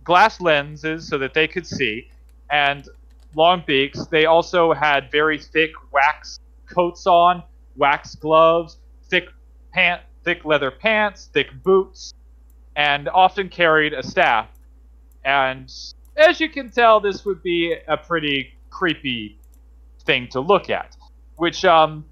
glass 0.02 0.40
lenses 0.40 1.06
so 1.06 1.18
that 1.18 1.34
they 1.34 1.46
could 1.46 1.68
see, 1.68 2.10
and 2.50 2.88
long 3.34 3.62
beaks. 3.66 4.06
They 4.06 4.26
also 4.26 4.72
had 4.72 5.10
very 5.10 5.38
thick 5.38 5.70
wax 5.92 6.40
coats 6.66 7.06
on, 7.06 7.42
wax 7.76 8.14
gloves, 8.14 8.78
thick 9.08 9.28
pant, 9.72 10.02
thick 10.24 10.44
leather 10.44 10.70
pants, 10.70 11.30
thick 11.32 11.48
boots, 11.62 12.12
and 12.76 13.08
often 13.08 13.48
carried 13.48 13.92
a 13.92 14.02
staff. 14.02 14.48
And 15.24 15.72
as 16.16 16.40
you 16.40 16.48
can 16.48 16.70
tell, 16.70 17.00
this 17.00 17.24
would 17.24 17.42
be 17.42 17.76
a 17.86 17.96
pretty 17.96 18.54
creepy 18.70 19.38
thing 20.04 20.28
to 20.28 20.40
look 20.40 20.70
at. 20.70 20.96
Which, 21.36 21.64
um, 21.64 22.04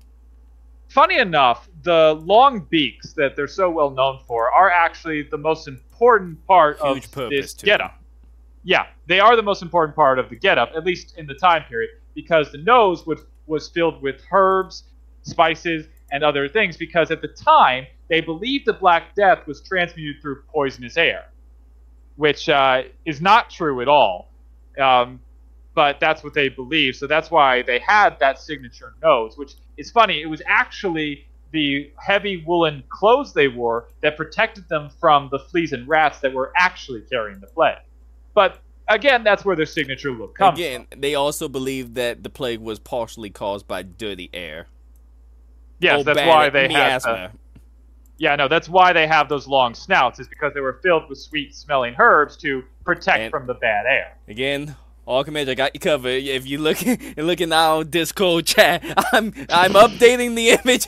funny 0.89 1.19
enough, 1.19 1.69
the 1.83 2.21
long 2.25 2.61
beaks 2.61 3.13
that 3.15 3.37
they're 3.37 3.49
so 3.49 3.71
well 3.71 3.91
known 3.91 4.21
for 4.27 4.51
are 4.51 4.71
actually 4.71 5.23
the 5.23 5.39
most 5.39 5.69
important 5.69 6.45
part 6.47 6.79
Huge 6.81 7.07
of 7.17 7.31
this 7.31 7.55
getup. 7.55 7.96
Yeah, 8.67 8.87
they 9.07 9.21
are 9.21 9.37
the 9.37 9.45
most 9.45 9.63
important 9.63 9.95
part 9.95 10.19
of 10.19 10.29
the 10.29 10.35
getup, 10.35 10.73
at 10.75 10.85
least 10.85 11.17
in 11.17 11.25
the 11.29 11.35
time 11.35 11.63
period, 11.69 11.89
because 12.17 12.51
the 12.51 12.59
nose 12.59 13.07
would, 13.07 13.21
was 13.47 13.69
filled 13.69 14.03
with 14.03 14.21
herbs, 14.33 14.83
spices, 15.23 15.87
and 16.11 16.25
other 16.25 16.49
things. 16.49 16.77
Because 16.77 17.13
at 17.13 17.23
the 17.23 17.29
time, 17.29 17.87
they 18.09 18.21
believed 18.21 18.67
the 18.67 18.73
Black 18.73 19.15
Death 19.15 19.47
was 19.47 19.63
transmuted 19.63 20.21
through 20.21 20.43
poisonous 20.53 20.97
air, 20.97 21.27
which 22.17 22.49
uh, 22.49 22.83
is 23.05 23.21
not 23.21 23.51
true 23.51 23.81
at 23.83 23.87
all. 23.87 24.33
Um, 24.81 25.21
but 25.77 26.01
that's 26.01 26.25
what 26.25 26.35
they 26.35 26.49
believed. 26.49 26.97
So 26.97 27.07
that's 27.07 27.31
why 27.31 27.63
they 27.63 27.79
had 27.79 28.19
that 28.19 28.41
signature 28.41 28.95
nose, 29.01 29.39
which 29.39 29.53
is 29.77 29.93
funny. 29.93 30.21
It 30.23 30.27
was 30.27 30.43
actually 30.45 31.29
the 31.53 31.93
heavy 32.05 32.43
woolen 32.45 32.83
clothes 32.89 33.33
they 33.33 33.47
wore 33.47 33.91
that 34.03 34.17
protected 34.17 34.69
them 34.69 34.91
from 35.01 35.29
the 35.31 35.39
fleas 35.39 35.73
and 35.73 35.87
rats 35.87 36.19
that 36.19 36.35
were 36.35 36.53
actually 36.57 37.03
carrying 37.03 37.39
the 37.39 37.47
plague. 37.47 37.79
But 38.35 38.61
again, 38.89 39.25
that's 39.25 39.45
where 39.45 39.57
their 39.57 39.67
signature 39.67 40.11
look 40.13 40.37
comes 40.37 40.59
Again, 40.59 40.87
from. 40.91 41.01
they 41.01 41.15
also 41.15 41.49
believe 41.49 41.95
that 41.95 42.23
the 42.23 42.31
plague 42.31 42.61
was 42.61 42.79
partially 42.79 43.31
caused 43.31 43.67
by 43.67 43.83
dirty 43.83 44.31
air. 44.33 44.67
Yes, 45.81 46.01
Oh, 46.01 46.03
that's 46.03 46.17
bad 46.19 46.29
why 46.29 46.49
they 46.51 46.63
had. 46.63 46.71
miasma. 46.73 47.33
the- 47.33 47.61
yeah, 48.19 48.35
no, 48.37 48.49
that's 48.49 48.67
why 48.69 48.95
they 48.95 49.07
have 49.07 49.29
those 49.29 49.47
long 49.47 49.75
snouts. 49.75 50.19
Is 50.19 50.27
because 50.27 50.55
they 50.55 50.61
were 50.61 50.81
filled 50.83 51.09
with 51.09 51.19
sweet-smelling 51.19 51.97
herbs 51.99 52.37
to 52.39 52.63
protect 52.85 53.19
And- 53.19 53.31
from 53.31 53.47
the 53.47 53.53
bad 53.55 53.85
air. 53.87 54.17
Again, 54.27 54.75
Archimage, 55.07 55.49
I 55.51 55.55
got 55.55 55.73
you 55.75 55.81
covered. 55.81 56.23
If 56.25 56.47
you 56.47 56.59
look, 56.59 56.79
you're 57.17 57.27
looking 57.27 57.51
now 57.51 57.83
Discord 57.83 58.47
chat, 58.47 58.83
I'm 59.13 59.35
I'm 59.51 59.75
updating 59.75 60.35
the 60.35 60.51
image 60.51 60.87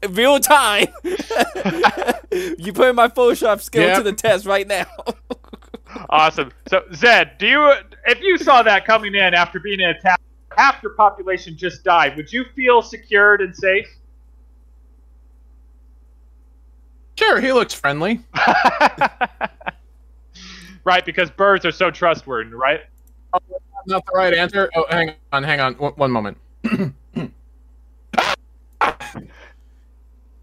real 0.08 0.40
time. 0.40 0.86
you 2.58 2.72
put 2.72 2.94
my 2.94 3.08
Photoshop 3.08 3.60
skill 3.60 3.82
Yep. 3.82 3.96
to 3.98 4.02
the 4.02 4.12
test 4.12 4.46
right 4.46 4.66
now 4.66 4.86
awesome. 6.10 6.52
So 6.68 6.84
Zed, 6.94 7.38
do 7.38 7.46
you 7.46 7.72
if 8.06 8.20
you 8.20 8.38
saw 8.38 8.62
that 8.62 8.84
coming 8.86 9.14
in 9.14 9.34
after 9.34 9.60
being 9.60 9.80
attacked, 9.80 10.22
half 10.56 10.82
your 10.82 10.92
population 10.92 11.56
just 11.56 11.84
died, 11.84 12.16
would 12.16 12.32
you 12.32 12.44
feel 12.54 12.82
secured 12.82 13.40
and 13.40 13.54
safe? 13.54 13.88
Sure, 17.16 17.40
he 17.40 17.52
looks 17.52 17.74
friendly. 17.74 18.20
right, 20.84 21.04
because 21.04 21.30
birds 21.30 21.66
are 21.66 21.70
so 21.70 21.90
trustworthy, 21.90 22.54
right? 22.54 22.80
Not 23.86 24.04
the 24.06 24.12
right 24.14 24.32
answer. 24.34 24.70
Oh, 24.74 24.86
hang 24.90 25.14
on, 25.32 25.42
hang 25.42 25.60
on, 25.60 25.74
one, 25.74 25.92
one 25.94 26.10
moment. 26.10 26.38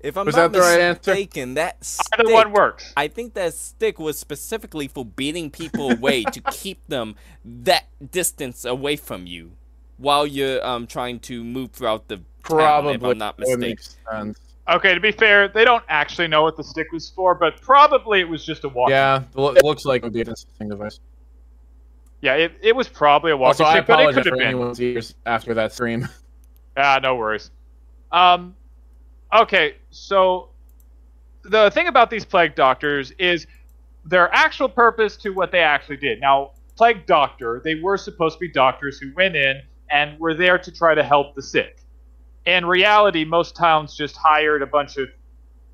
If 0.07 0.17
I'm 0.17 0.25
Was 0.25 0.35
not 0.35 0.53
that 0.53 0.57
the 0.57 0.59
right 0.63 0.79
answer? 0.79 1.11
mistaken, 1.11 1.53
that 1.55 1.83
stick, 1.83 2.19
Either 2.19 2.33
one 2.33 2.51
works. 2.51 2.93
I 2.95 3.07
think 3.09 3.33
that 3.33 3.53
stick 3.53 3.99
was 3.99 4.17
specifically 4.17 4.87
for 4.87 5.03
beating 5.05 5.51
people 5.51 5.91
away 5.91 6.23
to 6.23 6.41
keep 6.49 6.85
them 6.87 7.15
that 7.43 7.87
distance 8.11 8.63
away 8.63 8.95
from 8.95 9.27
you 9.27 9.51
while 9.97 10.25
you're 10.25 10.65
um 10.65 10.87
trying 10.87 11.19
to 11.21 11.43
move 11.43 11.71
throughout 11.71 12.07
the 12.07 12.21
Probably. 12.41 12.93
town, 12.93 12.95
if 12.95 13.03
I'm 13.03 13.17
not 13.17 13.37
That 13.37 13.47
would 13.47 13.59
mistaken. 13.59 14.35
Okay, 14.69 14.93
to 14.93 14.99
be 14.99 15.11
fair, 15.11 15.47
they 15.47 15.63
don't 15.65 15.83
actually 15.87 16.27
know 16.27 16.43
what 16.43 16.57
the 16.57 16.63
stick 16.63 16.91
was 16.91 17.09
for, 17.09 17.33
but 17.35 17.61
probably 17.61 18.19
it 18.19 18.27
was 18.27 18.45
just 18.45 18.63
a 18.65 18.69
walking. 18.69 18.91
Yeah, 18.95 19.23
it 19.35 19.63
looks 19.63 19.85
like 19.85 20.01
it 20.01 20.05
would 20.05 20.13
be 20.13 20.21
a 20.21 20.25
distancing 20.25 20.69
device. 20.69 20.99
Yeah, 22.21 22.35
it, 22.35 22.53
it 22.61 22.75
was 22.75 22.87
probably 22.87 23.31
a 23.31 23.37
walking 23.37 23.63
Also, 23.63 23.63
I 23.63 23.75
stick, 23.75 23.87
but 23.87 23.99
it 23.99 24.09
apologize 24.09 24.23
could 24.23 24.25
have 24.41 24.77
been. 24.77 24.85
ears 24.85 25.15
after 25.25 25.53
that 25.53 25.71
stream. 25.73 26.07
Ah, 26.75 26.99
no 27.01 27.15
worries. 27.15 27.49
Um, 28.11 28.55
okay, 29.33 29.75
so 29.89 30.49
the 31.43 31.69
thing 31.71 31.87
about 31.87 32.09
these 32.09 32.25
plague 32.25 32.55
doctors 32.55 33.11
is 33.11 33.47
their 34.05 34.33
actual 34.33 34.69
purpose 34.69 35.17
to 35.17 35.31
what 35.31 35.51
they 35.51 35.59
actually 35.59 35.97
did. 35.97 36.19
Now, 36.19 36.51
plague 36.75 37.05
doctor, 37.05 37.61
they 37.63 37.75
were 37.75 37.97
supposed 37.97 38.35
to 38.35 38.39
be 38.39 38.49
doctors 38.49 38.99
who 38.99 39.13
went 39.15 39.35
in 39.35 39.61
and 39.89 40.19
were 40.19 40.33
there 40.33 40.57
to 40.57 40.71
try 40.71 40.95
to 40.95 41.03
help 41.03 41.35
the 41.35 41.41
sick. 41.41 41.79
In 42.45 42.65
reality, 42.65 43.25
most 43.25 43.55
towns 43.55 43.95
just 43.95 44.15
hired 44.15 44.61
a 44.61 44.67
bunch 44.67 44.97
of 44.97 45.09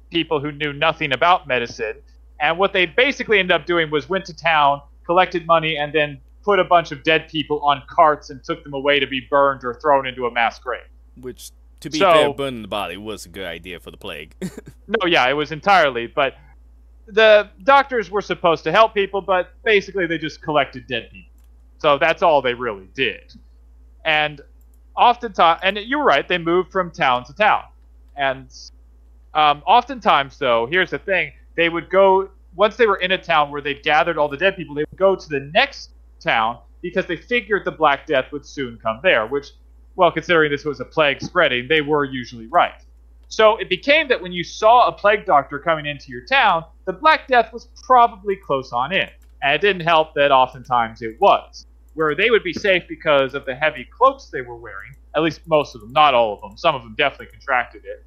people 0.10 0.40
who 0.40 0.52
knew 0.52 0.74
nothing 0.74 1.14
about 1.14 1.48
medicine, 1.48 1.96
and 2.40 2.58
what 2.58 2.74
they 2.74 2.86
basically 2.86 3.40
ended 3.40 3.54
up 3.54 3.66
doing 3.66 3.92
was 3.92 4.10
went 4.10 4.26
to 4.26 4.36
town, 4.36 4.82
collected 5.06 5.46
money, 5.46 5.78
and 5.78 5.94
then 5.94 6.20
put 6.44 6.60
a 6.60 6.64
bunch 6.64 6.92
of 6.92 7.04
dead 7.04 7.30
people 7.30 7.62
on 7.64 7.82
carts 7.88 8.30
and 8.30 8.44
took 8.44 8.64
them 8.64 8.74
away 8.74 9.00
to 9.00 9.08
be 9.08 9.22
burned 9.30 9.64
or 9.64 9.74
thrown 9.76 10.06
into 10.06 10.26
a 10.26 10.32
mass 10.32 10.60
grave. 10.60 10.82
Which, 11.22 11.52
to 11.84 11.90
be 11.90 12.00
So- 12.00 12.12
fair, 12.14 12.34
burning 12.34 12.62
the 12.62 12.68
body 12.68 12.98
was 12.98 13.26
a 13.26 13.30
good 13.30 13.46
idea 13.46 13.80
for 13.80 13.92
the 13.92 13.98
plague. 13.98 14.36
No, 14.86 15.08
yeah, 15.08 15.28
it 15.30 15.34
was 15.34 15.54
entirely, 15.54 16.08
but 16.08 16.36
the 17.06 17.50
doctors 17.64 18.12
were 18.12 18.22
supposed 18.22 18.66
to 18.66 18.72
help 18.72 18.94
people, 18.94 19.22
but 19.22 19.52
basically 19.64 20.06
they 20.08 20.18
just 20.18 20.42
collected 20.42 20.88
dead 20.88 21.10
people. 21.10 21.32
So 21.78 21.98
that's 21.98 22.22
all 22.22 22.42
they 22.42 22.54
really 22.54 22.90
did. 22.94 23.34
And 24.04 24.42
oftentimes, 24.98 25.62
and 25.64 25.78
you 25.78 25.98
were 26.00 26.04
right, 26.04 26.28
they 26.28 26.38
moved 26.38 26.70
from 26.72 26.92
town 26.92 27.24
to 27.26 27.34
town. 27.34 27.64
And 28.18 28.54
um, 29.34 29.64
oftentimes, 29.66 30.38
though, 30.38 30.66
here's 30.66 30.92
the 30.92 31.00
thing 31.00 31.32
they 31.56 31.70
would 31.70 31.90
go, 31.90 32.30
once 32.56 32.76
they 32.76 32.86
were 32.86 32.98
in 32.98 33.12
a 33.14 33.18
town 33.18 33.52
where 33.52 33.62
they'd 33.62 33.84
gathered 33.84 34.18
all 34.18 34.28
the 34.28 34.38
dead 34.38 34.58
people, 34.58 34.76
they 34.76 34.84
would 34.92 35.00
go 35.00 35.16
to 35.16 35.30
the 35.30 35.50
next 35.54 35.92
town 36.20 36.60
because 36.82 37.06
they 37.06 37.16
figured 37.16 37.64
the 37.64 37.72
Black 37.72 38.06
Death 38.06 38.32
would 38.34 38.46
soon 38.46 38.78
come 38.84 39.00
there, 39.02 39.26
which, 39.28 39.52
well, 39.96 40.12
considering 40.12 40.52
this 40.52 40.66
was 40.66 40.80
a 40.80 40.86
plague 40.86 41.22
spreading, 41.22 41.68
they 41.68 41.82
were 41.82 42.06
usually 42.06 42.48
right. 42.48 42.82
So 43.28 43.58
it 43.58 43.70
became 43.70 44.08
that 44.10 44.22
when 44.22 44.32
you 44.32 44.44
saw 44.44 44.88
a 44.88 44.92
plague 44.92 45.26
doctor 45.26 45.58
coming 45.60 45.86
into 45.86 46.12
your 46.12 46.26
town, 46.26 46.66
the 46.86 46.94
Black 46.94 47.28
Death 47.28 47.52
was 47.52 47.68
probably 47.84 48.36
close 48.36 48.72
on 48.72 48.94
in. 48.94 49.10
And 49.42 49.56
it 49.56 49.62
didn't 49.62 49.82
help 49.82 50.14
that 50.16 50.32
oftentimes 50.32 51.02
it 51.02 51.20
was. 51.20 51.66
Where 51.96 52.16
they 52.16 52.30
would 52.30 52.44
be 52.44 52.54
safe 52.54 52.84
because 52.88 53.34
of 53.34 53.46
the 53.46 53.56
heavy 53.56 53.88
cloaks 53.98 54.26
they 54.26 54.42
were 54.42 54.56
wearing, 54.56 54.96
at 55.16 55.22
least 55.22 55.42
most 55.48 55.76
of 55.76 55.82
them, 55.82 55.92
not 55.92 56.14
all 56.14 56.34
of 56.34 56.42
them, 56.42 56.58
some 56.58 56.76
of 56.76 56.84
them 56.84 56.96
definitely 56.98 57.28
contracted 57.28 57.84
it. 57.86 58.06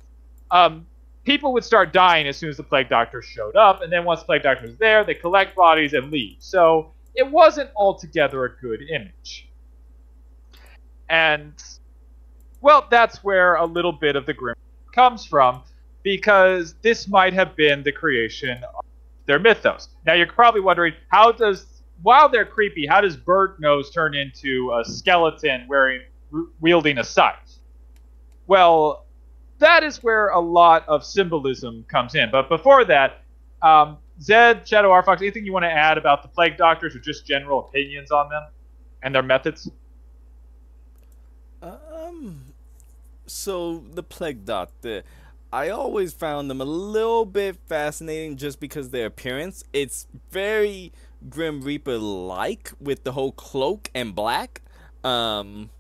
Um, 0.51 0.87
people 1.25 1.53
would 1.53 1.65
start 1.65 1.93
dying 1.93 2.27
as 2.27 2.37
soon 2.37 2.49
as 2.49 2.57
the 2.57 2.63
plague 2.63 2.89
doctor 2.89 3.21
showed 3.23 3.57
up, 3.57 3.83
and 3.83 3.93
then 3.93 4.05
once 4.05 4.21
the 4.21 4.27
plague 4.27 4.43
doctor 4.43 4.67
was 4.67 4.77
there, 4.79 5.05
they 5.05 5.15
collect 5.15 5.55
bodies 5.55 5.93
and 5.93 6.11
leave. 6.11 6.37
So 6.39 6.93
it 7.15 7.31
wasn't 7.31 7.71
altogether 7.77 8.45
a 8.45 8.57
good 8.61 8.83
image. 8.91 9.46
And, 11.09 11.53
well, 12.61 12.87
that's 12.91 13.23
where 13.23 13.57
a 13.57 13.65
little 13.65 13.93
bit 13.93 14.17
of 14.17 14.27
the 14.27 14.35
grim 14.35 14.57
comes 14.93 15.25
from 15.25 15.63
because 16.03 16.75
this 16.83 17.09
might 17.09 17.33
have 17.33 17.57
been 17.57 17.83
the 17.83 17.93
creation 17.93 18.63
of 18.63 18.85
their 19.27 19.39
mythos. 19.39 19.89
Now 20.07 20.15
you're 20.15 20.27
probably 20.27 20.61
wondering 20.61 20.95
how 21.09 21.33
does 21.33 21.67
while 22.03 22.29
they're 22.29 22.47
creepy, 22.47 22.87
how 22.87 23.01
does 23.01 23.17
Bird 23.17 23.59
Nose 23.59 23.91
turn 23.91 24.15
into 24.15 24.73
a 24.73 24.85
skeleton 24.85 25.67
wearing 25.69 26.03
wielding 26.61 26.99
a 26.99 27.05
scythe? 27.05 27.59
Well, 28.47 29.07
that 29.59 29.83
is 29.83 30.03
where 30.03 30.29
a 30.29 30.41
lot 30.41 30.87
of 30.89 31.05
symbolism 31.05 31.85
comes 31.89 32.15
in. 32.15 32.31
But 32.31 32.49
before 32.49 32.85
that, 32.85 33.23
um, 33.63 33.99
Zed, 34.21 34.69
Shadow 34.69 34.91
R 34.91 35.03
Fox, 35.03 35.23
anything 35.23 35.45
you 35.45 35.53
want 35.53 35.65
to 35.65 35.71
add 35.71 35.99
about 35.99 36.23
the 36.23 36.29
Plague 36.29 36.57
Doctors 36.57 36.95
or 36.95 36.99
just 36.99 37.27
general 37.27 37.61
opinions 37.69 38.11
on 38.11 38.29
them 38.29 38.43
and 39.03 39.15
their 39.15 39.23
methods? 39.23 39.71
Um, 41.63 42.53
so 43.27 43.85
the 43.93 44.03
plague 44.03 44.45
doctor, 44.45 45.03
I 45.53 45.71
always 45.71 46.13
found 46.13 46.51
them 46.51 46.61
a 46.61 46.65
little 46.65 47.25
bit 47.25 47.57
fascinating 47.67 48.37
just 48.37 48.61
because 48.61 48.91
their 48.91 49.07
appearance. 49.07 49.65
It's 49.73 50.07
very 50.31 50.93
Grim 51.29 51.63
Reaper 51.63 51.99
like 51.99 52.73
with 52.81 53.05
the 53.05 53.13
whole 53.13 53.33
cloak 53.33 53.91
and 53.95 54.15
black. 54.15 54.63
Um, 55.03 55.71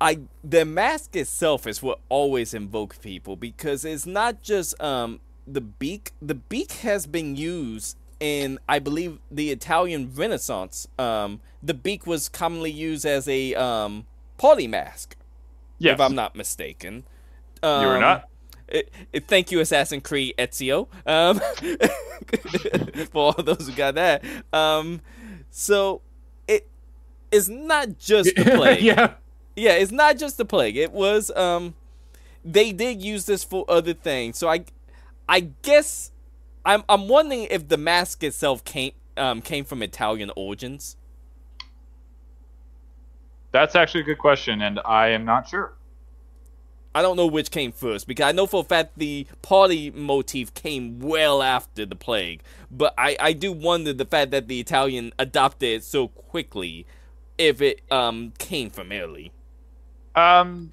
I 0.00 0.20
the 0.42 0.64
mask 0.64 1.16
itself 1.16 1.66
is 1.66 1.82
what 1.82 2.00
always 2.08 2.52
invoke 2.52 3.00
people 3.00 3.36
because 3.36 3.84
it's 3.84 4.06
not 4.06 4.42
just 4.42 4.80
um 4.82 5.20
the 5.46 5.60
beak. 5.60 6.12
The 6.20 6.34
beak 6.34 6.72
has 6.72 7.06
been 7.06 7.36
used 7.36 7.96
in 8.24 8.58
I 8.68 8.78
believe 8.78 9.18
the 9.30 9.50
Italian 9.50 10.10
Renaissance. 10.14 10.88
Um, 10.98 11.40
the 11.62 11.74
beak 11.74 12.06
was 12.06 12.28
commonly 12.28 12.70
used 12.70 13.04
as 13.04 13.28
a 13.28 13.54
um 13.54 14.06
party 14.38 14.66
mask, 14.66 15.16
Yes. 15.78 15.94
if 15.94 16.00
I'm 16.00 16.14
not 16.14 16.34
mistaken. 16.34 17.04
you 17.62 17.68
were 17.68 17.96
Um, 17.96 18.00
not? 18.00 18.28
it, 18.68 18.90
it- 19.12 19.26
thank 19.28 19.50
you, 19.50 19.60
Assassin 19.60 20.00
Creed 20.00 20.34
Ezio, 20.38 20.88
um, 21.06 21.38
for 23.12 23.22
all 23.36 23.42
those 23.42 23.68
who 23.68 23.74
got 23.74 23.94
that. 23.96 24.24
Um, 24.52 25.00
so 25.50 26.00
it 26.48 26.66
is 27.30 27.48
not 27.48 27.98
just 27.98 28.34
the 28.36 28.44
plague. 28.56 28.82
yeah. 28.82 29.14
Yeah, 29.56 29.72
it's 29.74 29.92
not 29.92 30.18
just 30.18 30.36
the 30.38 30.44
plague. 30.44 30.76
It 30.76 30.92
was 30.92 31.30
um 31.36 31.74
they 32.44 32.72
did 32.72 33.00
use 33.02 33.26
this 33.26 33.44
for 33.44 33.64
other 33.68 33.94
things. 33.94 34.38
So 34.38 34.48
I 34.48 34.64
I 35.28 35.40
guess 35.62 36.10
I'm 36.64 36.82
I'm 36.88 37.08
wondering 37.08 37.46
if 37.50 37.68
the 37.68 37.76
mask 37.76 38.22
itself 38.24 38.64
came 38.64 38.92
um 39.16 39.42
came 39.42 39.64
from 39.64 39.82
Italian 39.82 40.30
origins. 40.36 40.96
That's 43.52 43.76
actually 43.76 44.00
a 44.00 44.04
good 44.04 44.18
question, 44.18 44.62
and 44.62 44.80
I 44.84 45.08
am 45.08 45.24
not 45.24 45.48
sure. 45.48 45.74
I 46.96 47.02
don't 47.02 47.16
know 47.16 47.26
which 47.26 47.50
came 47.50 47.72
first 47.72 48.06
because 48.06 48.24
I 48.24 48.32
know 48.32 48.46
for 48.46 48.60
a 48.60 48.64
fact 48.64 48.92
the 48.98 49.26
party 49.42 49.90
motif 49.90 50.54
came 50.54 51.00
well 51.00 51.42
after 51.42 51.84
the 51.84 51.96
plague. 51.96 52.40
But 52.70 52.94
I, 52.96 53.16
I 53.18 53.32
do 53.32 53.50
wonder 53.52 53.92
the 53.92 54.04
fact 54.04 54.30
that 54.30 54.46
the 54.46 54.60
Italian 54.60 55.12
adopted 55.18 55.68
it 55.70 55.84
so 55.84 56.06
quickly 56.08 56.86
if 57.36 57.60
it 57.60 57.80
um 57.90 58.32
came 58.38 58.70
from 58.70 58.92
Italy. 58.92 59.32
Um, 60.14 60.70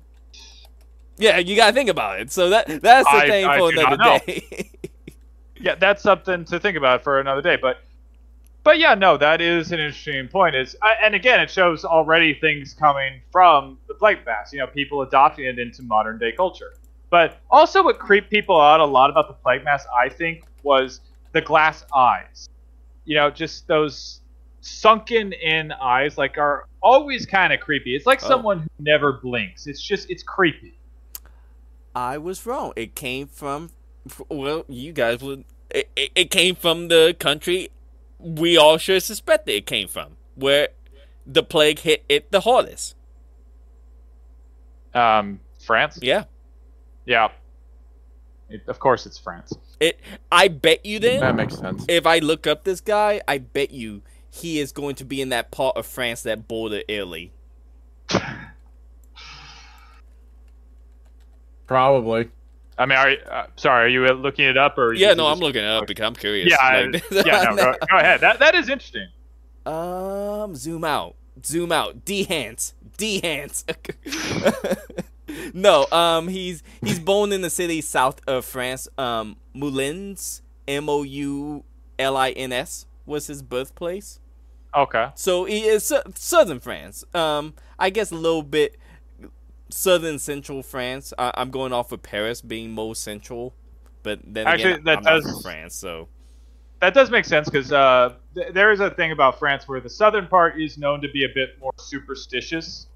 Yeah, 1.17 1.39
you 1.39 1.55
gotta 1.55 1.73
think 1.73 1.89
about 1.89 2.19
it. 2.21 2.31
So 2.31 2.49
that 2.49 2.67
that's 2.67 3.09
the 3.09 3.17
I- 3.17 3.27
thing 3.27 3.45
I 3.45 3.57
for 3.57 3.71
another 3.71 3.97
day. 3.97 4.69
yeah, 5.61 5.75
that's 5.75 6.03
something 6.03 6.45
to 6.45 6.59
think 6.59 6.77
about 6.77 7.03
for 7.03 7.19
another 7.19 7.41
day. 7.41 7.57
But, 7.61 7.77
but 8.63 8.79
yeah, 8.79 8.95
no, 8.95 9.17
that 9.17 9.41
is 9.41 9.71
an 9.71 9.79
interesting 9.79 10.27
point. 10.27 10.55
Is 10.55 10.75
uh, 10.81 10.89
and 11.03 11.15
again, 11.15 11.39
it 11.39 11.49
shows 11.49 11.85
already 11.85 12.33
things 12.33 12.73
coming 12.73 13.21
from 13.31 13.77
the 13.87 13.93
plague 13.93 14.25
mask. 14.25 14.53
You 14.53 14.59
know, 14.59 14.67
people 14.67 15.01
adopting 15.01 15.45
it 15.45 15.59
into 15.59 15.83
modern 15.83 16.17
day 16.17 16.31
culture. 16.31 16.73
But 17.09 17.39
also, 17.49 17.83
what 17.83 17.99
creeped 17.99 18.29
people 18.29 18.59
out 18.59 18.79
a 18.79 18.85
lot 18.85 19.09
about 19.09 19.27
the 19.27 19.33
plague 19.33 19.63
mask, 19.65 19.87
I 19.95 20.09
think, 20.09 20.43
was 20.63 21.01
the 21.33 21.41
glass 21.41 21.83
eyes. 21.95 22.47
You 23.05 23.15
know, 23.15 23.29
just 23.29 23.67
those 23.67 24.21
sunken 24.61 25.33
in 25.33 25.71
eyes, 25.73 26.17
like 26.17 26.37
are 26.37 26.67
always 26.81 27.25
kind 27.25 27.51
of 27.51 27.59
creepy. 27.59 27.95
It's 27.95 28.05
like 28.05 28.23
Oh. 28.23 28.27
someone 28.27 28.59
who 28.59 28.67
never 28.79 29.13
blinks. 29.13 29.65
It's 29.67 29.81
just, 29.81 30.09
it's 30.09 30.23
creepy. 30.23 30.77
I 31.95 32.17
was 32.17 32.45
wrong. 32.45 32.71
It 32.75 32.95
came 32.95 33.27
from, 33.27 33.71
well, 34.29 34.65
you 34.67 34.93
guys 34.93 35.21
would. 35.21 35.45
It, 35.69 35.89
it, 35.95 36.11
it 36.15 36.31
came 36.31 36.55
from 36.55 36.89
the 36.89 37.15
country 37.17 37.69
we 38.21 38.57
all 38.57 38.77
should 38.77 39.03
suspect 39.03 39.45
that 39.47 39.55
it 39.55 39.65
came 39.65 39.87
from, 39.87 40.17
where 40.35 40.69
the 41.25 41.43
plague 41.43 41.79
hit 41.79 42.03
it 42.07 42.31
the 42.31 42.41
hardest. 42.41 42.95
Um, 44.93 45.39
France. 45.59 45.99
Yeah. 46.01 46.25
Yeah. 47.05 47.29
It, 48.49 48.63
of 48.67 48.79
course, 48.79 49.05
it's 49.05 49.17
France. 49.17 49.53
It. 49.79 49.99
I 50.31 50.49
bet 50.49 50.85
you 50.85 50.99
then. 50.99 51.21
That 51.21 51.35
makes 51.35 51.57
sense. 51.57 51.85
if 51.87 52.05
I 52.05 52.19
look 52.19 52.45
up 52.45 52.63
this 52.63 52.81
guy, 52.81 53.21
I 53.27 53.39
bet 53.39 53.71
you 53.71 54.01
he 54.29 54.59
is 54.59 54.71
going 54.71 54.95
to 54.95 55.05
be 55.05 55.21
in 55.21 55.29
that 55.29 55.51
part 55.51 55.77
of 55.77 55.85
France 55.85 56.21
that 56.23 56.47
border 56.47 56.81
Italy. 56.87 57.31
Probably. 61.67 62.29
I 62.81 62.85
mean, 62.87 62.97
are 62.97 63.11
uh, 63.31 63.45
sorry, 63.57 63.85
are 63.85 63.87
you 63.89 64.05
looking 64.13 64.45
it 64.45 64.57
up 64.57 64.75
or? 64.77 64.93
Yeah, 64.93 65.13
no, 65.13 65.27
I'm 65.27 65.37
looking 65.37 65.63
it 65.63 65.69
up 65.69 65.85
because 65.85 66.03
I'm 66.05 66.15
curious. 66.15 66.49
Yeah, 66.49 66.57
I- 66.59 66.89
yeah, 67.11 67.43
no, 67.43 67.55
go, 67.55 67.73
go 67.91 67.97
ahead. 67.97 68.21
That 68.21 68.39
that 68.39 68.55
is 68.55 68.69
interesting. 68.69 69.07
Um, 69.65 70.55
zoom 70.55 70.83
out, 70.83 71.15
zoom 71.45 71.71
out, 71.71 72.03
D-Hance, 72.03 72.73
D-Hance. 72.97 73.63
no, 75.53 75.85
um, 75.91 76.27
he's 76.27 76.63
he's 76.81 76.97
born 76.99 77.31
in 77.31 77.41
the 77.41 77.51
city 77.51 77.81
south 77.81 78.19
of 78.27 78.43
France. 78.45 78.87
Um, 78.97 79.37
Moulins, 79.53 80.41
M-O-U-L-I-N-S 80.67 81.65
was 83.05 83.27
his 83.27 83.43
birthplace. 83.43 84.19
Okay. 84.75 85.09
So 85.15 85.45
he 85.45 85.65
is 85.65 85.83
sou- 85.83 86.01
southern 86.15 86.59
France. 86.59 87.03
Um, 87.13 87.53
I 87.77 87.91
guess 87.91 88.11
a 88.11 88.15
little 88.15 88.41
bit 88.43 88.77
southern 89.71 90.19
central 90.19 90.63
France. 90.63 91.13
I- 91.17 91.31
I'm 91.35 91.51
going 91.51 91.73
off 91.73 91.91
of 91.91 92.01
Paris 92.03 92.41
being 92.41 92.71
most 92.71 93.01
central, 93.03 93.53
but 94.03 94.19
then 94.23 94.47
Actually, 94.47 94.73
again, 94.73 94.83
that 94.85 94.97
I'm 94.99 95.03
does- 95.03 95.41
France, 95.41 95.75
so 95.75 96.07
That 96.79 96.93
does 96.95 97.11
make 97.11 97.25
sense 97.25 97.47
because 97.47 97.71
uh, 97.71 98.15
th- 98.33 98.53
there 98.53 98.71
is 98.71 98.79
a 98.79 98.89
thing 98.89 99.11
about 99.11 99.37
France 99.37 99.67
where 99.67 99.79
the 99.79 99.89
southern 99.89 100.27
part 100.27 100.59
is 100.59 100.77
known 100.79 100.99
to 101.01 101.09
be 101.09 101.25
a 101.25 101.29
bit 101.33 101.59
more 101.59 101.73
superstitious. 101.77 102.87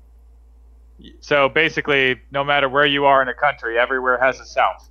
So 1.20 1.50
basically, 1.50 2.20
no 2.32 2.44
matter 2.44 2.68
where 2.70 2.86
you 2.86 3.06
are 3.06 3.22
in 3.22 3.28
a 3.28 3.34
country, 3.34 3.78
everywhere 3.78 4.18
has 4.18 4.40
a 4.40 4.46
south. 4.46 4.90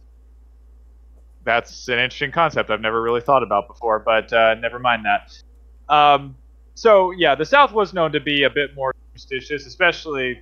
That's 1.45 1.89
an 1.89 1.99
interesting 1.99 2.31
concept 2.31 2.71
I've 2.71 2.81
never 2.81 3.03
really 3.03 3.21
thought 3.21 3.43
about 3.43 3.69
before, 3.69 3.99
but 3.99 4.33
uh, 4.33 4.55
never 4.55 4.79
mind 4.79 5.05
that. 5.05 5.93
Um, 5.93 6.37
so 6.75 7.11
yeah, 7.11 7.35
the 7.35 7.45
South 7.45 7.73
was 7.73 7.93
known 7.93 8.13
to 8.13 8.21
be 8.21 8.45
a 8.45 8.51
bit 8.51 8.75
more 8.75 8.95
superstitious, 9.13 9.67
especially 9.67 10.41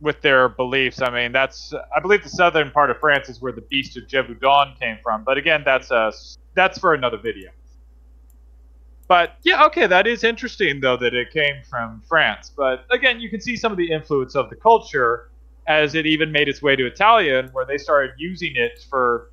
with 0.00 0.20
their 0.20 0.48
beliefs. 0.48 1.00
I 1.00 1.10
mean, 1.10 1.32
that's 1.32 1.72
I 1.96 2.00
believe 2.00 2.22
the 2.22 2.28
southern 2.28 2.70
part 2.70 2.90
of 2.90 2.98
France 2.98 3.28
is 3.28 3.40
where 3.40 3.52
the 3.52 3.62
Beast 3.62 3.96
of 3.96 4.04
Gévaudan 4.04 4.78
came 4.78 4.98
from, 5.02 5.24
but 5.24 5.38
again, 5.38 5.62
that's 5.64 5.90
a 5.90 6.12
that's 6.54 6.78
for 6.78 6.94
another 6.94 7.18
video. 7.18 7.50
But 9.06 9.36
yeah, 9.42 9.64
okay, 9.66 9.86
that 9.86 10.06
is 10.06 10.24
interesting 10.24 10.80
though 10.80 10.96
that 10.96 11.14
it 11.14 11.30
came 11.32 11.62
from 11.68 12.02
France. 12.08 12.50
But 12.54 12.84
again, 12.90 13.20
you 13.20 13.28
can 13.28 13.40
see 13.40 13.56
some 13.56 13.72
of 13.72 13.78
the 13.78 13.90
influence 13.90 14.34
of 14.34 14.50
the 14.50 14.56
culture 14.56 15.30
as 15.66 15.94
it 15.94 16.06
even 16.06 16.30
made 16.30 16.48
its 16.48 16.62
way 16.62 16.76
to 16.76 16.86
Italian, 16.86 17.48
where 17.52 17.64
they 17.64 17.78
started 17.78 18.14
using 18.18 18.52
it 18.54 18.84
for 18.88 19.30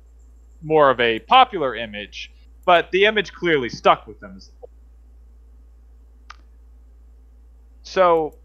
more 0.62 0.90
of 0.90 1.00
a 1.00 1.18
popular 1.20 1.74
image. 1.74 2.32
But 2.64 2.90
the 2.90 3.04
image 3.06 3.32
clearly 3.32 3.68
stuck 3.68 4.06
with 4.06 4.20
them. 4.20 4.38
So, 7.82 8.36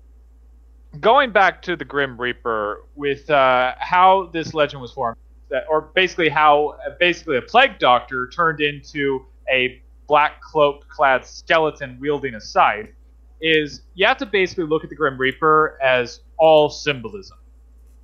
going 0.99 1.31
back 1.31 1.61
to 1.63 1.75
the 1.75 1.85
Grim 1.85 2.19
Reaper, 2.19 2.83
with 2.95 3.29
uh, 3.29 3.73
how 3.79 4.29
this 4.33 4.53
legend 4.53 4.81
was 4.81 4.91
formed, 4.91 5.17
that, 5.49 5.63
or 5.69 5.81
basically 5.95 6.29
how 6.29 6.77
basically 6.99 7.37
a 7.37 7.41
plague 7.41 7.79
doctor 7.79 8.27
turned 8.27 8.61
into 8.61 9.25
a 9.51 9.81
black 10.07 10.41
cloak 10.41 10.87
clad 10.89 11.25
skeleton 11.25 11.97
wielding 11.99 12.35
a 12.35 12.41
scythe, 12.41 12.89
is 13.41 13.81
you 13.93 14.05
have 14.05 14.17
to 14.17 14.25
basically 14.25 14.65
look 14.65 14.83
at 14.83 14.89
the 14.89 14.95
Grim 14.95 15.17
Reaper 15.17 15.77
as 15.81 16.21
all 16.37 16.69
symbolism. 16.69 17.37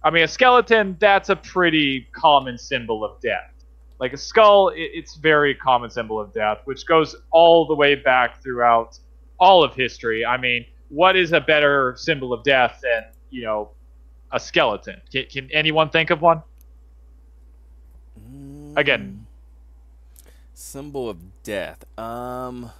I 0.03 0.09
mean, 0.09 0.23
a 0.23 0.27
skeleton, 0.27 0.97
that's 0.99 1.29
a 1.29 1.35
pretty 1.35 2.07
common 2.11 2.57
symbol 2.57 3.03
of 3.05 3.19
death. 3.21 3.51
Like 3.99 4.11
a 4.13 4.17
skull, 4.17 4.69
it, 4.69 4.91
it's 4.93 5.15
very 5.15 5.55
common 5.55 5.89
symbol 5.89 6.19
of 6.19 6.33
death, 6.33 6.59
which 6.65 6.85
goes 6.85 7.15
all 7.31 7.65
the 7.65 7.75
way 7.75 7.95
back 7.95 8.43
throughout 8.43 8.99
all 9.39 9.63
of 9.63 9.73
history. 9.75 10.25
I 10.25 10.37
mean, 10.37 10.65
what 10.93 11.15
is 11.15 11.31
a 11.31 11.41
better 11.41 11.95
symbol 11.97 12.33
of 12.33 12.43
death 12.43 12.79
than, 12.83 13.05
you 13.29 13.43
know, 13.43 13.71
a 14.31 14.39
skeleton? 14.39 15.01
Can, 15.11 15.25
can 15.25 15.49
anyone 15.51 15.89
think 15.89 16.09
of 16.09 16.21
one? 16.21 16.43
Again. 18.75 19.25
symbol 20.53 21.09
of 21.09 21.17
death. 21.43 21.83
Um. 21.97 22.71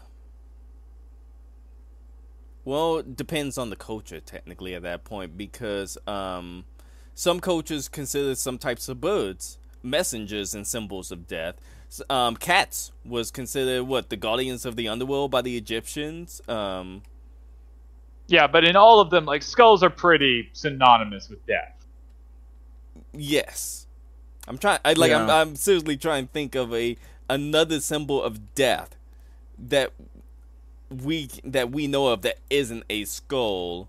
Well, 2.65 2.99
it 2.99 3.17
depends 3.17 3.57
on 3.57 3.69
the 3.69 3.75
culture 3.75 4.21
technically 4.21 4.73
at 4.73 4.83
that 4.83 5.03
point 5.03 5.37
because 5.37 5.97
um, 6.07 6.63
some 7.13 7.41
cultures 7.41 7.89
consider 7.89 8.35
some 8.35 8.57
types 8.57 8.87
of 8.87 9.01
birds 9.01 9.57
messengers 9.83 10.55
and 10.55 10.65
symbols 10.65 11.11
of 11.11 11.27
death. 11.27 11.55
Um, 12.09 12.35
cats 12.37 12.91
was 13.05 13.29
considered 13.29 13.83
what 13.83 14.09
the 14.09 14.15
guardians 14.15 14.65
of 14.65 14.75
the 14.75 14.87
underworld 14.87 15.29
by 15.29 15.41
the 15.41 15.57
Egyptians. 15.57 16.41
Um, 16.47 17.03
Yeah, 18.33 18.47
but 18.47 18.63
in 18.65 18.75
all 18.75 18.99
of 18.99 19.11
them, 19.11 19.25
like 19.25 19.43
skulls 19.43 19.83
are 19.83 19.91
pretty 19.91 20.49
synonymous 20.53 21.29
with 21.29 21.45
death. 21.45 21.75
Yes, 23.11 23.85
I'm 24.47 24.57
trying. 24.57 24.79
I 24.83 24.93
like. 24.93 25.11
I'm, 25.11 25.29
I'm 25.29 25.55
seriously 25.55 25.97
trying 25.97 26.25
to 26.25 26.31
think 26.33 26.55
of 26.55 26.73
a 26.73 26.97
another 27.29 27.79
symbol 27.79 28.23
of 28.23 28.55
death 28.55 28.95
that 29.59 29.93
we 30.89 31.29
that 31.43 31.69
we 31.69 31.85
know 31.85 32.07
of 32.07 32.23
that 32.23 32.39
isn't 32.49 32.83
a 32.89 33.05
skull. 33.05 33.87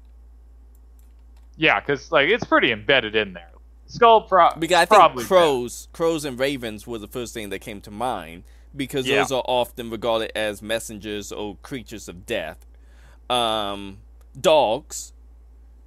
Yeah, 1.56 1.80
because 1.80 2.12
like 2.12 2.28
it's 2.28 2.44
pretty 2.44 2.70
embedded 2.70 3.16
in 3.16 3.32
there. 3.32 3.48
Skull 3.86 4.20
pro- 4.28 4.54
Because 4.58 4.76
I 4.76 4.84
think 4.84 4.98
probably 4.98 5.24
crows, 5.24 5.88
crows 5.94 6.26
and 6.26 6.38
ravens 6.38 6.86
were 6.86 6.98
the 6.98 7.08
first 7.08 7.32
thing 7.32 7.48
that 7.48 7.60
came 7.60 7.80
to 7.80 7.90
mind 7.90 8.42
because 8.76 9.06
Yeah. 9.06 9.20
those 9.20 9.32
are 9.32 9.42
often 9.46 9.88
regarded 9.88 10.32
as 10.36 10.60
messengers 10.60 11.32
or 11.32 11.56
creatures 11.62 12.08
of 12.08 12.26
death. 12.26 12.66
Um, 13.30 14.00
dogs, 14.38 15.12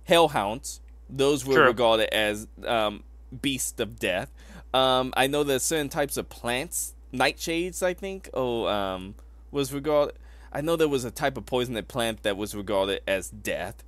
hellhounds, 0.05 0.81
those 1.09 1.45
were 1.45 1.55
True. 1.55 1.65
regarded 1.65 2.13
as 2.13 2.47
um, 2.65 3.03
beasts 3.41 3.79
of 3.79 3.99
death. 3.99 4.31
Um, 4.73 5.13
I 5.15 5.27
know 5.27 5.43
there's 5.43 5.63
certain 5.63 5.89
types 5.89 6.17
of 6.17 6.29
plants, 6.29 6.93
nightshades, 7.13 7.81
I 7.81 7.93
think, 7.93 8.29
oh, 8.33 8.67
um, 8.67 9.15
was 9.51 9.73
regarded. 9.73 10.15
I 10.51 10.61
know 10.61 10.75
there 10.75 10.87
was 10.87 11.05
a 11.05 11.11
type 11.11 11.37
of 11.37 11.45
poisonous 11.45 11.85
plant 11.87 12.23
that 12.23 12.37
was 12.37 12.55
regarded 12.55 13.01
as 13.07 13.29
death. 13.29 13.83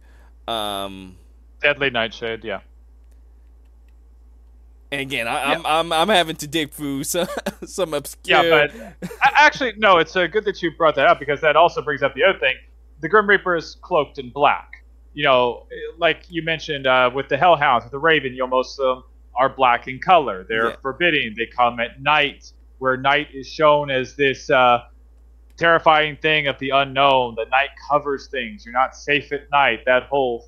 Um, 0.48 1.18
deadly 1.62 1.90
nightshade. 1.90 2.44
Yeah. 2.44 2.62
And 4.92 5.02
again, 5.02 5.28
I, 5.28 5.54
I'm, 5.54 5.66
I'm 5.66 5.94
I'm 5.94 6.10
having 6.10 6.36
to 6.38 6.48
dig 6.48 6.72
through 6.72 7.04
some 7.04 7.28
some 7.66 7.94
obscure. 7.94 8.44
Yeah, 8.44 8.92
but 9.02 9.12
actually, 9.22 9.74
no. 9.78 10.00
It's 10.00 10.16
uh, 10.16 10.26
good 10.28 10.46
that 10.46 10.64
you 10.64 10.72
brought 10.76 10.96
that 10.96 11.06
up 11.06 11.20
because 11.20 11.42
that 11.42 11.56
also 11.56 11.82
brings 11.82 12.02
up 12.02 12.16
the 12.16 12.24
other 12.24 12.40
thing. 12.40 12.56
The 13.02 13.10
Grim 13.10 13.28
Reaper 13.28 13.56
is 13.56 13.76
cloaked 13.82 14.18
in 14.20 14.30
black. 14.30 14.84
You 15.14 15.24
know, 15.24 15.66
like 15.98 16.24
you 16.30 16.44
mentioned 16.44 16.86
uh, 16.88 17.10
with 17.14 17.30
the 17.30 17.38
Hellhounds, 17.38 17.84
with 17.84 17.92
the 17.92 18.00
Raven, 18.00 18.34
you 18.34 18.40
know, 18.40 18.48
most 18.48 18.80
of 18.80 18.98
them 18.98 19.04
are 19.36 19.50
black 19.50 19.88
in 19.88 20.00
color. 20.00 20.46
They're 20.48 20.70
Yeah. 20.70 20.76
forbidding. 20.82 21.34
They 21.38 21.46
come 21.46 21.80
at 21.80 22.02
night, 22.02 22.52
where 22.78 22.98
night 22.98 23.30
is 23.34 23.48
shown 23.48 23.90
as 23.90 24.16
this 24.16 24.50
uh, 24.50 24.84
terrifying 25.58 26.18
thing 26.18 26.48
of 26.48 26.58
the 26.60 26.70
unknown. 26.72 27.36
The 27.36 27.46
night 27.46 27.70
covers 27.90 28.28
things. 28.28 28.66
You're 28.66 28.74
not 28.74 28.96
safe 28.96 29.32
at 29.32 29.50
night. 29.52 29.84
That 29.86 30.04
whole 30.04 30.48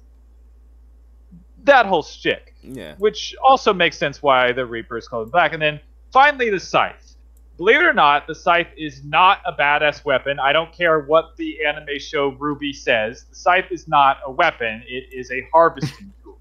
that 1.64 1.86
whole 1.86 2.02
shtick 2.02 2.56
yeah, 2.64 2.95
which 2.97 3.36
also 3.43 3.72
makes 3.74 3.97
sense 3.97 4.22
why 4.22 4.52
the 4.52 4.66
Reaper 4.66 4.97
is 4.97 5.08
called 5.08 5.32
black. 5.32 5.54
And 5.54 5.62
then 5.62 5.80
finally, 6.12 6.49
the 6.49 6.60
scythe. 6.60 7.11
Believe 7.58 7.78
it 7.82 7.86
or 7.86 7.93
not, 7.93 8.26
the 8.28 8.34
scythe 8.34 8.70
is 8.78 9.04
not 9.04 9.39
a 9.45 9.54
badass 9.54 10.04
weapon. 10.04 10.39
I 10.39 10.52
don't 10.52 10.72
care 10.74 10.99
what 11.02 11.36
the 11.38 11.64
anime 11.66 11.99
show 11.99 12.32
RWBY 12.32 12.74
says. 12.76 13.26
The 13.30 13.36
scythe 13.36 13.72
is 13.72 13.88
not 13.88 14.18
a 14.26 14.32
weapon. 14.32 14.84
It 14.88 15.14
is 15.14 15.30
a 15.32 15.47
harvesting 15.54 16.12
tool. 16.24 16.39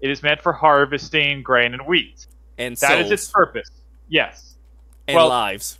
It 0.00 0.10
is 0.10 0.22
meant 0.22 0.42
for 0.42 0.52
harvesting 0.52 1.42
grain 1.42 1.72
and 1.72 1.86
wheat. 1.86 2.26
and 2.58 2.76
That 2.76 2.98
is 2.98 3.06
souls 3.06 3.12
its 3.12 3.30
purpose. 3.30 3.70
Yes. 4.08 4.56
and 5.08 5.16
well- 5.16 5.28
lives. 5.28 5.78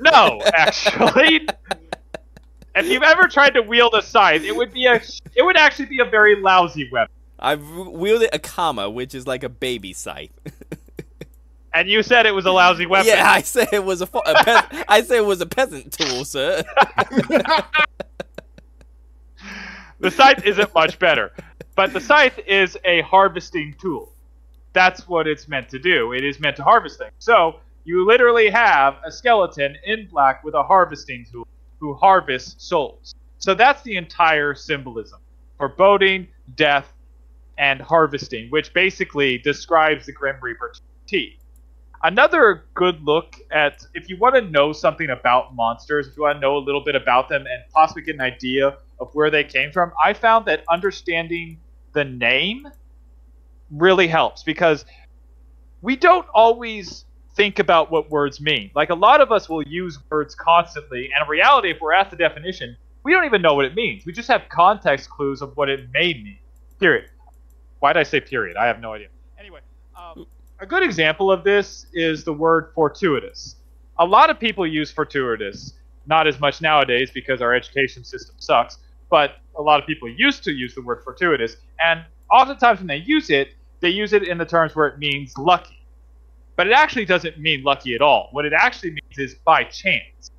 No, 0.00 0.40
actually. 0.54 1.48
if 2.74 2.86
you've 2.86 3.02
ever 3.04 3.28
tried 3.28 3.50
to 3.54 3.62
wield 3.62 3.94
a 3.94 4.02
scythe, 4.02 4.42
it 4.42 4.54
would 4.56 4.72
be 4.72 4.86
a 4.86 4.94
it 5.36 5.42
would 5.44 5.56
actually 5.56 5.86
be 5.86 6.00
a 6.00 6.04
very 6.04 6.34
lousy 6.40 6.88
weapon. 6.90 7.14
I've 7.38 7.64
wielded 7.70 8.30
a 8.32 8.38
kama, 8.38 8.90
which 8.90 9.14
is 9.14 9.26
like 9.26 9.44
a 9.44 9.48
baby 9.48 9.92
scythe. 9.92 10.30
And 11.74 11.88
you 11.88 12.02
said 12.02 12.26
it 12.26 12.34
was 12.34 12.44
a 12.44 12.50
lousy 12.50 12.86
weapon. 12.86 13.08
yeah, 13.08 13.30
I 13.30 13.42
said 13.42 13.68
it 13.72 13.84
was 13.84 14.00
a, 14.02 14.06
fo- 14.06 14.22
a 14.26 14.44
peas- 14.44 14.84
I 14.88 15.02
said 15.02 15.18
it 15.18 15.26
was 15.26 15.40
a 15.40 15.46
peasant 15.46 15.92
tool, 15.92 16.24
sir. 16.24 16.62
The 20.00 20.10
scythe 20.10 20.44
isn't 20.44 20.74
much 20.74 20.98
better, 20.98 21.32
but 21.76 21.92
the 21.92 22.00
scythe 22.00 22.38
is 22.46 22.76
a 22.84 23.02
harvesting 23.02 23.74
tool. 23.80 24.12
That's 24.72 25.06
what 25.06 25.28
it's 25.28 25.46
meant 25.46 25.68
to 25.68 25.78
do. 25.78 26.12
It 26.12 26.24
is 26.24 26.40
meant 26.40 26.56
to 26.56 26.64
harvest 26.64 26.98
things. 26.98 27.12
So 27.20 27.60
you 27.84 28.04
literally 28.04 28.50
have 28.50 28.96
a 29.04 29.12
skeleton 29.12 29.76
in 29.84 30.08
black 30.08 30.42
with 30.42 30.54
a 30.54 30.62
harvesting 30.62 31.24
tool 31.30 31.46
who 31.78 31.94
harvests 31.94 32.64
souls. 32.66 33.14
So 33.38 33.54
that's 33.54 33.82
the 33.82 33.96
entire 33.96 34.54
symbolism 34.54 35.20
foreboding, 35.56 36.26
death, 36.56 36.92
and 37.58 37.80
harvesting, 37.80 38.50
which 38.50 38.72
basically 38.74 39.38
describes 39.38 40.06
the 40.06 40.12
Grim 40.12 40.36
Reaper 40.42 40.74
T. 41.06 41.38
Another 42.04 42.64
good 42.74 43.00
look 43.04 43.36
at 43.52 43.86
if 43.94 44.08
you 44.08 44.16
want 44.18 44.34
to 44.34 44.40
know 44.40 44.72
something 44.72 45.10
about 45.10 45.54
monsters, 45.54 46.08
if 46.08 46.16
you 46.16 46.24
want 46.24 46.36
to 46.36 46.40
know 46.40 46.56
a 46.56 46.58
little 46.58 46.82
bit 46.82 46.96
about 46.96 47.28
them 47.28 47.42
and 47.42 47.62
possibly 47.72 48.02
get 48.02 48.16
an 48.16 48.20
idea 48.20 48.76
of 48.98 49.14
where 49.14 49.30
they 49.30 49.44
came 49.44 49.70
from, 49.70 49.92
I 50.02 50.12
found 50.12 50.46
that 50.46 50.64
understanding 50.68 51.60
the 51.92 52.04
name 52.04 52.66
really 53.70 54.08
helps 54.08 54.42
because 54.42 54.84
we 55.80 55.94
don't 55.94 56.26
always 56.34 57.04
think 57.34 57.60
about 57.60 57.90
what 57.90 58.10
words 58.10 58.40
mean. 58.40 58.72
Like 58.74 58.90
a 58.90 58.94
lot 58.94 59.20
of 59.20 59.30
us 59.30 59.48
will 59.48 59.62
use 59.62 59.98
words 60.10 60.34
constantly, 60.34 61.10
and 61.14 61.22
in 61.22 61.28
reality, 61.28 61.70
if 61.70 61.80
we're 61.80 61.92
asked 61.92 62.10
the 62.10 62.16
definition, 62.16 62.76
we 63.04 63.12
don't 63.12 63.24
even 63.24 63.42
know 63.42 63.54
what 63.54 63.64
it 63.64 63.74
means. 63.76 64.04
We 64.04 64.12
just 64.12 64.28
have 64.28 64.42
context 64.48 65.08
clues 65.08 65.40
of 65.40 65.56
what 65.56 65.68
it 65.68 65.88
may 65.92 66.14
mean. 66.14 66.38
Period. 66.80 67.10
Why 67.78 67.92
did 67.92 68.00
I 68.00 68.04
say 68.04 68.20
period? 68.20 68.56
I 68.56 68.66
have 68.66 68.80
no 68.80 68.92
idea. 68.92 69.08
A 70.62 70.66
good 70.66 70.84
example 70.84 71.32
of 71.32 71.42
this 71.42 71.86
is 71.92 72.22
the 72.22 72.32
word 72.32 72.70
fortuitous. 72.72 73.56
A 73.98 74.06
lot 74.06 74.30
of 74.30 74.38
people 74.38 74.64
use 74.64 74.92
fortuitous, 74.92 75.72
not 76.06 76.28
as 76.28 76.38
much 76.38 76.60
nowadays 76.60 77.10
because 77.12 77.42
our 77.42 77.52
education 77.52 78.04
system 78.04 78.36
sucks, 78.38 78.78
but 79.10 79.38
a 79.58 79.60
lot 79.60 79.80
of 79.80 79.88
people 79.88 80.08
used 80.08 80.44
to 80.44 80.52
use 80.52 80.72
the 80.76 80.80
word 80.80 81.02
fortuitous, 81.02 81.56
and 81.84 82.04
oftentimes 82.30 82.78
when 82.78 82.86
they 82.86 82.98
use 82.98 83.28
it, 83.28 83.48
they 83.80 83.88
use 83.88 84.12
it 84.12 84.22
in 84.22 84.38
the 84.38 84.44
terms 84.44 84.76
where 84.76 84.86
it 84.86 85.00
means 85.00 85.36
lucky. 85.36 85.84
But 86.54 86.68
it 86.68 86.74
actually 86.74 87.06
doesn't 87.06 87.40
mean 87.40 87.64
lucky 87.64 87.96
at 87.96 88.00
all. 88.00 88.28
What 88.30 88.44
it 88.44 88.52
actually 88.52 88.90
means 88.90 89.18
is 89.18 89.34
by 89.44 89.64
chance. 89.64 90.30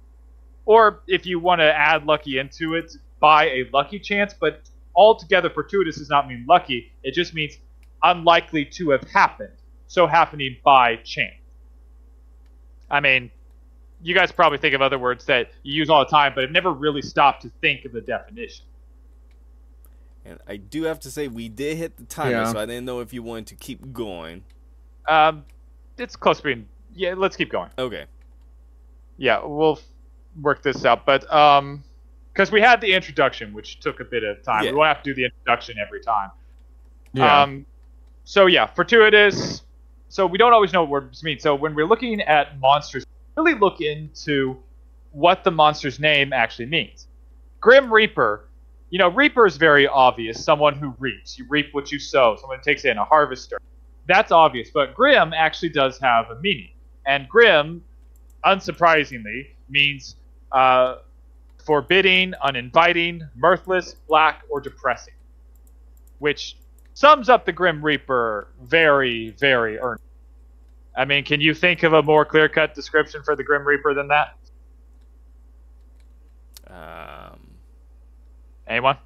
Or 0.66 1.02
if 1.06 1.26
you 1.26 1.38
want 1.38 1.60
to 1.60 1.66
add 1.66 2.06
lucky 2.06 2.38
into 2.38 2.76
it, 2.76 2.96
by 3.20 3.48
a 3.48 3.70
lucky 3.74 4.00
chance, 4.00 4.34
but 4.34 4.62
altogether 4.96 5.50
fortuitous 5.50 5.98
does 5.98 6.10
not 6.10 6.30
mean 6.30 6.46
lucky. 6.48 6.94
It 7.04 7.14
just 7.14 7.34
means 7.34 7.58
unlikely 8.04 8.64
to 8.78 8.92
have 8.92 9.04
happened. 9.10 9.52
So 9.88 10.08
happening 10.08 10.58
by 10.64 10.98
chance. 10.98 11.36
I 12.90 13.00
mean, 13.00 13.32
you 14.02 14.14
guys 14.14 14.32
probably 14.32 14.58
think 14.58 14.76
of 14.76 14.82
other 14.82 15.00
words 15.00 15.26
that 15.26 15.52
you 15.64 15.74
use 15.74 15.90
all 15.90 16.00
the 16.04 16.10
time, 16.12 16.34
but 16.36 16.42
have 16.44 16.52
never 16.52 16.72
really 16.72 17.02
stopped 17.02 17.42
to 17.44 17.50
think 17.62 17.86
of 17.86 17.92
the 17.92 18.02
definition. 18.02 18.66
And 20.26 20.40
I 20.48 20.58
do 20.58 20.84
have 20.84 21.00
to 21.02 21.12
say, 21.12 21.28
we 21.28 21.50
did 21.50 21.78
hit 21.78 21.98
the 21.98 22.04
timer, 22.04 22.32
Yeah. 22.32 22.52
so 22.52 22.60
I 22.60 22.66
didn't 22.66 22.86
know 22.86 23.02
if 23.02 23.14
you 23.14 23.24
wanted 23.24 23.48
to 23.48 23.56
keep 23.56 23.92
going. 23.94 24.44
Um, 25.08 25.44
it's 25.98 26.16
close 26.16 26.38
to 26.38 26.44
being. 26.44 26.68
Yeah, 26.96 27.14
let's 27.18 27.36
keep 27.36 27.50
going. 27.50 27.70
Okay. 27.78 28.06
Yeah, 29.18 29.42
we'll 29.44 29.74
f- 29.74 29.84
work 30.42 30.64
this 30.64 30.86
out, 30.86 31.06
but 31.06 31.32
um, 31.34 31.84
because 32.32 32.52
we 32.52 32.62
had 32.62 32.82
the 32.82 32.94
introduction, 32.94 33.54
which 33.54 33.80
took 33.80 34.00
a 34.00 34.06
bit 34.06 34.24
of 34.24 34.42
time. 34.44 34.64
Yeah. 34.64 34.72
We 34.72 34.78
won't 34.78 34.88
have 34.88 35.04
to 35.04 35.10
do 35.12 35.14
the 35.14 35.26
introduction 35.26 35.78
every 35.78 36.02
time. 36.02 36.32
Yeah. 37.14 37.42
Um, 37.42 37.66
so 38.24 38.46
yeah, 38.48 38.66
fortuitous. 38.66 39.62
So 40.14 40.28
we 40.28 40.38
don't 40.38 40.54
always 40.54 40.72
know 40.72 40.82
what 40.82 40.92
words 40.92 41.24
mean. 41.24 41.40
So 41.40 41.56
when 41.56 41.74
we're 41.74 41.88
looking 41.88 42.22
at 42.22 42.60
monsters, 42.60 43.04
really 43.36 43.56
look 43.56 43.82
into 43.82 44.60
what 45.10 45.44
the 45.44 45.50
monster's 45.50 46.00
name 46.00 46.32
actually 46.32 46.68
means. 46.68 47.08
Grim 47.60 47.92
Reaper. 47.92 48.48
You 48.92 49.00
know, 49.00 49.08
Reaper 49.08 49.48
is 49.48 49.58
very 49.58 49.88
obvious. 49.88 50.46
Someone 50.46 50.76
who 50.76 50.94
reaps. 51.00 51.40
You 51.40 51.48
reap 51.50 51.74
what 51.74 51.92
you 51.92 51.98
sow. 51.98 52.38
Someone 52.40 52.60
who 52.60 52.64
takes 52.64 52.86
in 52.86 53.00
a 53.00 53.04
harvester. 53.04 53.58
That's 54.06 54.32
obvious. 54.32 54.70
But 54.72 54.94
Grim 54.94 55.34
actually 55.34 55.70
does 55.70 55.98
have 55.98 56.30
a 56.30 56.40
meaning. 56.42 56.70
And 57.08 57.28
Grim, 57.28 57.84
unsurprisingly, 58.46 59.48
means 59.68 60.18
uh, 60.52 60.98
forbidding, 61.66 62.36
uninviting, 62.44 63.28
mirthless, 63.36 63.96
black, 64.08 64.44
or 64.52 64.62
depressing. 64.62 65.16
Which 66.20 66.56
sums 66.94 67.30
up 67.30 67.46
the 67.46 67.52
Grim 67.52 67.84
Reaper 67.84 68.48
very, 68.62 69.32
very 69.32 69.80
earnestly. 69.80 70.08
I 70.96 71.06
mean, 71.06 71.24
can 71.24 71.42
you 71.42 71.54
think 71.54 71.84
of 71.84 71.94
a 71.94 72.04
more 72.04 72.24
clear 72.24 72.48
cut 72.48 72.76
description 72.76 73.24
for 73.24 73.36
the 73.36 73.44
Grim 73.44 73.66
Reaper 73.66 73.94
than 73.94 74.10
that? 74.10 74.36
Um, 76.68 77.40
Anyone? 78.68 78.98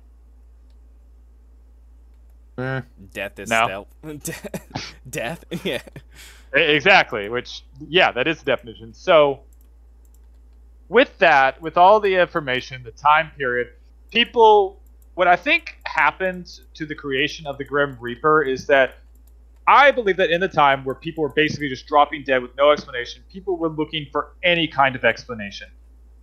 Eh. 2.57 2.81
death 3.13 3.39
is 3.39 3.49
No. 3.49 3.85
stealth. 4.03 4.31
death? 5.09 5.45
Yeah. 5.63 5.81
Exactly, 6.53 7.27
which, 7.29 7.63
yeah, 7.87 8.11
that 8.13 8.25
is 8.27 8.39
the 8.39 8.45
definition. 8.45 8.93
So, 8.93 9.41
with 10.87 11.15
that, 11.19 11.61
with 11.61 11.77
all 11.77 11.99
the 11.99 12.15
information, 12.15 12.83
the 12.83 12.91
time 12.91 13.31
period, 13.37 13.67
people, 14.11 14.79
what 15.15 15.27
I 15.27 15.35
think 15.35 15.76
happened 15.97 16.59
to 16.75 16.85
the 16.85 16.95
creation 16.95 17.47
of 17.47 17.57
the 17.57 17.63
Grim 17.63 17.97
Reaper 17.99 18.43
is 18.43 18.67
that 18.67 18.99
I 19.67 19.91
believe 19.91 20.17
that 20.17 20.29
in 20.29 20.39
the 20.39 20.47
time 20.47 20.85
where 20.85 20.95
people 20.95 21.23
were 21.23 21.33
basically 21.33 21.67
just 21.67 21.87
dropping 21.87 22.23
dead 22.23 22.41
with 22.41 22.55
no 22.55 22.71
explanation, 22.71 23.23
people 23.31 23.57
were 23.57 23.69
looking 23.69 24.07
for 24.11 24.33
any 24.43 24.67
kind 24.67 24.95
of 24.95 25.03
explanation, 25.03 25.67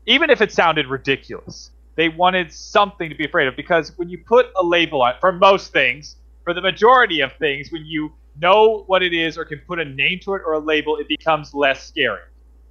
even 0.07 0.31
if 0.31 0.41
it 0.41 0.51
sounded 0.53 0.87
ridiculous. 0.87 1.71
They 1.97 2.09
wanted 2.09 2.53
something 2.53 3.09
to 3.09 3.15
be 3.15 3.25
afraid 3.25 3.47
of 3.47 3.55
because 3.55 3.97
when 3.99 4.09
you 4.09 4.19
put 4.19 4.47
a 4.57 4.65
label 4.65 5.03
on 5.03 5.15
for 5.21 5.31
most 5.31 5.73
things, 5.73 6.17
for 6.43 6.55
the 6.55 6.63
majority 6.63 7.21
of 7.21 7.33
things, 7.35 7.71
when 7.71 7.85
you 7.85 8.13
know 8.41 8.85
what 8.87 9.03
it 9.03 9.13
is 9.13 9.37
or 9.37 9.45
can 9.45 9.61
put 9.67 9.79
a 9.79 9.85
name 9.85 10.21
to 10.25 10.35
it 10.35 10.43
or 10.45 10.55
a 10.55 10.59
label, 10.59 10.97
it 10.97 11.09
becomes 11.09 11.55
less 11.55 11.87
scary. 11.87 12.21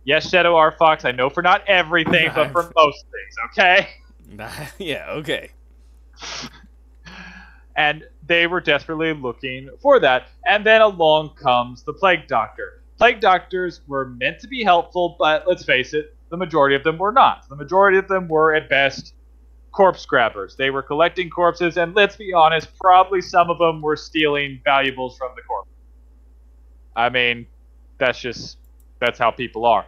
Yes, 0.05 0.29
Shadow 0.29 0.55
R 0.55 0.71
Fox, 0.71 1.05
I 1.05 1.11
know 1.11 1.29
for 1.29 1.41
not 1.41 1.65
everything, 1.67 2.29
but 2.35 2.51
for 2.51 2.69
most 2.75 3.05
things, 3.05 3.35
okay? 3.51 3.89
yeah, 4.77 5.11
okay. 5.11 5.51
And 7.75 8.03
they 8.25 8.47
were 8.47 8.61
desperately 8.61 9.13
looking 9.13 9.69
for 9.81 9.99
that. 9.99 10.27
And 10.45 10.65
then 10.65 10.81
along 10.81 11.35
comes 11.35 11.83
the 11.83 11.93
Plague 11.93 12.27
Doctor. 12.27 12.81
Plague 12.97 13.19
Doctors 13.19 13.81
were 13.87 14.05
meant 14.05 14.39
to 14.39 14.47
be 14.47 14.63
helpful, 14.63 15.15
but 15.19 15.47
let's 15.47 15.65
face 15.65 15.93
it, 15.93 16.15
the 16.29 16.37
majority 16.37 16.75
of 16.75 16.83
them 16.83 16.97
were 16.97 17.11
not. 17.11 17.47
The 17.49 17.55
majority 17.55 17.97
of 17.97 18.07
them 18.07 18.27
were, 18.27 18.53
at 18.53 18.69
best, 18.69 19.13
corpse 19.71 20.05
grabbers. 20.05 20.55
They 20.55 20.69
were 20.69 20.81
collecting 20.81 21.29
corpses, 21.29 21.77
and 21.77 21.93
let's 21.95 22.15
be 22.15 22.33
honest, 22.33 22.69
probably 22.79 23.21
some 23.21 23.49
of 23.49 23.57
them 23.57 23.81
were 23.81 23.95
stealing 23.95 24.61
valuables 24.63 25.17
from 25.17 25.31
the 25.35 25.41
corpse. 25.41 25.69
I 26.95 27.09
mean, 27.09 27.47
that's 27.97 28.19
just 28.19 28.57
that's 28.99 29.19
how 29.19 29.31
people 29.31 29.65
are. 29.65 29.85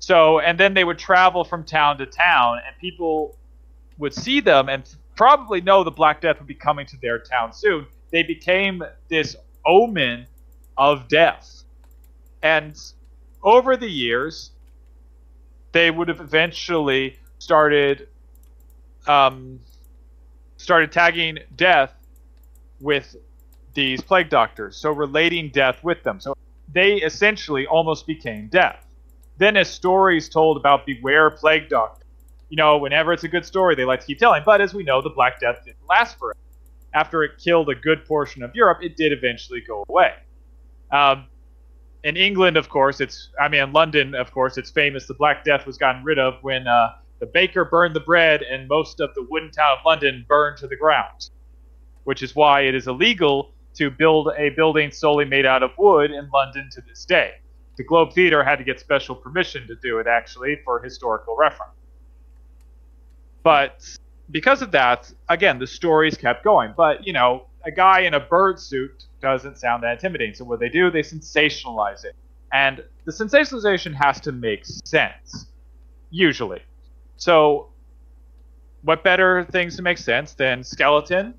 So, 0.00 0.40
and 0.40 0.58
then 0.58 0.74
they 0.74 0.84
would 0.84 0.98
travel 0.98 1.44
from 1.44 1.64
town 1.64 1.96
to 1.98 2.06
town, 2.06 2.58
and 2.66 2.76
people 2.78 3.36
would 3.98 4.12
see 4.12 4.40
them 4.40 4.68
and 4.68 4.84
probably 5.16 5.60
know 5.60 5.84
the 5.84 5.90
Black 5.90 6.20
Death 6.20 6.38
would 6.38 6.46
be 6.46 6.54
coming 6.54 6.86
to 6.86 6.96
their 6.98 7.18
town 7.18 7.52
soon. 7.52 7.86
They 8.10 8.22
became 8.22 8.82
this 9.08 9.36
omen 9.66 10.26
of 10.76 11.08
death. 11.08 11.62
And 12.42 12.78
over 13.42 13.76
the 13.76 13.88
years, 13.88 14.50
they 15.72 15.90
would 15.90 16.08
have 16.08 16.20
eventually 16.20 17.18
started 17.38 18.08
um, 19.06 19.60
started 20.56 20.92
tagging 20.92 21.38
death 21.56 21.92
with 22.80 23.16
these 23.74 24.00
plague 24.00 24.30
doctors, 24.30 24.76
so 24.76 24.90
relating 24.92 25.50
death 25.50 25.82
with 25.82 26.02
them. 26.04 26.20
So 26.20 26.34
they 26.72 26.94
essentially 26.94 27.66
almost 27.66 28.06
became 28.06 28.48
death. 28.48 28.86
Then, 29.36 29.56
as 29.56 29.68
stories 29.68 30.28
told 30.28 30.56
about 30.56 30.86
Beware 30.86 31.30
Plague 31.30 31.68
Doctor, 31.68 32.03
you 32.54 32.56
know, 32.56 32.78
whenever 32.78 33.12
it's 33.12 33.24
a 33.24 33.28
good 33.28 33.44
story, 33.44 33.74
they 33.74 33.84
like 33.84 33.98
to 33.98 34.06
keep 34.06 34.20
telling. 34.20 34.44
But 34.46 34.60
as 34.60 34.72
we 34.72 34.84
know, 34.84 35.02
the 35.02 35.10
Black 35.10 35.40
Death 35.40 35.64
didn't 35.64 35.84
last 35.88 36.16
forever. 36.16 36.38
After 36.94 37.24
it 37.24 37.32
killed 37.42 37.68
a 37.68 37.74
good 37.74 38.04
portion 38.06 38.44
of 38.44 38.54
Europe, 38.54 38.78
it 38.80 38.96
did 38.96 39.12
eventually 39.12 39.60
go 39.60 39.84
away. 39.88 40.12
Um, 40.92 41.26
in 42.04 42.16
England, 42.16 42.56
of 42.56 42.68
course, 42.68 43.00
it's, 43.00 43.30
I 43.40 43.48
mean, 43.48 43.60
in 43.60 43.72
London, 43.72 44.14
of 44.14 44.30
course, 44.30 44.56
it's 44.56 44.70
famous 44.70 45.08
the 45.08 45.14
Black 45.14 45.42
Death 45.42 45.66
was 45.66 45.76
gotten 45.76 46.04
rid 46.04 46.20
of 46.20 46.34
when 46.42 46.68
uh, 46.68 46.92
the 47.18 47.26
baker 47.26 47.64
burned 47.64 47.96
the 47.96 48.06
bread 48.06 48.42
and 48.42 48.68
most 48.68 49.00
of 49.00 49.12
the 49.16 49.26
wooden 49.28 49.50
town 49.50 49.78
of 49.78 49.84
London 49.84 50.24
burned 50.28 50.58
to 50.58 50.68
the 50.68 50.76
ground, 50.76 51.30
which 52.04 52.22
is 52.22 52.36
why 52.36 52.60
it 52.60 52.76
is 52.76 52.86
illegal 52.86 53.50
to 53.74 53.90
build 53.90 54.28
a 54.38 54.50
building 54.50 54.92
solely 54.92 55.24
made 55.24 55.44
out 55.44 55.64
of 55.64 55.72
wood 55.76 56.12
in 56.12 56.30
London 56.32 56.68
to 56.70 56.80
this 56.82 57.04
day. 57.04 57.32
The 57.78 57.82
Globe 57.82 58.12
Theatre 58.12 58.44
had 58.44 58.58
to 58.58 58.64
get 58.64 58.78
special 58.78 59.16
permission 59.16 59.66
to 59.66 59.74
do 59.82 59.98
it, 59.98 60.06
actually, 60.06 60.60
for 60.64 60.80
historical 60.80 61.34
reference. 61.36 61.72
But 63.44 63.86
because 64.30 64.62
of 64.62 64.72
that, 64.72 65.12
again, 65.28 65.60
the 65.60 65.66
stories 65.66 66.16
kept 66.16 66.42
going. 66.42 66.74
But, 66.76 67.06
you 67.06 67.12
know, 67.12 67.46
a 67.64 67.70
guy 67.70 68.00
in 68.00 68.14
a 68.14 68.20
bird 68.20 68.58
suit 68.58 69.04
doesn't 69.20 69.58
sound 69.58 69.84
that 69.84 69.92
intimidating. 69.92 70.34
So 70.34 70.44
what 70.44 70.58
they 70.58 70.68
do, 70.68 70.90
they 70.90 71.02
sensationalize 71.02 72.04
it. 72.04 72.16
And 72.52 72.82
the 73.04 73.12
sensationalization 73.12 73.94
has 73.94 74.20
to 74.22 74.32
make 74.32 74.64
sense, 74.64 75.46
usually. 76.10 76.62
So, 77.16 77.68
what 78.82 79.02
better 79.02 79.44
things 79.50 79.76
to 79.76 79.82
make 79.82 79.98
sense 79.98 80.34
than 80.34 80.62
skeleton, 80.62 81.34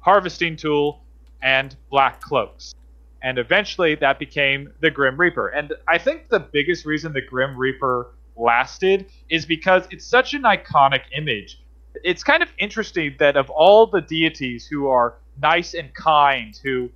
harvesting 0.00 0.56
tool, 0.56 1.02
and 1.42 1.76
black 1.90 2.20
cloaks? 2.20 2.74
And 3.22 3.38
eventually 3.38 3.94
that 3.96 4.18
became 4.18 4.72
the 4.80 4.90
Grim 4.90 5.16
Reaper. 5.16 5.48
And 5.48 5.72
I 5.88 5.98
think 5.98 6.28
the 6.28 6.40
biggest 6.40 6.86
reason 6.86 7.12
the 7.12 7.20
Grim 7.20 7.56
Reaper 7.56 8.15
lasted 8.36 9.06
is 9.30 9.46
because 9.46 9.86
it's 9.90 10.06
such 10.06 10.34
an 10.34 10.42
iconic 10.42 11.02
image. 11.16 11.62
It's 12.04 12.24
kind 12.24 12.42
of 12.42 12.50
interesting 12.58 13.16
that 13.18 13.36
of 13.36 13.50
all 13.50 13.86
the 13.86 14.00
deities 14.02 14.66
who 14.66 14.88
are 14.88 15.16
nice 15.42 15.74
and 15.74 15.92
kind, 15.94 16.58
who 16.62 16.90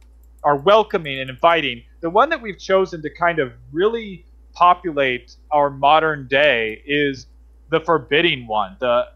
are 0.45 0.57
welcoming 0.57 1.21
and 1.21 1.31
inviting, 1.31 1.83
the 2.01 2.11
one 2.11 2.31
that 2.31 2.41
we've 2.43 2.59
chosen 2.59 3.03
to 3.03 3.11
kind 3.11 3.39
of 3.39 3.53
really 3.73 4.27
populate 4.53 5.37
our 5.53 5.71
modern 5.71 6.29
day 6.29 6.83
is 6.87 7.27
the 7.71 7.81
forbidding 7.81 8.47
one, 8.47 8.77
the 8.81 9.07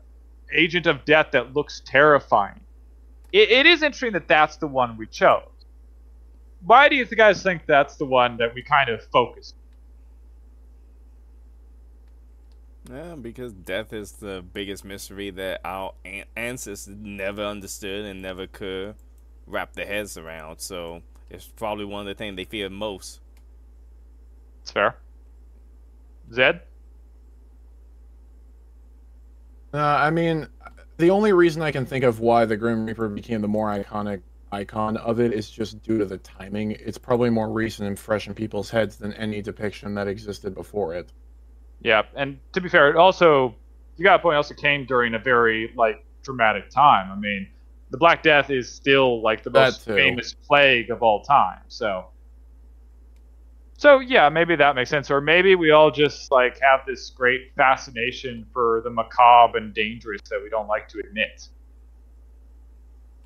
agent 0.55 0.87
of 0.87 1.05
death 1.05 1.29
that 1.33 1.55
looks 1.55 1.83
terrifying. 1.85 2.61
It, 3.33 3.51
it 3.51 3.67
is 3.67 3.83
interesting 3.83 4.13
that 4.13 4.29
that's 4.29 4.57
the 4.57 4.67
one 4.69 4.97
we 4.97 5.07
chose. 5.07 5.43
why 6.63 6.89
do 6.89 6.97
you 6.97 7.05
guys 7.07 7.43
think 7.43 7.67
that's 7.67 7.97
the 7.97 8.07
one 8.07 8.37
that 8.39 8.55
we 8.55 8.63
kind 8.63 8.91
of 8.91 9.05
focus? 9.07 9.55
Yeah, 12.91 13.15
because 13.15 13.53
death 13.53 13.93
is 13.93 14.13
the 14.13 14.45
biggest 14.53 14.85
mystery 14.85 15.31
that 15.31 15.61
our 15.65 15.95
an- 16.05 16.25
ancestors 16.37 16.95
never 16.95 17.43
understood 17.43 18.05
and 18.05 18.21
never 18.21 18.47
could 18.47 18.97
wrap 19.47 19.73
their 19.73 19.87
heads 19.87 20.19
around. 20.19 20.59
So 20.59 21.03
it's 21.31 21.47
probably 21.47 21.87
one 21.87 22.03
of 22.03 22.07
the 22.07 22.15
things 22.15 22.37
they 22.37 22.45
fear 22.45 22.69
most. 22.69 23.21
It's 24.63 24.71
fair. 24.71 24.97
Zed? 26.33 26.61
Uh, 29.73 29.79
I 29.79 30.11
mean, 30.11 30.47
the 30.99 31.11
only 31.11 31.33
reason 31.33 31.63
I 31.63 31.73
can 31.73 31.87
think 31.87 32.05
of 32.05 32.21
why 32.21 32.45
the 32.45 32.57
Grim 32.57 32.87
Reaper 32.87 33.09
became 33.09 33.41
the 33.41 33.49
more 33.49 33.69
iconic 33.69 34.23
icon 34.53 34.97
of 34.99 35.21
it 35.21 35.33
is 35.33 35.51
just 35.51 35.83
due 35.83 35.99
to 35.99 36.05
the 36.05 36.19
timing. 36.19 36.73
It's 36.73 36.99
probably 36.99 37.31
more 37.31 37.51
recent 37.51 37.89
and 37.89 37.99
fresh 37.99 38.29
in 38.29 38.35
people's 38.35 38.71
heads 38.71 38.97
than 38.97 39.13
any 39.15 39.43
depiction 39.43 39.95
that 39.95 40.07
existed 40.07 40.55
before 40.55 40.95
it. 40.95 41.13
Yeah, 41.81 42.03
and 42.15 42.39
to 42.53 42.61
be 42.61 42.69
fair, 42.69 42.91
it 42.91 42.97
also 42.97 43.55
you 43.97 44.05
got 44.05 44.21
a 44.21 44.23
point. 44.23 44.37
Also 44.37 44.55
came 44.55 44.87
during 44.87 45.15
a 45.15 45.19
very 45.19 45.73
like 45.77 46.05
dramatic 46.23 46.71
time. 46.71 47.11
I 47.11 47.17
mean, 47.17 47.49
the 47.91 47.99
Black 47.99 48.23
Death 48.23 48.51
is 48.51 48.73
still 48.73 49.23
like 49.23 49.43
the 49.43 49.51
That 49.51 49.67
most 49.67 49.85
too. 49.85 49.95
famous 49.95 50.35
plague 50.35 50.91
of 50.91 51.03
all 51.03 51.23
time. 51.23 51.61
So, 51.69 52.07
so 53.77 54.01
yeah, 54.01 54.29
maybe 54.29 54.57
that 54.57 54.75
makes 54.75 54.91
sense. 54.91 55.11
Or 55.11 55.21
maybe 55.21 55.55
we 55.55 55.71
all 55.71 55.91
just 55.91 56.33
like 56.33 56.59
have 56.61 56.81
this 56.87 57.11
great 57.11 57.53
fascination 57.57 58.47
for 58.53 58.81
the 58.83 58.91
macabre 58.91 59.59
and 59.59 59.75
dangerous 59.75 60.23
that 60.31 60.41
we 60.43 60.49
don't 60.49 60.69
like 60.69 60.89
to 60.89 61.01
admit. 61.01 61.49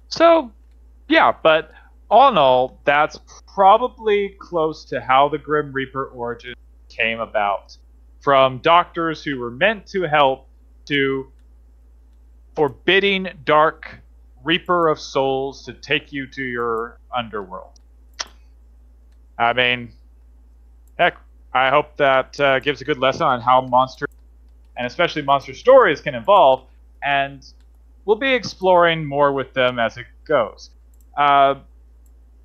So, 0.08 0.52
yeah, 1.08 1.32
but 1.42 1.70
all 2.10 2.30
in 2.30 2.38
all, 2.38 2.80
that's 2.84 3.18
probably 3.46 4.34
close 4.38 4.84
to 4.86 5.00
how 5.00 5.28
the 5.28 5.38
Grim 5.38 5.72
Reaper 5.72 6.06
origin 6.06 6.54
came 6.88 7.20
about. 7.20 7.76
From 8.20 8.58
doctors 8.58 9.22
who 9.22 9.38
were 9.38 9.50
meant 9.50 9.86
to 9.88 10.02
help 10.02 10.48
to 10.86 11.30
forbidding 12.54 13.28
dark 13.44 14.00
reaper 14.42 14.88
of 14.88 14.98
souls 14.98 15.64
to 15.64 15.72
take 15.72 16.12
you 16.12 16.26
to 16.26 16.42
your 16.42 16.98
underworld. 17.16 17.78
I 19.38 19.52
mean, 19.52 19.92
heck, 20.98 21.18
I 21.52 21.70
hope 21.70 21.96
that 21.98 22.38
uh, 22.40 22.58
gives 22.60 22.80
a 22.80 22.84
good 22.84 22.98
lesson 22.98 23.22
on 23.22 23.40
how 23.40 23.60
monsters, 23.60 24.08
and 24.76 24.86
especially 24.86 25.22
monster 25.22 25.54
stories, 25.54 26.00
can 26.00 26.14
evolve, 26.14 26.64
and 27.02 27.46
we'll 28.04 28.16
be 28.16 28.32
exploring 28.34 29.04
more 29.04 29.32
with 29.32 29.54
them 29.54 29.78
as 29.78 29.96
it 29.96 30.06
goes. 30.26 30.70
Uh, 31.16 31.56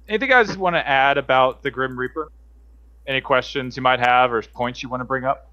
anything 0.07 0.29
guys 0.29 0.55
want 0.57 0.75
to 0.75 0.87
add 0.87 1.17
about 1.17 1.63
the 1.63 1.71
Grim 1.71 1.97
Reaper? 1.97 2.31
Any 3.07 3.21
questions 3.21 3.75
you 3.75 3.81
might 3.81 3.99
have 3.99 4.31
or 4.31 4.41
points 4.41 4.83
you 4.83 4.89
want 4.89 5.01
to 5.01 5.05
bring 5.05 5.23
up? 5.23 5.49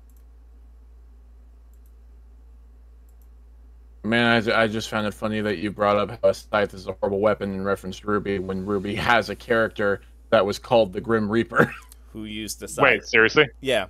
Man, 4.02 4.48
I, 4.50 4.62
I 4.62 4.66
just 4.66 4.88
found 4.88 5.06
it 5.06 5.12
funny 5.14 5.40
that 5.40 5.58
you 5.58 5.70
brought 5.70 5.96
up 5.96 6.10
how 6.22 6.30
a 6.30 6.34
scythe 6.34 6.72
is 6.72 6.86
a 6.86 6.92
horrible 6.92 7.20
weapon 7.20 7.52
in 7.52 7.64
reference 7.64 8.00
to 8.00 8.06
RWBY 8.06 8.40
when 8.40 8.64
RWBY 8.64 8.96
has 8.96 9.28
a 9.28 9.36
character 9.36 10.00
that 10.30 10.44
was 10.44 10.58
called 10.58 10.92
the 10.92 11.00
Grim 11.00 11.28
Reaper. 11.28 11.72
Who 12.12 12.24
used 12.24 12.60
the 12.60 12.68
scythe. 12.68 12.82
Wait, 12.82 13.04
seriously? 13.04 13.48
Yeah. 13.60 13.86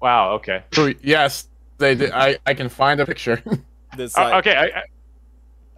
Wow. 0.00 0.32
Okay. 0.34 0.64
Who- 0.74 0.94
yes, 1.02 1.48
they 1.78 1.94
did. 1.94 2.12
I, 2.12 2.38
I 2.46 2.54
can 2.54 2.68
find 2.68 3.00
a 3.00 3.06
picture. 3.06 3.42
The 3.96 4.12
Uh, 4.16 4.38
okay. 4.38 4.56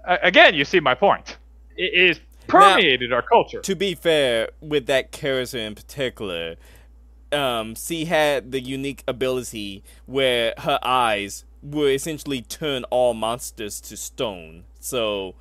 I, 0.06 0.14
I, 0.14 0.18
again, 0.22 0.54
you 0.54 0.64
see 0.64 0.80
my 0.80 0.94
point. 0.94 1.36
It 1.76 1.92
is 1.92 2.18
permeated 2.46 3.12
our 3.12 3.20
culture. 3.20 3.60
To 3.60 3.74
be 3.76 3.94
fair, 3.94 4.48
with 4.62 4.86
that 4.86 5.12
character 5.12 5.58
in 5.58 5.74
particular, 5.74 6.56
um, 7.30 7.74
she 7.74 8.06
had 8.06 8.52
the 8.52 8.60
unique 8.60 9.04
ability 9.06 9.84
where 10.06 10.54
her 10.56 10.78
eyes 10.82 11.44
would 11.66 11.92
essentially 11.92 12.42
turn 12.42 12.84
all 12.84 13.14
monsters 13.14 13.80
to 13.82 13.96
stone. 13.96 14.64
So, 14.80 15.34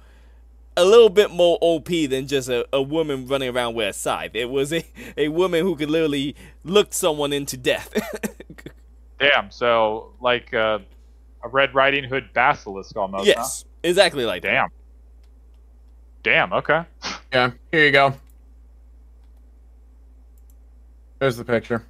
a 0.77 0.83
little 0.83 1.09
bit 1.09 1.31
more 1.31 1.57
OP 1.61 1.87
than 2.09 2.27
just 2.27 2.49
a, 2.49 2.67
a 2.73 2.81
woman 2.81 3.27
running 3.27 3.55
around 3.55 3.75
with 3.75 3.89
a 3.89 3.93
scythe. 3.93 4.31
It 4.35 4.49
was 4.49 4.73
a, 4.73 4.83
a 5.17 5.27
woman 5.29 5.61
who 5.63 5.75
could 5.75 5.89
literally 5.89 6.35
look 6.63 6.93
someone 6.93 7.31
into 7.33 7.55
death. 7.57 7.93
Damn. 9.19 9.49
So 9.51 10.11
like 10.19 10.53
uh, 10.53 10.79
a 11.43 11.47
Red 11.47 11.73
Riding 11.73 12.03
Hood 12.03 12.29
basilisk 12.33 12.95
almost. 12.97 13.25
yes, 13.25 13.63
exactly 13.83 14.25
like 14.25 14.43
Huh? 14.43 14.49
that. 14.51 14.71
Damn. 16.23 16.49
Damn. 16.49 16.53
Okay. 16.53 16.83
yeah, 17.33 17.51
here 17.71 17.85
you 17.85 17.91
go. 17.91 18.13
There's 21.19 21.37
the 21.37 21.45
picture. 21.45 21.85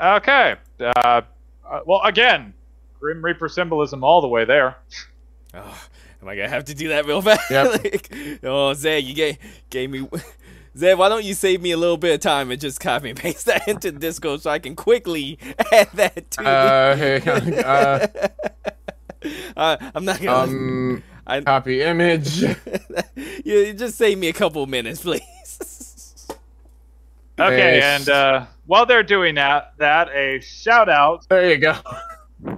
Okay. 0.00 0.54
Uh, 0.80 1.22
uh, 1.68 1.80
well, 1.86 2.00
again, 2.04 2.54
Grim 3.00 3.24
Reaper 3.24 3.48
symbolism 3.48 4.04
all 4.04 4.20
the 4.20 4.28
way 4.28 4.44
there. 4.44 4.76
Oh, 5.54 5.84
am 6.22 6.28
I 6.28 6.36
gonna 6.36 6.48
have 6.48 6.64
to 6.66 6.74
do 6.74 6.88
that 6.88 7.06
real 7.06 7.20
fast? 7.22 7.50
Yep. 7.50 7.82
like, 7.84 8.38
oh, 8.44 8.72
Zed, 8.74 9.04
you 9.04 9.14
gave 9.14 9.38
gave 9.70 9.90
me. 9.90 10.08
Zed, 10.76 10.96
why 10.96 11.10
don't 11.10 11.24
you 11.24 11.34
save 11.34 11.60
me 11.60 11.72
a 11.72 11.76
little 11.76 11.98
bit 11.98 12.14
of 12.14 12.20
time 12.20 12.50
and 12.50 12.58
just 12.58 12.80
copy 12.80 13.10
and 13.10 13.18
paste 13.18 13.44
that 13.46 13.68
into 13.68 13.92
Discord 13.92 14.40
so 14.40 14.50
I 14.50 14.58
can 14.58 14.74
quickly 14.74 15.38
add 15.70 15.90
that 15.94 16.30
to. 16.32 16.44
Uh, 16.46 16.96
here. 16.96 17.22
Uh, 17.26 18.06
uh, 19.56 19.76
I'm 19.94 20.04
not 20.06 20.20
gonna. 20.20 20.38
um, 20.52 21.02
I, 21.26 21.40
copy 21.42 21.82
image. 21.82 22.40
you, 22.42 22.56
you 23.44 23.72
just 23.74 23.96
save 23.98 24.18
me 24.18 24.28
a 24.28 24.32
couple 24.32 24.66
minutes, 24.66 25.02
please. 25.02 25.22
Okay, 27.38 27.78
Yes. 27.78 28.00
and 28.00 28.08
uh, 28.08 28.46
while 28.72 28.86
they're 28.86 29.02
doing 29.02 29.34
that, 29.34 29.74
that 29.76 30.08
a 30.14 30.40
shout 30.40 30.88
out. 30.88 31.28
There 31.28 31.50
you 31.50 31.58
go. 31.58 31.76
Uh, 32.42 32.54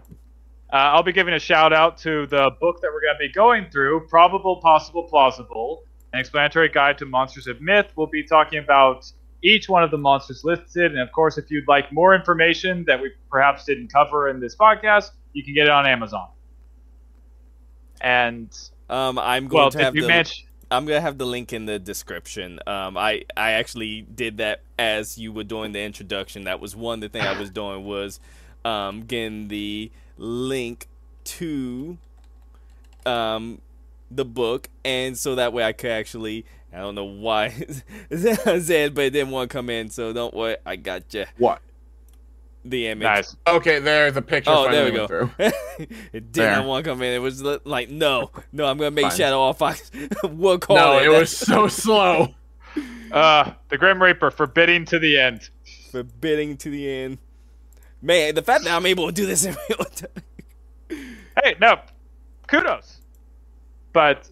I'll 0.71 1.03
be 1.03 1.13
giving 1.13 1.35
a 1.35 1.41
shout 1.41 1.73
out 1.73 1.99
to 1.99 2.29
the 2.29 2.53
book 2.61 2.81
that 2.83 2.91
we're 2.93 3.01
going 3.01 3.15
to 3.15 3.19
be 3.19 3.33
going 3.33 3.69
through, 3.69 4.07
Probable, 4.07 4.61
Possible, 4.61 5.09
Plausible, 5.09 5.83
an 6.13 6.21
explanatory 6.21 6.69
guide 6.69 6.99
to 6.99 7.05
monsters 7.05 7.49
of 7.49 7.61
myth. 7.61 7.87
We'll 7.97 8.07
be 8.07 8.23
talking 8.23 8.61
about 8.61 9.11
each 9.43 9.69
one 9.69 9.83
of 9.83 9.91
the 9.91 9.99
monsters 9.99 10.45
listed, 10.45 10.93
and 10.93 11.01
of 11.01 11.11
course, 11.11 11.37
if 11.37 11.51
you'd 11.51 11.67
like 11.67 11.93
more 11.93 12.15
information 12.15 12.85
that 12.87 13.03
we 13.03 13.11
perhaps 13.29 13.65
didn't 13.65 13.93
cover 13.93 14.29
in 14.29 14.39
this 14.39 14.55
podcast, 14.55 15.11
you 15.33 15.43
can 15.43 15.53
get 15.53 15.65
it 15.65 15.71
on 15.71 15.85
Amazon. 15.85 16.29
And 18.01 18.57
Um, 18.89 19.19
I'm 19.19 19.49
going 19.49 19.63
well, 19.63 19.71
to 19.73 19.79
have 19.79 19.89
if 19.89 19.97
you 19.97 20.03
the. 20.03 20.09
mention, 20.09 20.47
I'm 20.75 20.87
gonna 20.87 21.01
have 21.01 21.19
the 21.19 21.27
link 21.27 21.53
in 21.53 21.67
the 21.67 21.79
description. 21.79 22.59
Um, 22.67 22.97
I 22.97 23.25
I 23.37 23.53
actually 23.53 24.03
did 24.03 24.39
that 24.39 24.61
as 24.79 25.17
you 25.17 25.33
were 25.33 25.45
doing 25.45 25.73
the 25.73 25.81
introduction. 25.81 26.45
That 26.45 26.61
was 26.61 26.75
one 26.75 26.95
of 26.95 27.01
the 27.01 27.09
things 27.09 27.27
I 27.27 27.39
was 27.39 27.51
doing 27.51 27.85
was, 27.85 28.19
um, 28.65 29.03
getting 29.03 29.49
the 29.49 29.93
link 30.19 30.89
to, 31.25 31.97
um, 33.07 33.61
the 34.11 34.25
book, 34.25 34.69
and 34.85 35.17
so 35.17 35.37
that 35.37 35.53
way 35.53 35.65
I 35.65 35.73
could 35.73 35.91
actually. 35.91 36.45
I 36.73 36.79
don't 36.79 36.97
know 36.97 37.05
why 37.05 37.51
Zed, 38.13 38.95
but 38.97 39.05
it 39.05 39.11
didn't 39.11 39.31
want 39.31 39.49
to 39.49 39.57
come 39.57 39.71
in. 39.71 39.91
So 39.91 40.13
don't 40.13 40.35
worry, 40.35 40.57
I 40.67 40.75
got 40.75 41.15
you. 41.15 41.27
What? 41.39 41.63
The 42.67 42.87
image. 42.89 43.03
nice. 43.05 43.37
Okay, 43.47 43.79
there 43.79 44.11
the 44.11 44.23
picture. 44.23 44.51
Oh, 44.51 44.71
there 44.71 44.91
finally 44.91 44.91
we 44.91 44.97
go. 44.97 45.25
went 45.27 45.35
through. 45.37 45.87
it 46.13 46.13
did 46.13 46.33
There. 46.33 46.51
not 46.57 46.65
want 46.67 46.85
to 46.85 46.91
come 46.91 47.03
in. 47.03 47.13
It 47.13 47.19
was 47.19 47.43
like, 47.43 47.91
no, 47.91 48.31
no, 48.53 48.65
I'm 48.65 48.79
gonna 48.79 48.91
make 48.91 49.07
Fine. 49.09 49.17
Shadow 49.19 49.39
off. 49.41 49.61
I 49.61 49.75
work 50.27 50.67
hard. 50.67 50.81
No, 50.81 50.99
at 50.99 51.05
it 51.05 51.09
was 51.11 51.37
so 51.37 51.69
slow. 51.69 52.35
Uh, 53.13 53.53
the 53.69 53.77
Grim 53.77 54.03
Reaper, 54.03 54.31
forbidding 54.31 54.87
to 54.87 54.99
the 54.99 55.19
end. 55.19 55.51
forbidding 55.93 56.57
to 56.59 56.71
the 56.71 56.91
end. 56.91 57.19
Man, 58.01 58.35
the 58.35 58.43
fact 58.43 58.65
that 58.65 58.75
I'm 58.75 58.87
able 58.87 59.07
to 59.09 59.13
do 59.13 59.27
this 59.27 59.45
in 59.45 59.55
real 59.69 59.85
time. 59.85 61.15
hey, 61.43 61.55
no, 61.61 61.81
kudos. 62.49 63.01
But, 63.93 64.29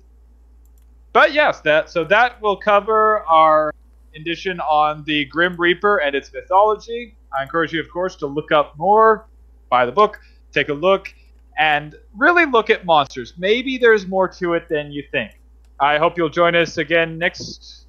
but 1.12 1.32
yes, 1.32 1.60
that 1.60 1.90
so 1.90 2.02
that 2.04 2.40
will 2.42 2.56
cover 2.56 3.20
our 3.24 3.72
edition 4.16 4.58
on 4.60 5.04
the 5.04 5.24
Grim 5.26 5.54
Reaper 5.56 5.98
and 5.98 6.16
its 6.16 6.32
mythology. 6.32 7.14
I 7.38 7.42
encourage 7.42 7.72
you, 7.72 7.80
of 7.80 7.88
course, 7.90 8.16
to 8.16 8.26
look 8.26 8.52
up 8.52 8.76
more, 8.78 9.26
buy 9.70 9.86
the 9.86 9.92
book, 9.92 10.20
take 10.52 10.68
a 10.68 10.74
look, 10.74 11.12
and 11.58 11.94
really 12.16 12.46
look 12.46 12.70
at 12.70 12.84
monsters. 12.84 13.34
Maybe 13.38 13.78
there's 13.78 14.06
more 14.06 14.28
to 14.28 14.54
it 14.54 14.68
than 14.68 14.92
you 14.92 15.02
think. 15.10 15.38
I 15.80 15.98
hope 15.98 16.16
you'll 16.16 16.28
join 16.28 16.54
us 16.54 16.78
again 16.78 17.18
next 17.18 17.86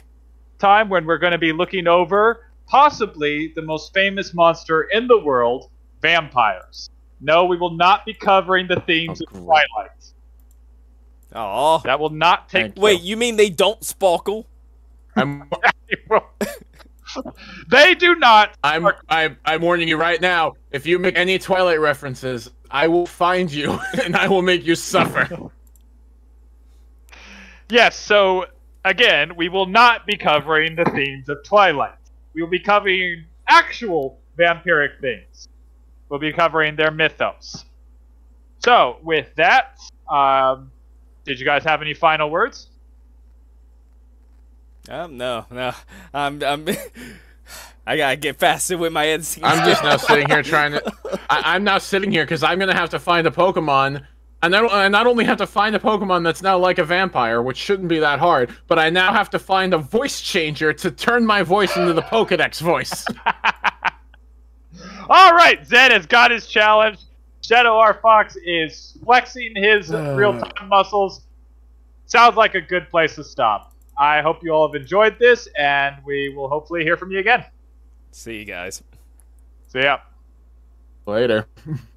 time 0.59 0.89
when 0.89 1.05
we're 1.05 1.17
going 1.17 1.31
to 1.31 1.37
be 1.37 1.51
looking 1.53 1.87
over 1.87 2.47
possibly 2.67 3.51
the 3.55 3.61
most 3.61 3.93
famous 3.93 4.33
monster 4.33 4.83
in 4.83 5.07
the 5.07 5.19
world, 5.19 5.69
vampires. 6.01 6.89
No, 7.21 7.45
we 7.45 7.57
will 7.57 7.71
not 7.75 8.05
be 8.05 8.13
covering 8.13 8.67
the 8.67 8.79
themes 8.81 9.21
Oh, 9.21 9.25
of 9.25 9.33
great. 9.33 9.45
Twilight. 9.45 9.91
Oh, 11.35 11.81
That 11.83 11.99
will 11.99 12.09
not 12.09 12.49
take 12.49 12.73
wait, 12.75 13.01
you 13.01 13.17
mean 13.17 13.35
they 13.35 13.49
don't 13.49 13.83
sparkle? 13.83 14.45
They 17.69 17.95
do 17.95 18.15
not. 18.15 18.55
I'm 18.63 18.87
I'm 19.09 19.37
I'm 19.45 19.61
warning 19.61 19.87
you 19.87 19.97
right 19.97 20.19
now. 20.21 20.53
If 20.71 20.85
you 20.85 20.99
make 20.99 21.17
any 21.17 21.39
Twilight 21.39 21.79
references, 21.79 22.49
I 22.69 22.87
will 22.87 23.05
find 23.05 23.51
you 23.51 23.79
and 24.03 24.15
I 24.15 24.27
will 24.27 24.41
make 24.41 24.65
you 24.65 24.75
suffer. 24.75 25.29
Yes, 27.69 27.97
so 27.97 28.45
again, 28.85 29.35
we 29.35 29.49
will 29.49 29.65
not 29.65 30.05
be 30.05 30.17
covering 30.17 30.75
the 30.75 30.85
themes 30.85 31.29
of 31.29 31.43
Twilight. 31.43 31.97
We 32.33 32.41
will 32.41 32.49
be 32.49 32.59
covering 32.59 33.25
actual 33.47 34.19
vampiric 34.37 34.99
things. 35.01 35.47
We'll 36.09 36.19
be 36.19 36.33
covering 36.33 36.75
their 36.75 36.91
mythos. 36.91 37.65
So, 38.59 38.97
with 39.01 39.33
that, 39.35 39.79
um, 40.09 40.71
did 41.25 41.39
you 41.39 41.45
guys 41.45 41.63
have 41.63 41.81
any 41.81 41.93
final 41.93 42.29
words? 42.29 42.69
Um, 44.89 45.17
no, 45.17 45.45
no. 45.49 45.71
I'm, 46.13 46.43
I'm. 46.43 46.67
I 47.85 47.97
gotta 47.97 48.15
get 48.15 48.37
faster 48.37 48.77
with 48.77 48.93
my 48.93 49.07
editing. 49.07 49.43
I'm 49.43 49.67
just 49.67 49.83
now 49.83 49.97
sitting 49.97 50.29
here 50.29 50.41
trying 50.41 50.71
to. 50.73 50.93
I, 51.29 51.55
I'm 51.55 51.65
now 51.65 51.77
sitting 51.79 52.11
here 52.11 52.23
because 52.23 52.41
I'm 52.43 52.57
gonna 52.59 52.73
have 52.75 52.91
to 52.91 52.99
find 52.99 53.27
a 53.27 53.31
Pokemon, 53.31 54.05
and 54.41 54.55
I, 54.55 54.65
I 54.65 54.87
not 54.87 55.05
only 55.05 55.25
have 55.25 55.37
to 55.39 55.47
find 55.47 55.75
a 55.75 55.79
Pokemon 55.79 56.23
that's 56.23 56.41
now 56.41 56.57
like 56.57 56.77
a 56.77 56.85
vampire, 56.85 57.41
which 57.41 57.57
shouldn't 57.57 57.89
be 57.89 57.99
that 57.99 58.19
hard, 58.19 58.55
but 58.67 58.79
I 58.79 58.89
now 58.89 59.11
have 59.11 59.29
to 59.31 59.39
find 59.39 59.73
a 59.73 59.77
voice 59.77 60.21
changer 60.21 60.71
to 60.71 60.91
turn 60.91 61.25
my 61.25 61.43
voice 61.43 61.75
into 61.75 61.91
the 61.91 62.03
Pokedex 62.03 62.61
voice. 62.61 63.05
All 65.09 65.33
right, 65.33 65.65
Zed 65.67 65.91
has 65.91 66.05
got 66.05 66.31
his 66.31 66.47
challenge. 66.47 66.99
Shadow 67.41 67.75
R 67.75 67.95
Fox 67.95 68.37
is 68.45 68.97
flexing 69.03 69.53
his 69.57 69.89
real 69.91 70.39
time 70.39 70.69
muscles. 70.69 71.25
Sounds 72.05 72.37
like 72.37 72.55
a 72.55 72.61
good 72.61 72.89
place 72.89 73.15
to 73.15 73.25
stop. 73.25 73.72
I 73.97 74.21
hope 74.21 74.43
you 74.43 74.51
all 74.51 74.67
have 74.67 74.79
enjoyed 74.79 75.19
this, 75.19 75.47
and 75.57 75.95
we 76.05 76.29
will 76.29 76.49
hopefully 76.49 76.83
hear 76.83 76.97
from 76.97 77.11
you 77.11 77.19
again. 77.19 77.45
See 78.11 78.37
you 78.37 78.45
guys. 78.45 78.83
See 79.67 79.81
ya. 79.81 79.99
Later. 81.05 81.47